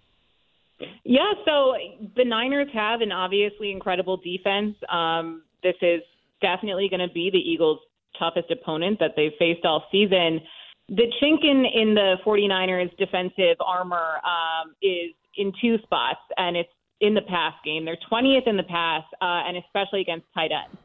Yeah, 1.04 1.32
so 1.44 1.74
the 2.16 2.24
Niners 2.24 2.68
have 2.72 3.00
an 3.00 3.12
obviously 3.12 3.70
incredible 3.70 4.16
defense. 4.16 4.74
Um, 4.90 5.42
this 5.62 5.74
is 5.82 6.00
definitely 6.40 6.88
going 6.88 7.06
to 7.06 7.12
be 7.12 7.30
the 7.30 7.38
Eagles' 7.38 7.80
toughest 8.18 8.50
opponent 8.50 8.98
that 9.00 9.12
they've 9.16 9.32
faced 9.38 9.64
all 9.64 9.84
season. 9.92 10.40
the 10.88 11.06
chink 11.22 11.44
in, 11.44 11.64
in 11.64 11.94
the 11.94 12.16
49ers 12.26 12.96
defensive 12.96 13.56
armor 13.64 14.20
um, 14.24 14.74
is 14.82 15.14
in 15.36 15.52
two 15.60 15.76
spots, 15.82 16.20
and 16.36 16.56
it's 16.56 16.70
in 17.00 17.14
the 17.14 17.22
pass 17.22 17.54
game. 17.64 17.84
They're 17.84 17.98
20th 18.10 18.46
in 18.46 18.56
the 18.56 18.62
pass, 18.64 19.04
uh, 19.22 19.46
and 19.46 19.56
especially 19.56 20.00
against 20.00 20.26
tight 20.34 20.50
ends. 20.52 20.78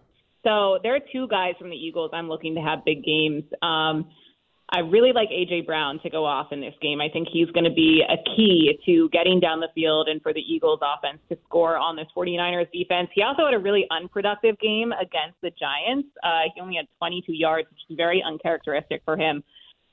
So 0.43 0.79
there 0.83 0.95
are 0.95 0.99
two 1.11 1.27
guys 1.27 1.55
from 1.59 1.69
the 1.69 1.75
Eagles 1.75 2.11
I'm 2.13 2.29
looking 2.29 2.53
to 2.55 2.61
have 2.61 2.85
big 2.85 3.03
games. 3.03 3.43
Um, 3.61 4.05
I 4.69 4.79
really 4.79 5.11
like 5.13 5.29
AJ 5.29 5.67
Brown 5.67 5.99
to 6.01 6.09
go 6.09 6.25
off 6.25 6.51
in 6.51 6.59
this 6.59 6.73
game. 6.81 6.99
I 6.99 7.07
think 7.07 7.27
he's 7.31 7.49
going 7.51 7.65
to 7.65 7.73
be 7.73 8.01
a 8.07 8.17
key 8.35 8.79
to 8.87 9.09
getting 9.09 9.39
down 9.39 9.59
the 9.59 9.69
field 9.75 10.07
and 10.07 10.21
for 10.21 10.33
the 10.33 10.39
Eagles 10.39 10.79
offense 10.81 11.19
to 11.29 11.37
score 11.45 11.77
on 11.77 11.95
this 11.95 12.07
49ers 12.17 12.71
defense. 12.71 13.09
He 13.13 13.21
also 13.21 13.45
had 13.45 13.53
a 13.53 13.59
really 13.59 13.85
unproductive 13.91 14.57
game 14.59 14.91
against 14.91 15.39
the 15.43 15.51
Giants. 15.51 16.09
Uh, 16.23 16.49
he 16.53 16.61
only 16.61 16.77
had 16.77 16.87
22 16.97 17.33
yards, 17.33 17.67
which 17.69 17.79
is 17.89 17.95
very 17.95 18.23
uncharacteristic 18.25 19.03
for 19.05 19.15
him. 19.15 19.43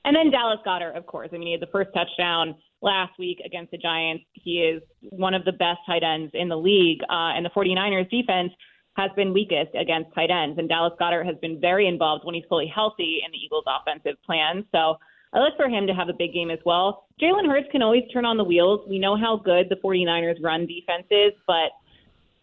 And 0.04 0.16
then 0.16 0.30
Dallas 0.30 0.58
Goedert, 0.66 0.96
of 0.96 1.06
course. 1.06 1.28
I 1.32 1.36
mean, 1.36 1.48
he 1.48 1.52
had 1.52 1.60
the 1.60 1.70
first 1.70 1.90
touchdown 1.94 2.56
last 2.80 3.12
week 3.18 3.40
against 3.44 3.70
the 3.70 3.78
Giants. 3.78 4.24
He 4.32 4.62
is 4.62 4.82
one 5.00 5.34
of 5.34 5.44
the 5.44 5.52
best 5.52 5.78
tight 5.86 6.02
ends 6.02 6.32
in 6.34 6.48
the 6.48 6.56
league. 6.56 7.00
Uh, 7.08 7.36
and 7.36 7.44
the 7.44 7.50
49ers 7.50 8.10
defense 8.10 8.52
has 8.94 9.10
been 9.16 9.32
weakest 9.32 9.74
against 9.74 10.14
tight 10.14 10.30
ends. 10.30 10.58
And 10.58 10.68
Dallas 10.68 10.92
Goedert 11.00 11.24
has 11.24 11.36
been 11.40 11.60
very 11.60 11.88
involved 11.88 12.24
when 12.24 12.34
he's 12.34 12.44
fully 12.48 12.66
healthy 12.66 13.20
in 13.24 13.32
the 13.32 13.38
Eagles' 13.38 13.64
offensive 13.66 14.22
plan. 14.24 14.64
So 14.72 14.98
I 15.32 15.38
look 15.38 15.56
for 15.56 15.68
him 15.68 15.86
to 15.86 15.94
have 15.94 16.08
a 16.08 16.12
big 16.12 16.34
game 16.34 16.50
as 16.50 16.58
well. 16.64 17.06
Jalen 17.20 17.46
Hurts 17.46 17.68
can 17.72 17.82
always 17.82 18.04
turn 18.12 18.24
on 18.24 18.36
the 18.36 18.44
wheels. 18.44 18.86
We 18.88 18.98
know 18.98 19.16
how 19.16 19.36
good 19.36 19.68
the 19.70 19.76
49ers 19.76 20.42
run 20.42 20.66
defense 20.66 21.06
is, 21.10 21.32
but 21.46 21.72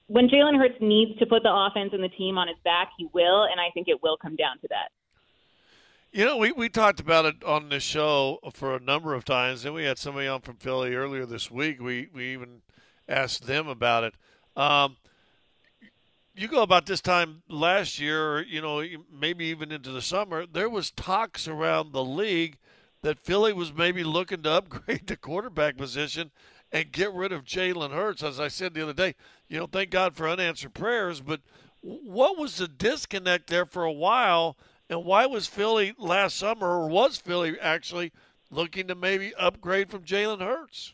when 0.08 0.28
Jalen 0.28 0.58
Hurts 0.58 0.82
needs 0.82 1.18
to 1.20 1.26
put 1.28 1.44
the 1.44 1.54
offense 1.54 1.92
and 1.94 2.04
the 2.04 2.10
team 2.10 2.38
on 2.38 2.48
his 2.48 2.58
back, 2.64 2.90
he 2.98 3.08
will, 3.14 3.44
and 3.44 3.62
I 3.62 3.70
think 3.74 3.88
it 3.88 4.02
will 4.02 4.18
come 4.18 4.36
down 4.36 4.60
to 4.62 4.68
that. 4.70 4.90
You 6.12 6.26
know, 6.26 6.38
we, 6.38 6.52
we 6.52 6.70
talked 6.70 7.00
about 7.00 7.26
it 7.26 7.44
on 7.44 7.70
this 7.70 7.84
show 7.84 8.40
for 8.54 8.76
a 8.76 8.80
number 8.80 9.14
of 9.14 9.24
times, 9.24 9.64
and 9.64 9.76
we 9.76 9.84
had 9.84 10.00
somebody 10.00 10.28
on 10.28 10.42
from 10.42 10.56
Philly 10.56 10.96
earlier 10.96 11.28
this 11.28 11.52
week. 11.52 11.80
We 11.80 12.10
we 12.12 12.34
even 12.34 12.64
asked 13.08 13.46
them 13.46 13.68
about 13.68 14.04
it. 14.04 14.16
Um, 14.58 14.98
you 16.42 16.48
go 16.48 16.62
about 16.62 16.86
this 16.86 17.02
time 17.02 17.44
last 17.50 18.00
year, 18.00 18.42
you 18.42 18.62
know, 18.62 18.84
maybe 19.12 19.46
even 19.46 19.72
into 19.72 19.92
the 19.92 20.02
summer, 20.02 20.46
there 20.46 20.70
was 20.70 20.92
talks 20.92 21.48
around 21.48 21.92
the 21.92 22.04
league 22.04 22.58
that 23.02 23.20
Philly 23.20 23.54
was 23.54 23.74
maybe 23.74 24.04
looking 24.04 24.44
to 24.44 24.52
upgrade 24.52 25.08
the 25.08 25.18
quarterback 25.18 25.78
position 25.78 26.32
and 26.72 26.92
get 26.92 27.14
rid 27.14 27.32
of 27.32 27.44
Jalen 27.44 27.92
Hurts. 27.92 28.24
As 28.24 28.40
I 28.40 28.48
said 28.48 28.74
the 28.74 28.84
other 28.84 28.94
day, 28.94 29.16
you 29.48 29.60
know, 29.60 29.66
thank 29.66 29.90
God 29.90 30.16
for 30.16 30.30
unanswered 30.30 30.74
prayers, 30.74 31.20
but 31.22 31.42
what 31.82 32.38
was 32.38 32.58
the 32.58 32.68
disconnect 32.68 33.48
there 33.48 33.66
for 33.66 33.84
a 33.84 33.92
while? 33.92 34.58
And 34.90 35.06
why 35.06 35.26
was 35.26 35.48
Philly 35.48 35.94
last 35.98 36.38
summer, 36.38 36.68
or 36.68 36.90
was 36.90 37.18
Philly 37.18 37.60
actually 37.60 38.12
looking 38.52 38.88
to 38.88 38.96
maybe 38.96 39.34
upgrade 39.36 39.90
from 39.90 40.04
Jalen 40.04 40.42
Hurts? 40.42 40.94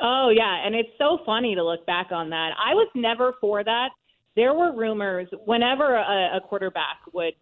Oh, 0.00 0.30
yeah. 0.34 0.66
And 0.66 0.74
it's 0.74 0.90
so 0.98 1.18
funny 1.24 1.54
to 1.54 1.64
look 1.64 1.86
back 1.86 2.10
on 2.10 2.30
that. 2.30 2.50
I 2.58 2.74
was 2.74 2.88
never 2.94 3.34
for 3.40 3.62
that. 3.62 3.90
There 4.36 4.52
were 4.54 4.74
rumors 4.74 5.28
whenever 5.44 5.96
a, 5.96 6.36
a 6.36 6.40
quarterback 6.40 6.98
would 7.12 7.34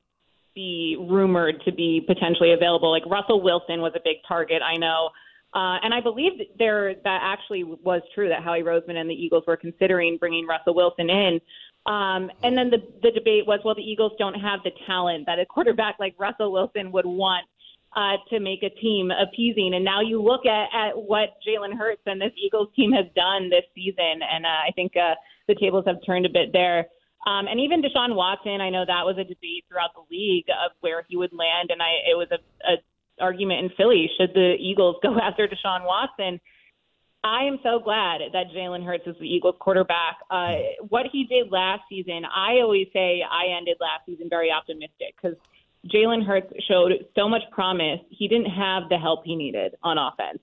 be 0.55 0.97
rumored 1.09 1.63
to 1.65 1.73
be 1.73 2.03
potentially 2.07 2.53
available, 2.53 2.91
like 2.91 3.07
Russell 3.07 3.41
Wilson 3.41 3.81
was 3.81 3.93
a 3.97 4.01
big 4.05 4.17
target, 4.29 4.63
I 4.63 4.77
know. 4.77 5.11
Uh, 5.55 5.77
and 5.83 5.93
I 5.93 6.01
believe 6.01 6.39
that 6.39 6.47
there 6.59 6.95
that 7.05 7.21
actually 7.23 7.65
was 7.65 8.01
true 8.15 8.29
that 8.29 8.43
Howie 8.43 8.63
Roseman 8.63 8.97
and 8.97 9.09
the 9.09 9.15
Eagles 9.15 9.45
were 9.47 9.57
considering 9.57 10.17
bringing 10.17 10.47
Russell 10.47 10.75
Wilson 10.75 11.11
in. 11.11 11.41
Um, 11.85 12.31
and 12.43 12.57
then 12.57 12.71
the 12.71 12.79
the 13.03 13.11
debate 13.11 13.47
was, 13.47 13.61
well, 13.65 13.75
the 13.75 13.83
Eagles 13.83 14.13
don't 14.19 14.35
have 14.35 14.61
the 14.65 14.71
talent 14.87 15.27
that 15.27 15.39
a 15.39 15.45
quarterback 15.45 15.97
like 16.01 16.15
Russell 16.19 16.53
Wilson 16.53 16.91
would 16.93 17.05
want 17.05 17.45
uh, 17.95 18.17
to 18.31 18.41
make 18.41 18.63
a 18.63 18.71
team 18.71 19.11
appeasing. 19.11 19.73
And 19.75 19.85
now 19.85 20.01
you 20.01 20.23
look 20.23 20.47
at, 20.47 20.69
at 20.73 20.97
what 20.97 21.37
Jalen 21.47 21.77
Hurts 21.77 22.03
and 22.07 22.21
this 22.21 22.33
Eagles 22.37 22.69
team 22.75 22.93
has 22.93 23.07
done 23.15 23.51
this 23.51 23.65
season, 23.75 24.21
and 24.23 24.47
uh, 24.47 24.49
I 24.49 24.71
think 24.75 24.93
uh, 24.97 25.15
the 25.49 25.55
tables 25.55 25.85
have 25.87 25.97
turned 26.07 26.27
a 26.27 26.31
bit 26.31 26.53
there. 26.53 26.87
Um, 27.27 27.47
and 27.47 27.61
even 27.61 27.83
Deshaun 27.83 28.17
Watson, 28.17 28.61
I 28.61 28.71
know 28.71 28.85
that 28.87 29.07
was 29.07 29.17
a 29.17 29.25
debate 29.25 29.65
throughout 29.69 29.91
the 29.95 30.03
league 30.11 30.47
of 30.49 30.73
where 30.81 31.05
he 31.09 31.17
would 31.17 31.33
land, 31.33 31.71
and 31.71 31.81
I 31.81 32.11
it 32.11 32.17
was 32.17 32.29
a, 32.33 32.73
a 32.73 32.77
argument 33.21 33.65
in 33.65 33.71
Philly 33.77 34.11
should 34.19 34.35
the 34.35 34.57
Eagles 34.59 34.97
go 35.03 35.17
after 35.19 35.47
Deshaun 35.47 35.85
Watson. 35.85 36.41
I 37.25 37.45
am 37.45 37.61
so 37.63 37.79
glad 37.79 38.21
that 38.33 38.51
Jalen 38.51 38.85
Hurts 38.85 39.07
is 39.07 39.15
the 39.21 39.27
Eagles 39.27 39.55
quarterback. 39.61 40.17
Uh, 40.29 40.55
what 40.89 41.07
he 41.13 41.23
did 41.25 41.53
last 41.53 41.83
season, 41.89 42.23
I 42.25 42.59
always 42.63 42.89
say 42.93 43.23
I 43.23 43.57
ended 43.57 43.77
last 43.81 44.07
season 44.07 44.27
very 44.29 44.51
optimistic 44.51 45.15
because 45.15 45.37
Jalen 45.87 46.25
Hurts 46.25 46.53
showed 46.69 46.93
so 47.15 47.29
much 47.29 47.43
promise. 47.51 48.01
He 48.11 48.29
didn't 48.29 48.51
have 48.51 48.89
the 48.89 48.99
help 48.99 49.25
he 49.25 49.35
needed 49.35 49.75
on 49.83 49.99
offense. 49.99 50.39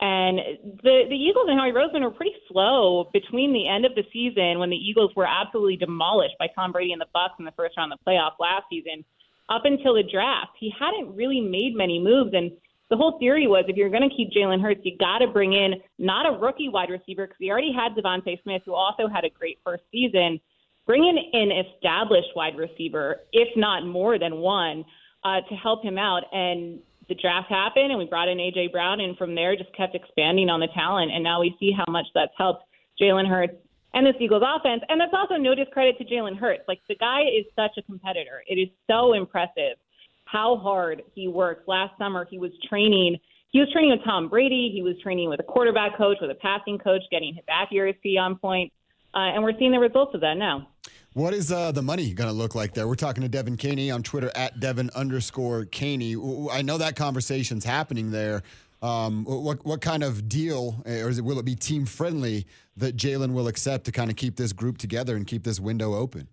And 0.00 0.38
the 0.62 1.06
the 1.08 1.16
Eagles 1.16 1.46
and 1.48 1.58
Howie 1.58 1.72
Roseman 1.72 2.02
were 2.02 2.12
pretty 2.12 2.36
slow 2.48 3.10
between 3.12 3.52
the 3.52 3.66
end 3.68 3.84
of 3.84 3.96
the 3.96 4.04
season 4.12 4.60
when 4.60 4.70
the 4.70 4.76
Eagles 4.76 5.10
were 5.16 5.26
absolutely 5.26 5.76
demolished 5.76 6.36
by 6.38 6.46
Tom 6.54 6.70
Brady 6.70 6.92
and 6.92 7.00
the 7.00 7.06
Bucs 7.14 7.38
in 7.38 7.44
the 7.44 7.52
first 7.52 7.76
round 7.76 7.92
of 7.92 7.98
the 7.98 8.10
playoff 8.10 8.32
last 8.38 8.64
season, 8.70 9.04
up 9.48 9.64
until 9.64 9.94
the 9.94 10.04
draft. 10.04 10.52
He 10.58 10.72
hadn't 10.78 11.16
really 11.16 11.40
made 11.40 11.74
many 11.74 11.98
moves, 11.98 12.32
and 12.32 12.52
the 12.90 12.96
whole 12.96 13.18
theory 13.18 13.48
was 13.48 13.64
if 13.66 13.76
you're 13.76 13.90
going 13.90 14.08
to 14.08 14.14
keep 14.14 14.30
Jalen 14.30 14.62
Hurts, 14.62 14.80
you 14.84 14.96
got 14.96 15.18
to 15.18 15.26
bring 15.26 15.52
in 15.52 15.74
not 15.98 16.26
a 16.26 16.38
rookie 16.38 16.68
wide 16.68 16.90
receiver 16.90 17.26
because 17.26 17.38
he 17.40 17.50
already 17.50 17.72
had 17.72 17.96
DeVonta 17.96 18.40
Smith, 18.44 18.62
who 18.64 18.74
also 18.74 19.08
had 19.08 19.24
a 19.24 19.30
great 19.30 19.58
first 19.64 19.82
season. 19.90 20.40
Bring 20.88 21.04
in 21.04 21.18
an 21.38 21.50
established 21.52 22.30
wide 22.34 22.56
receiver, 22.56 23.20
if 23.34 23.54
not 23.56 23.86
more 23.86 24.18
than 24.18 24.38
one, 24.38 24.86
uh, 25.22 25.42
to 25.46 25.54
help 25.54 25.84
him 25.84 25.98
out. 25.98 26.22
And 26.32 26.80
the 27.10 27.14
draft 27.14 27.50
happened, 27.50 27.90
and 27.90 27.98
we 27.98 28.06
brought 28.06 28.28
in 28.28 28.38
AJ 28.38 28.72
Brown, 28.72 28.98
and 29.00 29.14
from 29.18 29.34
there 29.34 29.54
just 29.54 29.74
kept 29.76 29.94
expanding 29.94 30.48
on 30.48 30.60
the 30.60 30.68
talent. 30.74 31.12
And 31.12 31.22
now 31.22 31.40
we 31.40 31.54
see 31.60 31.72
how 31.76 31.84
much 31.92 32.06
that's 32.14 32.32
helped 32.38 32.64
Jalen 33.00 33.28
Hurts 33.28 33.52
and 33.92 34.06
the 34.06 34.18
Eagles 34.18 34.42
offense. 34.42 34.82
And 34.88 34.98
that's 34.98 35.12
also 35.12 35.34
no 35.34 35.54
discredit 35.54 35.98
to 35.98 36.04
Jalen 36.06 36.38
Hurts. 36.38 36.62
Like 36.66 36.80
the 36.88 36.96
guy 36.96 37.20
is 37.20 37.44
such 37.54 37.72
a 37.76 37.82
competitor. 37.82 38.42
It 38.46 38.54
is 38.54 38.68
so 38.90 39.12
impressive 39.12 39.76
how 40.24 40.56
hard 40.56 41.02
he 41.14 41.28
works. 41.28 41.64
Last 41.66 41.98
summer, 41.98 42.26
he 42.30 42.38
was 42.38 42.52
training. 42.66 43.18
He 43.50 43.60
was 43.60 43.70
training 43.72 43.90
with 43.90 44.04
Tom 44.06 44.30
Brady. 44.30 44.70
He 44.72 44.80
was 44.80 44.94
training 45.02 45.28
with 45.28 45.40
a 45.40 45.44
quarterback 45.44 45.98
coach, 45.98 46.16
with 46.22 46.30
a 46.30 46.34
passing 46.34 46.78
coach, 46.78 47.02
getting 47.10 47.34
his 47.34 47.44
accuracy 47.50 48.16
on 48.16 48.36
point. 48.36 48.72
Uh, 49.18 49.32
and 49.34 49.42
we're 49.42 49.58
seeing 49.58 49.72
the 49.72 49.80
results 49.80 50.14
of 50.14 50.20
that 50.20 50.36
now. 50.36 50.68
What 51.14 51.34
is 51.34 51.50
uh, 51.50 51.72
the 51.72 51.82
money 51.82 52.12
going 52.12 52.30
to 52.30 52.34
look 52.34 52.54
like 52.54 52.72
there? 52.72 52.86
We're 52.86 52.94
talking 52.94 53.28
to 53.28 53.28
Devan 53.28 53.58
Kaney 53.58 53.90
on 53.90 54.04
Twitter 54.04 54.30
at 54.36 54.60
Devan 54.60 54.94
underscore 54.94 55.64
Kaney. 55.64 56.14
I 56.52 56.62
know 56.62 56.78
that 56.78 56.94
conversation's 56.94 57.64
happening 57.64 58.12
there. 58.12 58.44
Um, 58.80 59.24
what 59.24 59.66
what 59.66 59.80
kind 59.80 60.04
of 60.04 60.28
deal, 60.28 60.80
eh, 60.86 61.02
or 61.02 61.08
is 61.08 61.18
it, 61.18 61.24
will 61.24 61.40
it 61.40 61.44
be 61.44 61.56
team 61.56 61.84
friendly 61.84 62.46
that 62.76 62.96
Jalen 62.96 63.32
will 63.32 63.48
accept 63.48 63.86
to 63.86 63.92
kind 63.92 64.08
of 64.08 64.14
keep 64.14 64.36
this 64.36 64.52
group 64.52 64.78
together 64.78 65.16
and 65.16 65.26
keep 65.26 65.42
this 65.42 65.58
window 65.58 65.94
open? 65.94 66.28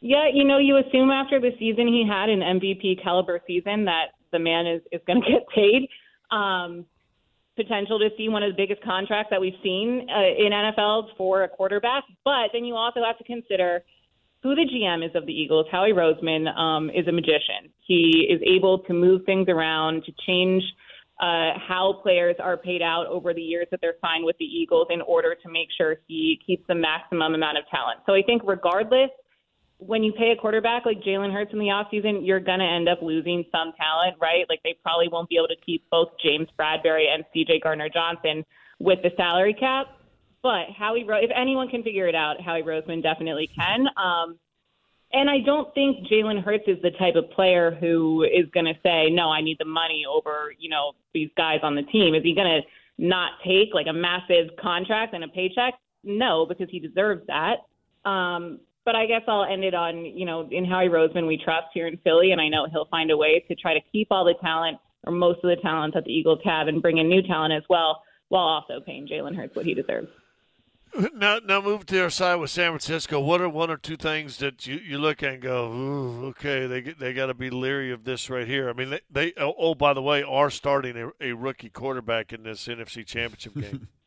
Yeah, 0.00 0.28
you 0.32 0.44
know, 0.44 0.58
you 0.58 0.76
assume 0.76 1.10
after 1.10 1.40
the 1.40 1.50
season 1.58 1.88
he 1.88 2.06
had 2.08 2.28
an 2.28 2.38
MVP 2.38 3.02
caliber 3.02 3.40
season 3.48 3.86
that 3.86 4.10
the 4.30 4.38
man 4.38 4.68
is 4.68 4.82
is 4.92 5.00
going 5.08 5.22
to 5.26 5.28
get 5.28 5.48
paid. 5.52 5.88
Um, 6.30 6.86
potential 7.58 7.98
to 7.98 8.08
see 8.16 8.28
one 8.28 8.42
of 8.42 8.50
the 8.50 8.56
biggest 8.56 8.82
contracts 8.82 9.28
that 9.30 9.40
we've 9.40 9.58
seen 9.62 10.06
uh, 10.08 10.46
in 10.46 10.52
NFL 10.52 11.16
for 11.18 11.42
a 11.42 11.48
quarterback, 11.48 12.04
but 12.24 12.48
then 12.52 12.64
you 12.64 12.76
also 12.76 13.00
have 13.04 13.18
to 13.18 13.24
consider 13.24 13.82
who 14.42 14.54
the 14.54 14.62
GM 14.62 15.04
is 15.04 15.14
of 15.14 15.26
the 15.26 15.32
Eagles. 15.32 15.66
Howie 15.70 15.92
Roseman 15.92 16.48
um, 16.56 16.90
is 16.90 17.06
a 17.08 17.12
magician. 17.12 17.68
He 17.80 18.28
is 18.30 18.40
able 18.46 18.78
to 18.80 18.94
move 18.94 19.22
things 19.26 19.48
around 19.48 20.04
to 20.04 20.12
change 20.26 20.62
uh, 21.20 21.58
how 21.58 21.98
players 22.02 22.36
are 22.38 22.56
paid 22.56 22.80
out 22.80 23.06
over 23.08 23.34
the 23.34 23.42
years 23.42 23.66
that 23.72 23.80
they're 23.80 23.98
signed 24.00 24.24
with 24.24 24.38
the 24.38 24.44
Eagles 24.44 24.86
in 24.90 25.00
order 25.02 25.34
to 25.34 25.50
make 25.50 25.68
sure 25.76 25.96
he 26.06 26.40
keeps 26.46 26.64
the 26.68 26.74
maximum 26.74 27.34
amount 27.34 27.58
of 27.58 27.64
talent. 27.68 27.98
So 28.06 28.14
I 28.14 28.22
think 28.22 28.42
regardless 28.44 29.10
when 29.78 30.02
you 30.02 30.12
pay 30.12 30.32
a 30.32 30.36
quarterback 30.36 30.84
like 30.84 31.00
Jalen 31.02 31.32
Hurts 31.32 31.52
in 31.52 31.58
the 31.58 31.66
offseason, 31.66 32.26
you're 32.26 32.40
going 32.40 32.58
to 32.58 32.64
end 32.64 32.88
up 32.88 33.00
losing 33.00 33.44
some 33.52 33.72
talent, 33.80 34.16
right? 34.20 34.44
Like 34.48 34.60
they 34.64 34.76
probably 34.82 35.08
won't 35.08 35.28
be 35.28 35.36
able 35.36 35.48
to 35.48 35.56
keep 35.64 35.88
both 35.90 36.08
James 36.22 36.48
Bradberry 36.58 37.06
and 37.12 37.24
CJ 37.34 37.62
Gardner 37.62 37.88
Johnson 37.88 38.44
with 38.80 38.98
the 39.02 39.10
salary 39.16 39.54
cap. 39.54 39.86
But 40.42 40.66
Howie, 40.76 41.04
if 41.08 41.30
anyone 41.34 41.68
can 41.68 41.82
figure 41.82 42.08
it 42.08 42.14
out, 42.14 42.40
Howie 42.40 42.62
Roseman 42.62 43.02
definitely 43.02 43.48
can. 43.56 43.86
Um, 43.96 44.38
and 45.12 45.30
I 45.30 45.38
don't 45.44 45.72
think 45.74 46.06
Jalen 46.06 46.42
Hurts 46.42 46.64
is 46.66 46.78
the 46.82 46.90
type 46.92 47.14
of 47.14 47.30
player 47.30 47.76
who 47.80 48.24
is 48.24 48.50
going 48.52 48.66
to 48.66 48.74
say, 48.82 49.08
no, 49.10 49.30
I 49.30 49.40
need 49.40 49.56
the 49.58 49.64
money 49.64 50.04
over, 50.08 50.52
you 50.58 50.68
know, 50.68 50.92
these 51.14 51.30
guys 51.36 51.60
on 51.62 51.74
the 51.74 51.82
team. 51.82 52.14
Is 52.14 52.22
he 52.22 52.34
going 52.34 52.62
to 52.62 52.66
not 52.98 53.32
take 53.46 53.72
like 53.72 53.86
a 53.88 53.92
massive 53.92 54.50
contract 54.60 55.14
and 55.14 55.24
a 55.24 55.28
paycheck? 55.28 55.74
No, 56.04 56.46
because 56.46 56.68
he 56.70 56.78
deserves 56.78 57.22
that. 57.26 57.58
Um, 58.08 58.60
but 58.88 58.96
I 58.96 59.04
guess 59.04 59.20
I'll 59.28 59.44
end 59.44 59.64
it 59.64 59.74
on, 59.74 60.02
you 60.02 60.24
know, 60.24 60.48
in 60.50 60.64
Howie 60.64 60.88
Roseman 60.88 61.26
we 61.26 61.36
trust 61.36 61.66
here 61.74 61.86
in 61.86 61.98
Philly, 61.98 62.32
and 62.32 62.40
I 62.40 62.48
know 62.48 62.66
he'll 62.72 62.86
find 62.86 63.10
a 63.10 63.18
way 63.18 63.44
to 63.46 63.54
try 63.54 63.74
to 63.74 63.80
keep 63.92 64.08
all 64.10 64.24
the 64.24 64.32
talent 64.40 64.78
or 65.04 65.12
most 65.12 65.44
of 65.44 65.50
the 65.50 65.56
talent 65.60 65.92
that 65.92 66.04
the 66.04 66.10
Eagles 66.10 66.38
have 66.42 66.68
and 66.68 66.80
bring 66.80 66.96
in 66.96 67.06
new 67.06 67.20
talent 67.20 67.52
as 67.52 67.62
well, 67.68 68.02
while 68.30 68.44
also 68.44 68.80
paying 68.80 69.06
Jalen 69.06 69.36
Hurts 69.36 69.54
what 69.54 69.66
he 69.66 69.74
deserves. 69.74 70.08
Now, 71.12 71.38
now 71.44 71.60
move 71.60 71.84
to 71.84 72.02
our 72.02 72.08
side 72.08 72.36
with 72.36 72.48
San 72.48 72.70
Francisco. 72.70 73.20
What 73.20 73.42
are 73.42 73.48
one 73.50 73.70
or 73.70 73.76
two 73.76 73.98
things 73.98 74.38
that 74.38 74.66
you, 74.66 74.76
you 74.76 74.96
look 74.96 75.22
at 75.22 75.34
and 75.34 75.42
go, 75.42 75.70
Ooh, 75.70 76.26
okay, 76.28 76.66
they 76.66 76.80
get- 76.80 76.98
they 76.98 77.12
got 77.12 77.26
to 77.26 77.34
be 77.34 77.50
leery 77.50 77.92
of 77.92 78.04
this 78.04 78.30
right 78.30 78.46
here. 78.46 78.70
I 78.70 78.72
mean, 78.72 78.88
they, 78.88 79.00
they 79.10 79.32
oh, 79.36 79.52
oh, 79.58 79.74
by 79.74 79.92
the 79.92 80.00
way, 80.00 80.22
are 80.22 80.48
starting 80.48 80.96
a, 80.96 81.10
a 81.20 81.32
rookie 81.34 81.68
quarterback 81.68 82.32
in 82.32 82.42
this 82.42 82.66
NFC 82.66 83.04
Championship 83.04 83.52
game. 83.54 83.88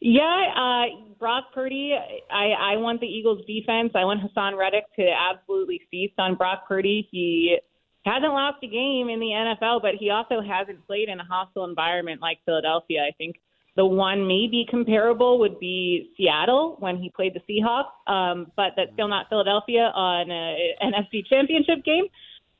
Yeah, 0.00 0.24
uh, 0.56 1.14
Brock 1.18 1.52
Purdy. 1.54 1.94
I, 2.30 2.74
I 2.74 2.76
want 2.78 3.00
the 3.00 3.06
Eagles 3.06 3.44
defense. 3.46 3.92
I 3.94 4.04
want 4.04 4.20
Haason 4.22 4.56
Reddick 4.56 4.84
to 4.96 5.06
absolutely 5.06 5.82
feast 5.90 6.14
on 6.18 6.36
Brock 6.36 6.66
Purdy. 6.66 7.06
He 7.10 7.58
hasn't 8.06 8.32
lost 8.32 8.64
a 8.64 8.66
game 8.66 9.10
in 9.10 9.20
the 9.20 9.26
NFL, 9.26 9.82
but 9.82 9.96
he 9.98 10.08
also 10.08 10.40
hasn't 10.40 10.86
played 10.86 11.10
in 11.10 11.20
a 11.20 11.24
hostile 11.24 11.66
environment 11.66 12.22
like 12.22 12.38
Philadelphia. 12.46 13.02
I 13.06 13.12
think 13.18 13.36
the 13.76 13.84
one 13.84 14.26
maybe 14.26 14.66
comparable 14.68 15.38
would 15.40 15.60
be 15.60 16.10
Seattle 16.16 16.76
when 16.80 16.96
he 16.96 17.10
played 17.14 17.34
the 17.34 17.40
Seahawks, 17.40 18.10
um, 18.10 18.50
but 18.56 18.72
that's 18.76 18.92
still 18.94 19.08
not 19.08 19.28
Philadelphia 19.28 19.92
on 19.94 20.30
an 20.30 20.92
NFC 20.94 21.26
Championship 21.28 21.84
game. 21.84 22.04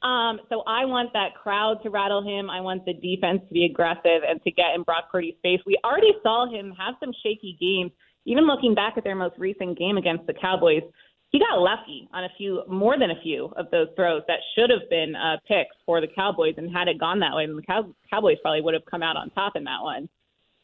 Um, 0.02 0.40
so 0.48 0.62
I 0.66 0.86
want 0.86 1.12
that 1.12 1.34
crowd 1.34 1.82
to 1.82 1.90
rattle 1.90 2.22
him. 2.22 2.48
I 2.48 2.60
want 2.60 2.86
the 2.86 2.94
defense 2.94 3.42
to 3.48 3.52
be 3.52 3.66
aggressive 3.66 4.22
and 4.26 4.42
to 4.42 4.50
get 4.50 4.74
in 4.74 4.82
Brock 4.82 5.10
Purdy's 5.12 5.34
face. 5.42 5.60
We 5.66 5.78
already 5.84 6.12
saw 6.22 6.50
him 6.50 6.72
have 6.78 6.94
some 7.00 7.12
shaky 7.22 7.56
games. 7.60 7.92
Even 8.24 8.46
looking 8.46 8.74
back 8.74 8.94
at 8.96 9.04
their 9.04 9.14
most 9.14 9.38
recent 9.38 9.78
game 9.78 9.98
against 9.98 10.26
the 10.26 10.34
Cowboys, 10.34 10.82
he 11.30 11.38
got 11.38 11.58
lucky 11.58 12.08
on 12.12 12.24
a 12.24 12.28
few, 12.36 12.62
more 12.68 12.98
than 12.98 13.10
a 13.10 13.20
few 13.22 13.52
of 13.56 13.70
those 13.70 13.88
throws 13.94 14.22
that 14.26 14.38
should 14.54 14.70
have 14.70 14.88
been 14.90 15.14
uh, 15.14 15.36
picks 15.46 15.76
for 15.86 16.00
the 16.00 16.08
Cowboys. 16.08 16.54
And 16.56 16.74
had 16.74 16.88
it 16.88 16.98
gone 16.98 17.20
that 17.20 17.34
way, 17.34 17.46
the 17.46 17.62
Cow- 17.62 17.94
Cowboys 18.10 18.36
probably 18.42 18.62
would 18.62 18.74
have 18.74 18.84
come 18.90 19.02
out 19.02 19.16
on 19.16 19.30
top 19.30 19.54
in 19.54 19.64
that 19.64 19.82
one. 19.82 20.08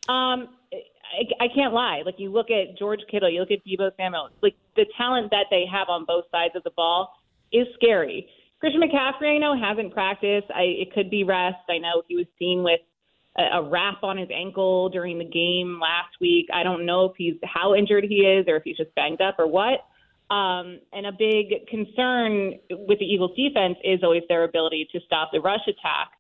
Um, 0.09 0.49
I, 0.73 1.45
I 1.45 1.49
can't 1.55 1.73
lie. 1.73 2.03
Like 2.05 2.17
you 2.19 2.31
look 2.33 2.51
at 2.51 2.79
George 2.79 3.01
Kittle, 3.11 3.31
you 3.31 3.41
look 3.41 3.51
at 3.51 3.65
Deebo 3.67 3.91
Samuel. 3.97 4.31
Like 4.43 4.55
the 4.77 4.87
talent 4.97 5.31
that 5.31 5.47
they 5.51 5.65
have 5.71 5.89
on 5.89 6.05
both 6.05 6.25
sides 6.31 6.55
of 6.57 6.63
the 6.65 6.71
ball 6.71 7.13
is 7.53 7.67
scary. 7.75 8.29
Christian 8.61 8.81
McCaffrey, 8.81 9.37
I 9.37 9.39
know, 9.39 9.55
hasn't 9.59 9.93
practiced. 9.93 10.47
I, 10.55 10.63
it 10.63 10.93
could 10.95 11.11
be 11.11 11.25
rest. 11.25 11.59
I 11.69 11.79
know 11.79 12.03
he 12.09 12.17
was 12.17 12.27
seen 12.39 12.63
with 12.63 12.81
a, 13.39 13.59
a 13.59 13.63
wrap 13.63 14.03
on 14.03 14.17
his 14.17 14.29
ankle 14.35 14.89
during 14.89 15.19
the 15.19 15.25
game 15.25 15.79
last 15.81 16.17
week. 16.21 16.47
I 16.53 16.63
don't 16.63 16.87
know 16.87 17.07
if 17.07 17.13
he's 17.17 17.35
how 17.45 17.75
injured 17.75 18.05
he 18.05 18.17
is 18.17 18.47
or 18.49 18.57
if 18.57 18.63
he's 18.65 18.77
just 18.77 18.95
banged 18.95 19.21
up 19.21 19.37
or 19.39 19.47
what. 19.47 19.85
Um, 20.35 20.81
and 20.93 21.07
a 21.07 21.13
big 21.13 21.67
concern 21.69 22.55
with 22.71 22.99
the 22.99 23.05
Eagles 23.05 23.37
defense 23.37 23.77
is 23.85 24.01
always 24.03 24.23
their 24.29 24.45
ability 24.45 24.89
to 24.93 25.01
stop 25.07 25.31
the 25.33 25.41
rush 25.41 25.61
attack. 25.69 26.11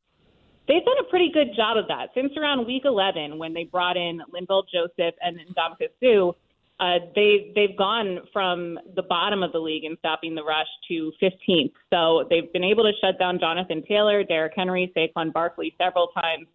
They've 0.68 0.84
done 0.84 0.96
a 1.00 1.10
pretty 1.10 1.30
good 1.32 1.54
job 1.56 1.76
of 1.76 1.88
that 1.88 2.08
since 2.14 2.32
around 2.36 2.66
week 2.66 2.82
11 2.84 3.38
when 3.38 3.54
they 3.54 3.64
brought 3.64 3.96
in 3.96 4.20
Linval 4.32 4.64
Joseph 4.72 5.14
and 5.20 5.38
Ndamukong 5.38 5.88
Suh. 6.00 6.36
Uh, 6.78 6.98
they 7.14 7.52
they've 7.54 7.76
gone 7.76 8.18
from 8.32 8.78
the 8.94 9.02
bottom 9.02 9.42
of 9.42 9.50
the 9.52 9.58
league 9.58 9.84
in 9.84 9.96
stopping 9.98 10.34
the 10.34 10.42
rush 10.44 10.66
to 10.88 11.10
15th. 11.22 11.72
So 11.92 12.26
they've 12.28 12.52
been 12.52 12.64
able 12.64 12.84
to 12.84 12.92
shut 13.00 13.18
down 13.18 13.38
Jonathan 13.40 13.82
Taylor, 13.88 14.22
Derrick 14.24 14.52
Henry, 14.54 14.92
Saquon 14.96 15.32
Barkley 15.32 15.74
several 15.78 16.08
times. 16.08 16.46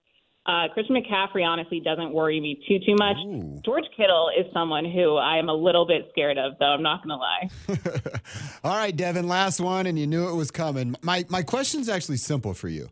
Uh, 0.45 0.67
Christian 0.73 0.95
McCaffrey 0.95 1.45
honestly 1.45 1.79
doesn't 1.79 2.13
worry 2.13 2.39
me 2.39 2.63
too 2.67 2.79
too 2.85 2.95
much. 2.99 3.15
George 3.63 3.85
Kittle 3.95 4.29
is 4.37 4.45
someone 4.53 4.85
who 4.85 5.15
I 5.17 5.37
am 5.37 5.49
a 5.49 5.53
little 5.53 5.85
bit 5.85 6.07
scared 6.11 6.37
of, 6.39 6.53
though. 6.59 6.65
I'm 6.65 6.81
not 6.81 7.03
going 7.03 7.09
to 7.09 7.77
lie. 7.77 8.19
All 8.63 8.75
right, 8.75 8.95
Devan, 8.95 9.25
last 9.27 9.59
one, 9.59 9.85
and 9.85 9.99
you 9.99 10.07
knew 10.07 10.27
it 10.29 10.35
was 10.35 10.49
coming. 10.51 10.95
My 11.01 11.25
my 11.29 11.41
question's 11.43 11.89
actually 11.89 12.17
simple 12.17 12.53
for 12.55 12.69
you. 12.69 12.89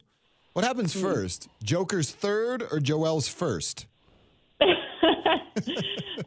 What 0.54 0.64
happens 0.66 0.94
Hmm. 0.94 1.02
first? 1.02 1.48
Joker's 1.64 2.12
third 2.12 2.64
or 2.72 2.80
Joel's 2.80 3.28
first? 3.28 3.86
All 4.62 4.68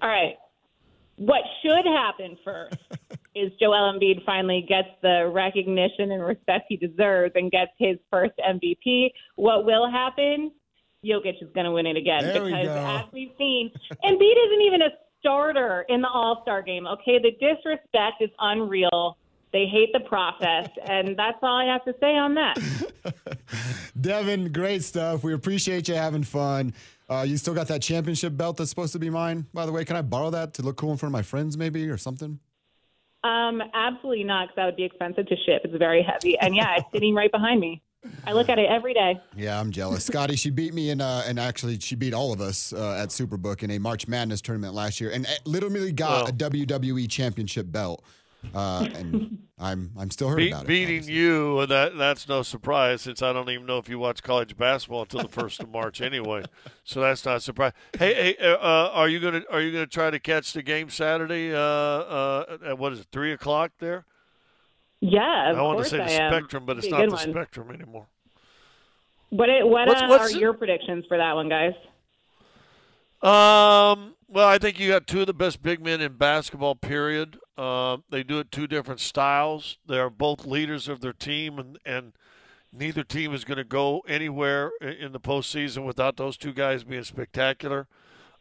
right. 0.03 0.35
What 1.27 1.43
should 1.63 1.87
happen 1.87 2.37
first 2.45 2.77
is 3.37 3.53
Joel 3.61 3.93
Embiid 3.93 4.25
finally 4.25 4.67
gets 4.69 4.89
the 5.03 5.31
recognition 5.33 6.11
and 6.11 6.25
respect 6.25 6.67
he 6.69 6.77
deserves 6.77 7.33
and 7.37 7.49
gets 7.51 7.71
his 7.79 7.97
first 8.11 8.33
MVP. 8.45 9.11
What 9.37 9.65
will 9.65 9.89
happen? 9.89 10.51
Jokic 11.05 11.41
is 11.41 11.49
going 11.55 11.67
to 11.67 11.71
win 11.71 11.87
it 11.87 11.97
again 11.97 12.23
There 12.23 12.45
because, 12.45 12.67
go. 12.67 12.87
as 12.87 13.05
we've 13.13 13.31
seen, 13.39 13.71
Embiid 14.05 14.47
isn't 14.47 14.63
even 14.63 14.83
a 14.83 14.91
starter 15.21 15.85
in 15.89 16.01
the 16.01 16.09
All 16.09 16.41
Star 16.43 16.61
game. 16.61 16.87
Okay, 16.89 17.21
the 17.21 17.31
disrespect 17.41 18.21
is 18.21 18.31
unreal. 18.41 19.17
They 19.53 19.67
hate 19.67 19.91
the 19.93 20.01
process, 20.01 20.69
and 20.89 21.17
that's 21.17 21.39
all 21.43 21.57
I 21.59 21.67
have 21.67 21.85
to 21.85 21.95
say 22.01 22.17
on 22.17 22.35
that. 22.35 22.57
Devan, 24.01 24.53
great 24.53 24.83
stuff. 24.83 25.23
We 25.23 25.35
appreciate 25.35 25.87
you 25.89 25.95
having 25.95 26.25
fun. 26.25 26.75
Uh, 27.13 27.23
you 27.23 27.37
still 27.37 27.55
got 27.55 27.69
that 27.69 27.83
championship 27.83 28.37
belt 28.37 28.57
that's 28.57 28.71
supposed 28.71 28.93
to 28.95 28.99
be 28.99 29.11
mine, 29.11 29.47
by 29.53 29.67
the 29.67 29.73
way. 29.73 29.85
Can 29.85 29.97
I 29.97 30.03
borrow 30.03 30.31
that 30.31 30.55
to 30.55 30.63
look 30.63 30.77
cool 30.77 30.93
in 30.93 30.97
front 30.97 31.11
of 31.11 31.13
my 31.13 31.23
friends, 31.23 31.59
maybe, 31.59 31.89
or 31.89 31.99
something? 31.99 32.39
Um, 33.23 33.63
absolutely 33.75 34.25
not, 34.25 34.49
because 34.49 34.57
that 34.57 34.65
would 34.67 34.77
be 34.77 34.85
expensive 34.85 35.27
to 35.27 35.37
ship. 35.37 35.63
It's 35.65 35.77
very 35.77 36.03
heavy, 36.03 36.39
and 36.39 36.57
yeah, 36.57 36.77
it's 36.79 36.91
sitting 36.93 37.15
right 37.15 37.31
behind 37.31 37.61
me. 37.61 37.83
I 38.27 38.33
look 38.33 38.49
at 38.49 38.59
it 38.59 38.69
every 38.69 38.95
day. 38.95 39.21
Yeah, 39.37 39.61
I'm 39.61 39.71
jealous. 39.71 40.05
Scotty, 40.05 40.35
she 40.35 40.51
beat 40.51 40.75
me 40.75 40.91
in, 40.91 41.01
uh, 41.01 41.23
and 41.27 41.39
actually, 41.39 41.79
she 41.79 41.95
beat 41.95 42.15
all 42.15 42.33
of 42.33 42.41
us 42.41 42.73
uh, 42.73 42.99
at 43.01 43.11
Superbook 43.11 43.63
in 43.63 43.71
a 43.71 43.79
March 43.79 44.09
Madness 44.09 44.41
tournament 44.41 44.75
last 44.75 45.01
year, 45.01 45.11
and 45.11 45.27
uh, 45.27 45.31
literally 45.45 45.93
got 45.93 46.29
a 46.29 46.33
WWE 46.33 47.09
championship 47.09 47.71
belt. 47.71 48.05
Uh, 48.55 48.89
and 48.95 49.39
I'm 49.59 49.93
I'm 49.99 50.11
still 50.11 50.29
hurt 50.29 50.37
Be- 50.37 50.51
about 50.51 50.65
it. 50.65 50.69
beating 50.69 51.05
you, 51.05 51.59
uh, 51.61 51.67
that 51.67 51.97
that's 51.97 52.29
no 52.29 52.43
surprise 52.43 53.03
since 53.03 53.23
I 53.23 53.33
don't 53.33 53.49
even 53.51 53.67
know 53.67 53.79
if 53.79 53.89
you 53.89 53.99
watch 53.99 54.23
college 54.23 54.57
basketball 54.57 55.03
until 55.03 55.21
the 55.23 55.29
first 55.29 55.61
of 55.63 55.69
March 55.71 56.01
anyway. 56.01 56.45
So 56.85 57.01
that's 57.01 57.25
not 57.25 57.37
a 57.37 57.41
surprise. 57.41 57.73
Hey, 57.99 58.15
hey, 58.15 58.37
uh, 58.45 58.55
uh, 58.57 58.91
are 58.93 59.09
you 59.09 59.21
gonna 59.21 59.43
are 59.51 59.61
you 59.61 59.71
gonna 59.73 59.87
try 59.87 60.11
to 60.11 60.19
catch 60.19 60.53
the 60.53 60.63
game 60.63 60.91
Saturday? 60.91 61.55
Uh, 61.55 61.59
uh, 61.59 62.59
at 62.67 62.79
what 62.79 62.93
is 62.93 63.01
it, 63.01 63.07
three 63.13 63.33
o'clock 63.33 63.71
there? 63.79 64.05
Yeah, 65.01 65.51
of 65.53 65.59
I 65.59 65.63
want 65.63 65.79
to 65.79 65.85
say 65.85 65.97
the 65.99 66.05
I 66.05 66.11
am. 66.11 66.33
Spectrum, 66.33 66.65
but 66.67 66.79
it's 66.79 66.89
not 66.89 67.09
the 67.09 67.15
one. 67.15 67.31
Spectrum 67.31 67.71
anymore. 67.71 68.07
What 69.31 69.49
i- 69.51 69.63
what 69.65 69.89
What's- 69.89 70.03
uh, 70.03 70.07
what's 70.09 70.31
are 70.31 70.35
the- 70.35 70.41
your 70.41 70.53
predictions 70.53 71.05
for 71.09 71.17
that 71.19 71.35
one, 71.35 71.49
guys? 71.49 71.73
Um. 73.23 74.15
Well, 74.29 74.49
I 74.49 74.57
think 74.59 74.81
you 74.81 74.89
got 74.89 75.07
two 75.07 75.21
of 75.21 75.27
the 75.27 75.35
best 75.35 75.63
big 75.63 75.85
men 75.85 76.01
in 76.01 76.15
basketball. 76.15 76.75
Period. 76.75 77.39
Uh, 77.57 77.99
they 78.11 78.23
do 78.23 78.39
it 78.39 78.51
two 78.51 78.67
different 78.67 79.01
styles. 79.01 79.79
They 79.87 79.99
are 79.99 80.11
both 80.11 80.47
leaders 80.47 80.89
of 80.89 81.01
their 81.01 81.13
team, 81.13 81.59
and 81.59 81.79
and 81.85 82.13
neither 82.73 83.05
team 83.05 83.35
is 83.35 83.45
going 83.45 83.59
to 83.59 83.65
go 83.65 84.01
anywhere 84.09 84.71
in 84.81 85.13
the 85.13 85.21
postseason 85.21 85.85
without 85.85 86.17
those 86.17 86.37
two 86.37 86.53
guys 86.53 86.85
being 86.85 87.05
spectacular. 87.05 87.87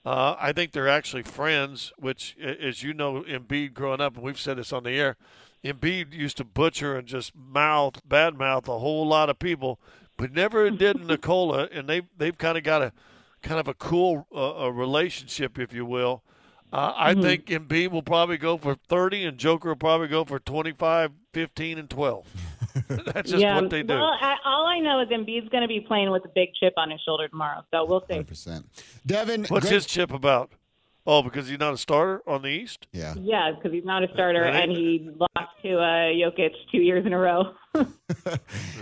Uh, 0.03 0.35
I 0.39 0.51
think 0.51 0.71
they're 0.71 0.89
actually 0.89 1.23
friends, 1.23 1.91
which, 1.97 2.35
as 2.39 2.81
you 2.81 2.93
know, 2.93 3.21
Embiid 3.21 3.73
growing 3.73 4.01
up, 4.01 4.15
and 4.15 4.23
we've 4.23 4.39
said 4.39 4.57
this 4.57 4.73
on 4.73 4.83
the 4.83 4.91
air, 4.91 5.15
Embiid 5.63 6.13
used 6.13 6.37
to 6.37 6.43
butcher 6.43 6.95
and 6.97 7.07
just 7.07 7.35
mouth, 7.35 8.01
bad 8.07 8.35
mouth 8.35 8.67
a 8.67 8.79
whole 8.79 9.05
lot 9.05 9.29
of 9.29 9.37
people, 9.37 9.79
but 10.17 10.33
never 10.33 10.69
did 10.71 11.05
Nikola, 11.05 11.69
and 11.71 11.87
they 11.87 12.01
they've 12.17 12.37
kind 12.37 12.57
of 12.57 12.63
got 12.63 12.81
a 12.81 12.93
kind 13.43 13.59
of 13.59 13.67
a 13.67 13.75
cool 13.75 14.25
uh, 14.35 14.65
a 14.65 14.71
relationship, 14.71 15.59
if 15.59 15.71
you 15.71 15.85
will. 15.85 16.23
Uh, 16.73 16.93
I 16.95 17.13
Mm-hmm. 17.13 17.19
Mhm. 17.19 17.23
think 17.23 17.45
Embiid 17.47 17.91
will 17.91 18.01
probably 18.03 18.37
go 18.37 18.57
for 18.57 18.75
30, 18.87 19.25
and 19.25 19.37
Joker 19.37 19.69
will 19.69 19.75
probably 19.75 20.07
go 20.07 20.23
for 20.23 20.39
25, 20.39 21.11
15, 21.33 21.77
and 21.77 21.89
12. 21.89 22.25
That's 22.87 23.29
just 23.31 23.41
yeah, 23.41 23.59
what 23.59 23.69
they 23.69 23.83
do. 23.83 23.93
Well, 23.93 24.03
I, 24.21 24.35
all 24.45 24.65
I 24.65 24.79
know 24.79 25.01
is 25.01 25.09
Embiid's 25.09 25.49
going 25.49 25.61
to 25.63 25.67
be 25.67 25.81
playing 25.81 26.09
with 26.11 26.23
a 26.23 26.29
big 26.33 26.49
chip 26.57 26.73
on 26.77 26.89
his 26.89 27.01
shoulder 27.01 27.27
tomorrow, 27.27 27.63
so 27.71 27.83
we'll 27.85 28.05
see. 28.09 28.23
Devan, 29.05 29.49
What's 29.49 29.65
great- 29.65 29.73
his 29.73 29.85
chip 29.85 30.13
about? 30.13 30.51
Oh, 31.05 31.23
because 31.23 31.47
he's 31.49 31.57
not 31.59 31.73
a 31.73 31.77
starter 31.77 32.21
on 32.27 32.43
the 32.43 32.49
East? 32.49 32.85
Yeah. 32.93 33.15
Yeah, 33.17 33.51
because 33.55 33.73
he's 33.73 33.83
not 33.83 34.03
a 34.03 34.07
starter, 34.13 34.43
That 34.43 34.63
and 34.63 34.71
he 34.71 35.09
lost 35.19 35.51
to 35.63 35.77
uh, 35.79 35.81
Jokic 36.13 36.51
two 36.71 36.77
years 36.77 37.05
in 37.07 37.11
a 37.11 37.17
row. 37.17 37.53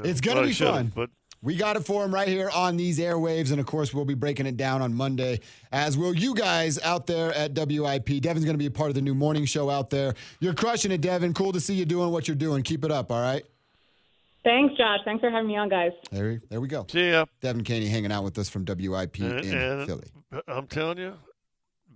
It's 0.04 0.22
going 0.22 0.36
to 0.36 0.42
Well, 0.42 0.44
be 0.44 0.54
fun. 0.54 0.92
but- 0.96 1.10
we 1.42 1.56
got 1.56 1.76
it 1.78 1.86
for 1.86 2.04
him 2.04 2.14
right 2.14 2.28
here 2.28 2.50
on 2.50 2.76
these 2.78 3.00
airwaves. 3.00 3.52
And 3.52 3.60
of 3.60 3.66
course, 3.66 3.94
we'll 3.94 4.06
be 4.06 4.14
breaking 4.14 4.46
it 4.46 4.58
down 4.58 4.82
on 4.82 4.94
Monday, 4.94 5.40
as 5.72 5.98
will 5.98 6.14
you 6.14 6.34
guys 6.36 6.80
out 6.82 7.08
there 7.08 7.34
at 7.34 7.52
WIP. 7.54 8.06
Devan's 8.06 8.44
going 8.46 8.54
to 8.56 8.58
be 8.58 8.66
a 8.66 8.72
part 8.72 8.90
of 8.90 8.96
the 8.96 9.02
new 9.02 9.16
morning 9.16 9.46
show 9.46 9.70
out 9.70 9.90
there. 9.90 10.14
You're 10.40 10.54
crushing 10.54 10.92
it, 10.92 11.02
Devan. 11.02 11.34
Cool 11.34 11.52
to 11.54 11.60
see 11.60 11.74
you 11.76 11.86
doing 11.86 12.12
what 12.12 12.28
you're 12.28 12.36
doing. 12.36 12.64
Keep 12.64 12.84
it 12.86 12.92
up, 12.92 13.12
all 13.12 13.22
right? 13.22 13.44
Thanks, 14.44 14.76
Josh. 14.78 15.00
Thanks 15.06 15.22
for 15.22 15.30
having 15.30 15.48
me 15.48 15.58
on, 15.58 15.70
guys. 15.70 15.92
There, 16.12 16.42
there 16.50 16.62
we 16.62 16.68
go. 16.70 16.86
See 16.90 17.10
ya. 17.12 17.26
Devan 17.42 17.64
Kaney 17.66 17.88
hanging 17.88 18.12
out 18.12 18.24
with 18.24 18.38
us 18.38 18.50
from 18.50 18.64
WIP 18.66 19.20
And, 19.20 19.40
in 19.46 19.58
and 19.58 19.86
Philly. 19.88 20.08
I'm 20.48 20.68
telling 20.68 20.98
you, 20.98 21.14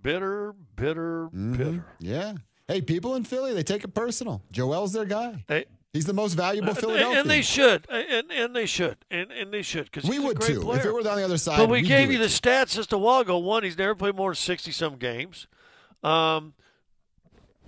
bitter, 0.01 0.53
bitter, 0.75 1.29
Mhm. 1.33 1.57
bitter. 1.57 1.85
Yeah. 1.99 2.33
Hey, 2.67 2.81
people 2.81 3.15
in 3.15 3.23
Philly, 3.23 3.53
they 3.53 3.63
take 3.63 3.83
it 3.83 3.93
personal. 3.93 4.41
Joel's 4.51 4.93
their 4.93 5.05
guy. 5.05 5.43
Hey. 5.47 5.65
He's 5.93 6.05
the 6.05 6.13
most 6.13 6.33
valuable 6.33 6.71
Uh, 6.71 6.73
Philadelphia. 6.73 7.19
And 7.21 7.29
they 7.29 7.41
should, 7.43 7.85
and 7.89 8.31
and 8.31 8.55
they 8.55 8.65
should, 8.65 8.97
and 9.11 9.31
and 9.31 9.53
they 9.53 9.61
should, 9.61 9.85
because 9.85 10.09
We 10.09 10.17
would 10.19 10.37
a 10.37 10.39
great 10.39 10.53
too. 10.55 10.61
Player. 10.61 10.79
If 10.79 10.85
it 10.87 10.91
were 10.93 11.07
on 11.07 11.17
the 11.17 11.23
other 11.23 11.37
side, 11.37 11.57
but 11.57 11.69
we 11.69 11.83
gave 11.83 12.11
you 12.11 12.17
the 12.17 12.25
stats 12.25 12.73
just 12.75 12.91
a 12.93 12.97
while 12.97 13.21
ago. 13.21 13.37
One, 13.37 13.63
he's 13.63 13.77
never 13.77 13.93
played 13.93 14.15
more 14.15 14.31
than 14.31 14.35
sixty 14.35 14.71
some 14.71 14.95
games. 14.97 15.45
Um, 16.03 16.55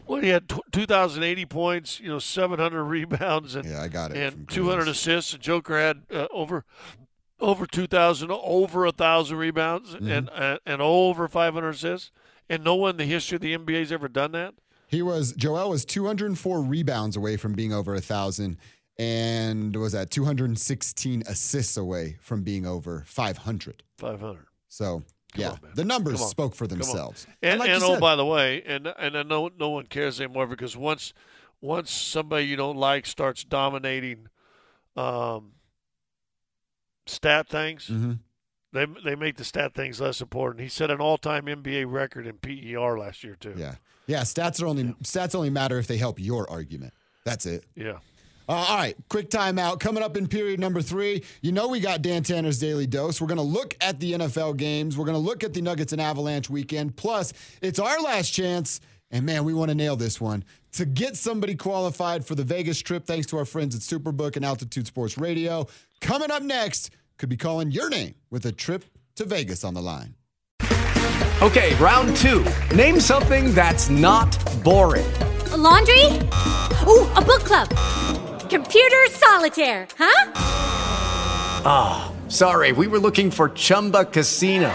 well, 0.08 0.22
he 0.22 0.30
had 0.30 0.50
t- 0.50 0.62
2,080 0.72 1.46
points, 1.48 2.00
you 2.00 2.10
know, 2.10 2.20
700 2.20 2.84
rebounds, 2.84 3.56
and 3.56 3.66
yeah, 3.68 3.82
I 3.82 3.88
got 3.88 4.12
it. 4.12 4.18
and 4.18 4.48
200 4.50 4.88
assists. 4.88 5.32
The 5.32 5.38
Joker 5.38 5.80
had 5.80 6.02
uh, 6.12 6.28
over 6.32 6.66
over 7.40 7.66
2,000, 7.68 8.32
over 8.32 8.86
a 8.86 8.92
thousand 8.92 9.38
rebounds, 9.38 9.94
Mm-hmm. 9.96 10.08
and 10.10 10.30
uh, 10.32 10.58
and 10.66 10.82
over 10.82 11.28
500 11.28 11.70
assists. 11.70 12.12
and 12.50 12.64
no 12.64 12.76
one 12.76 12.92
in 12.92 12.98
the 12.98 13.06
history 13.06 13.36
of 13.36 13.42
the 13.42 13.56
NBA 13.58 13.80
has 13.80 13.92
ever 13.92 14.08
done 14.08 14.32
that. 14.34 14.56
He 14.88 15.02
was 15.02 15.34
Joel 15.34 15.70
was 15.70 15.86
204 15.86 16.62
rebounds 16.62 17.16
away 17.16 17.38
from 17.38 17.54
being 17.54 17.74
over 17.74 17.96
a 17.96 18.02
thousand, 18.02 18.58
and 18.98 19.76
was 19.76 19.96
at 19.96 20.12
216 20.12 21.24
assists 21.28 21.78
away 21.78 22.18
from 22.22 22.44
being 22.44 22.66
over 22.66 23.04
500. 23.08 23.84
500. 23.98 24.46
So 24.68 25.04
yeah, 25.36 25.52
on, 25.52 25.60
the 25.74 25.86
numbers 25.86 26.24
spoke 26.26 26.56
for 26.56 26.68
themselves. 26.68 27.28
And, 27.42 27.60
like 27.60 27.70
and 27.70 27.84
oh, 27.84 28.00
by 28.00 28.16
the 28.16 28.26
way, 28.26 28.62
and 28.66 28.88
and 28.88 29.18
I 29.18 29.24
know 29.24 29.50
no 29.58 29.70
one 29.70 29.88
cares 29.88 30.20
anymore 30.22 30.48
because 30.48 30.78
once 30.78 31.14
once 31.62 31.92
somebody 31.92 32.46
you 32.46 32.56
don't 32.56 32.78
like 32.78 33.06
starts 33.06 33.44
dominating 33.44 34.28
um, 34.96 35.54
stat 37.06 37.48
things, 37.48 37.88
Mhm. 37.88 38.20
They 38.76 38.86
they 39.04 39.16
make 39.16 39.38
the 39.38 39.44
stat 39.44 39.74
things 39.74 40.00
less 40.02 40.22
important. 40.22 40.62
He 40.62 40.70
set 40.70 40.92
an 40.92 41.00
all 41.00 41.18
time 41.18 41.46
NBA 41.46 41.92
record 41.92 42.28
in 42.28 42.38
PER 42.38 42.98
last 42.98 43.24
year 43.24 43.36
too. 43.40 43.54
yeah, 43.58 43.76
yeah, 44.08 44.22
stats 44.22 44.62
are 44.62 44.68
only 44.68 44.84
stats 45.04 45.36
only 45.36 45.50
matter 45.50 45.78
if 45.80 45.88
they 45.88 45.98
help 45.98 46.20
your 46.20 46.50
argument. 46.50 46.94
That's 47.26 47.46
it. 47.46 47.66
Yeah. 47.76 48.00
Uh, 48.48 48.52
all 48.54 48.78
right, 48.78 48.96
quick 49.10 49.32
timeout. 49.32 49.80
Coming 49.80 50.04
up 50.04 50.16
in 50.16 50.28
period 50.28 50.60
number 50.60 50.80
three, 50.80 51.24
you 51.42 51.52
know 51.52 51.68
we 51.68 51.80
got 51.80 52.04
Dan 52.04 52.22
Tanner's 52.22 52.60
Daily 52.60 52.86
Dose. 52.86 53.20
We're 53.20 53.28
going 53.28 53.38
to 53.38 53.44
look 53.44 53.76
at 53.82 54.00
the 54.00 54.14
NFL 54.14 54.58
games. 54.58 54.98
We're 54.98 55.06
going 55.06 55.16
to 55.16 55.20
look 55.20 55.44
at 55.44 55.54
the 55.54 55.62
Nuggets 55.62 55.94
and 55.94 56.02
Avalanche 56.02 56.48
weekend. 56.48 56.96
Plus, 56.96 57.34
it's 57.64 57.80
our 57.80 58.00
last 58.02 58.30
chance, 58.30 58.82
and 59.10 59.26
man, 59.26 59.46
we 59.46 59.56
want 59.56 59.70
to 59.70 59.76
nail 59.76 59.96
this 59.96 60.22
one, 60.22 60.44
to 60.74 60.86
get 60.86 61.16
somebody 61.16 61.56
qualified 61.56 62.24
for 62.24 62.36
the 62.36 62.44
Vegas 62.44 62.80
trip 62.80 63.08
thanks 63.08 63.26
to 63.28 63.38
our 63.38 63.46
friends 63.46 63.74
at 63.74 63.82
Superbook 63.82 64.36
and 64.36 64.46
Altitude 64.46 64.86
Sports 64.86 65.18
Radio. 65.18 65.66
Coming 66.00 66.30
up 66.30 66.44
next, 66.44 66.92
could 67.18 67.30
be 67.30 67.38
calling 67.38 67.72
your 67.72 67.90
name 67.90 68.16
with 68.30 68.46
a 68.46 68.52
trip 68.52 68.86
to 69.16 69.26
Vegas 69.26 69.64
on 69.64 69.74
the 69.74 69.82
line. 69.82 70.16
Okay, 71.42 71.76
round 71.76 72.16
two. 72.18 72.46
Name 72.76 73.00
something 73.00 73.54
that's 73.54 73.90
not 73.90 74.32
boring. 74.64 75.06
A 75.52 75.58
laundry? 75.58 76.06
Ooh, 76.88 77.06
a 77.14 77.22
book 77.22 77.44
club. 77.44 77.70
Computer 78.50 79.06
solitaire, 79.10 79.88
huh? 79.98 80.32
Ah, 81.66 82.12
sorry, 82.30 82.72
we 82.72 82.88
were 82.88 83.00
looking 83.00 83.30
for 83.30 83.50
Chumba 83.50 84.06
Casino. 84.06 84.74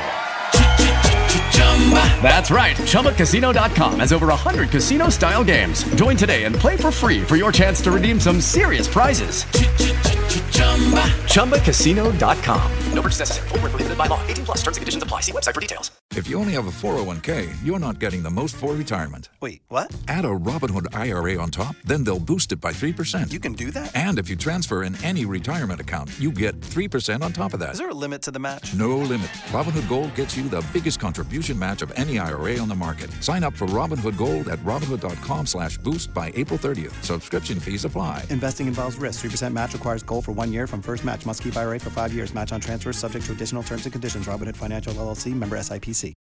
That's 2.22 2.50
right. 2.50 2.76
ChumbaCasino.com 2.76 4.00
has 4.00 4.12
over 4.12 4.26
100 4.26 4.70
casino 4.70 5.08
style 5.08 5.42
games. 5.42 5.82
Join 5.94 6.16
today 6.16 6.44
and 6.44 6.54
play 6.54 6.76
for 6.76 6.90
free 6.92 7.22
for 7.22 7.36
your 7.36 7.50
chance 7.50 7.80
to 7.82 7.90
redeem 7.90 8.20
some 8.20 8.40
serious 8.40 8.86
prizes. 8.86 9.44
ChumbaCasino.com. 11.30 12.72
No 12.92 13.02
purchase 13.02 13.20
necessary. 13.20 13.48
Void 13.48 13.62
where 13.62 13.70
prohibited 13.70 13.98
by 13.98 14.06
law. 14.06 14.20
18 14.26 14.44
plus 14.44 14.58
terms 14.58 14.76
and 14.76 14.82
conditions 14.82 15.02
apply. 15.02 15.20
See 15.20 15.32
website 15.32 15.54
for 15.54 15.60
details. 15.60 15.90
If 16.16 16.26
you 16.26 16.38
only 16.40 16.54
have 16.54 16.66
a 16.66 16.70
401k, 16.70 17.48
you're 17.64 17.78
not 17.78 18.00
getting 18.00 18.24
the 18.24 18.30
most 18.30 18.56
for 18.56 18.74
retirement. 18.74 19.28
Wait, 19.40 19.62
what? 19.68 19.94
Add 20.08 20.24
a 20.24 20.28
Robinhood 20.28 20.92
IRA 20.92 21.40
on 21.40 21.50
top, 21.50 21.76
then 21.84 22.02
they'll 22.02 22.18
boost 22.18 22.50
it 22.50 22.60
by 22.60 22.72
3%. 22.72 23.32
You 23.32 23.38
can 23.38 23.52
do 23.52 23.70
that? 23.70 23.94
And 23.96 24.18
if 24.18 24.28
you 24.28 24.34
transfer 24.34 24.82
in 24.82 25.02
any 25.04 25.24
retirement 25.24 25.80
account, 25.80 26.10
you 26.18 26.32
get 26.32 26.58
3% 26.60 27.22
on 27.22 27.32
top 27.32 27.54
of 27.54 27.60
that. 27.60 27.72
Is 27.72 27.78
there 27.78 27.90
a 27.90 27.94
limit 27.94 28.22
to 28.22 28.32
the 28.32 28.40
match? 28.40 28.74
No 28.74 28.98
limit. 28.98 29.28
Robinhood 29.52 29.88
Gold 29.88 30.12
gets 30.16 30.36
you 30.36 30.48
the 30.48 30.66
biggest 30.72 30.98
contribution 30.98 31.56
match 31.56 31.80
of 31.80 31.92
any 31.94 32.18
IRA 32.18 32.58
on 32.58 32.68
the 32.68 32.74
market. 32.74 33.10
Sign 33.22 33.44
up 33.44 33.54
for 33.54 33.66
Robinhood 33.68 34.16
Gold 34.16 34.48
at 34.48 34.58
Robinhood.com 34.60 35.46
slash 35.46 35.78
boost 35.78 36.12
by 36.12 36.32
April 36.34 36.58
30th. 36.58 37.00
Subscription 37.04 37.60
fees 37.60 37.84
apply. 37.84 38.24
Investing 38.30 38.66
involves 38.66 38.96
risk. 38.96 39.24
3% 39.24 39.52
match 39.52 39.74
requires 39.74 40.02
gold 40.02 40.19
for 40.22 40.32
one 40.32 40.52
year 40.52 40.66
from 40.66 40.82
first 40.82 41.04
match. 41.04 41.26
Must 41.26 41.42
keep 41.42 41.56
IRA 41.56 41.78
for 41.78 41.90
five 41.90 42.12
years. 42.12 42.32
Match 42.34 42.52
on 42.52 42.60
transfers 42.60 42.98
subject 42.98 43.26
to 43.26 43.32
additional 43.32 43.62
terms 43.62 43.84
and 43.84 43.92
conditions. 43.92 44.26
Robinhood 44.26 44.56
Financial 44.56 44.92
LLC 44.94 45.34
member 45.34 45.56
SIPC. 45.56 46.14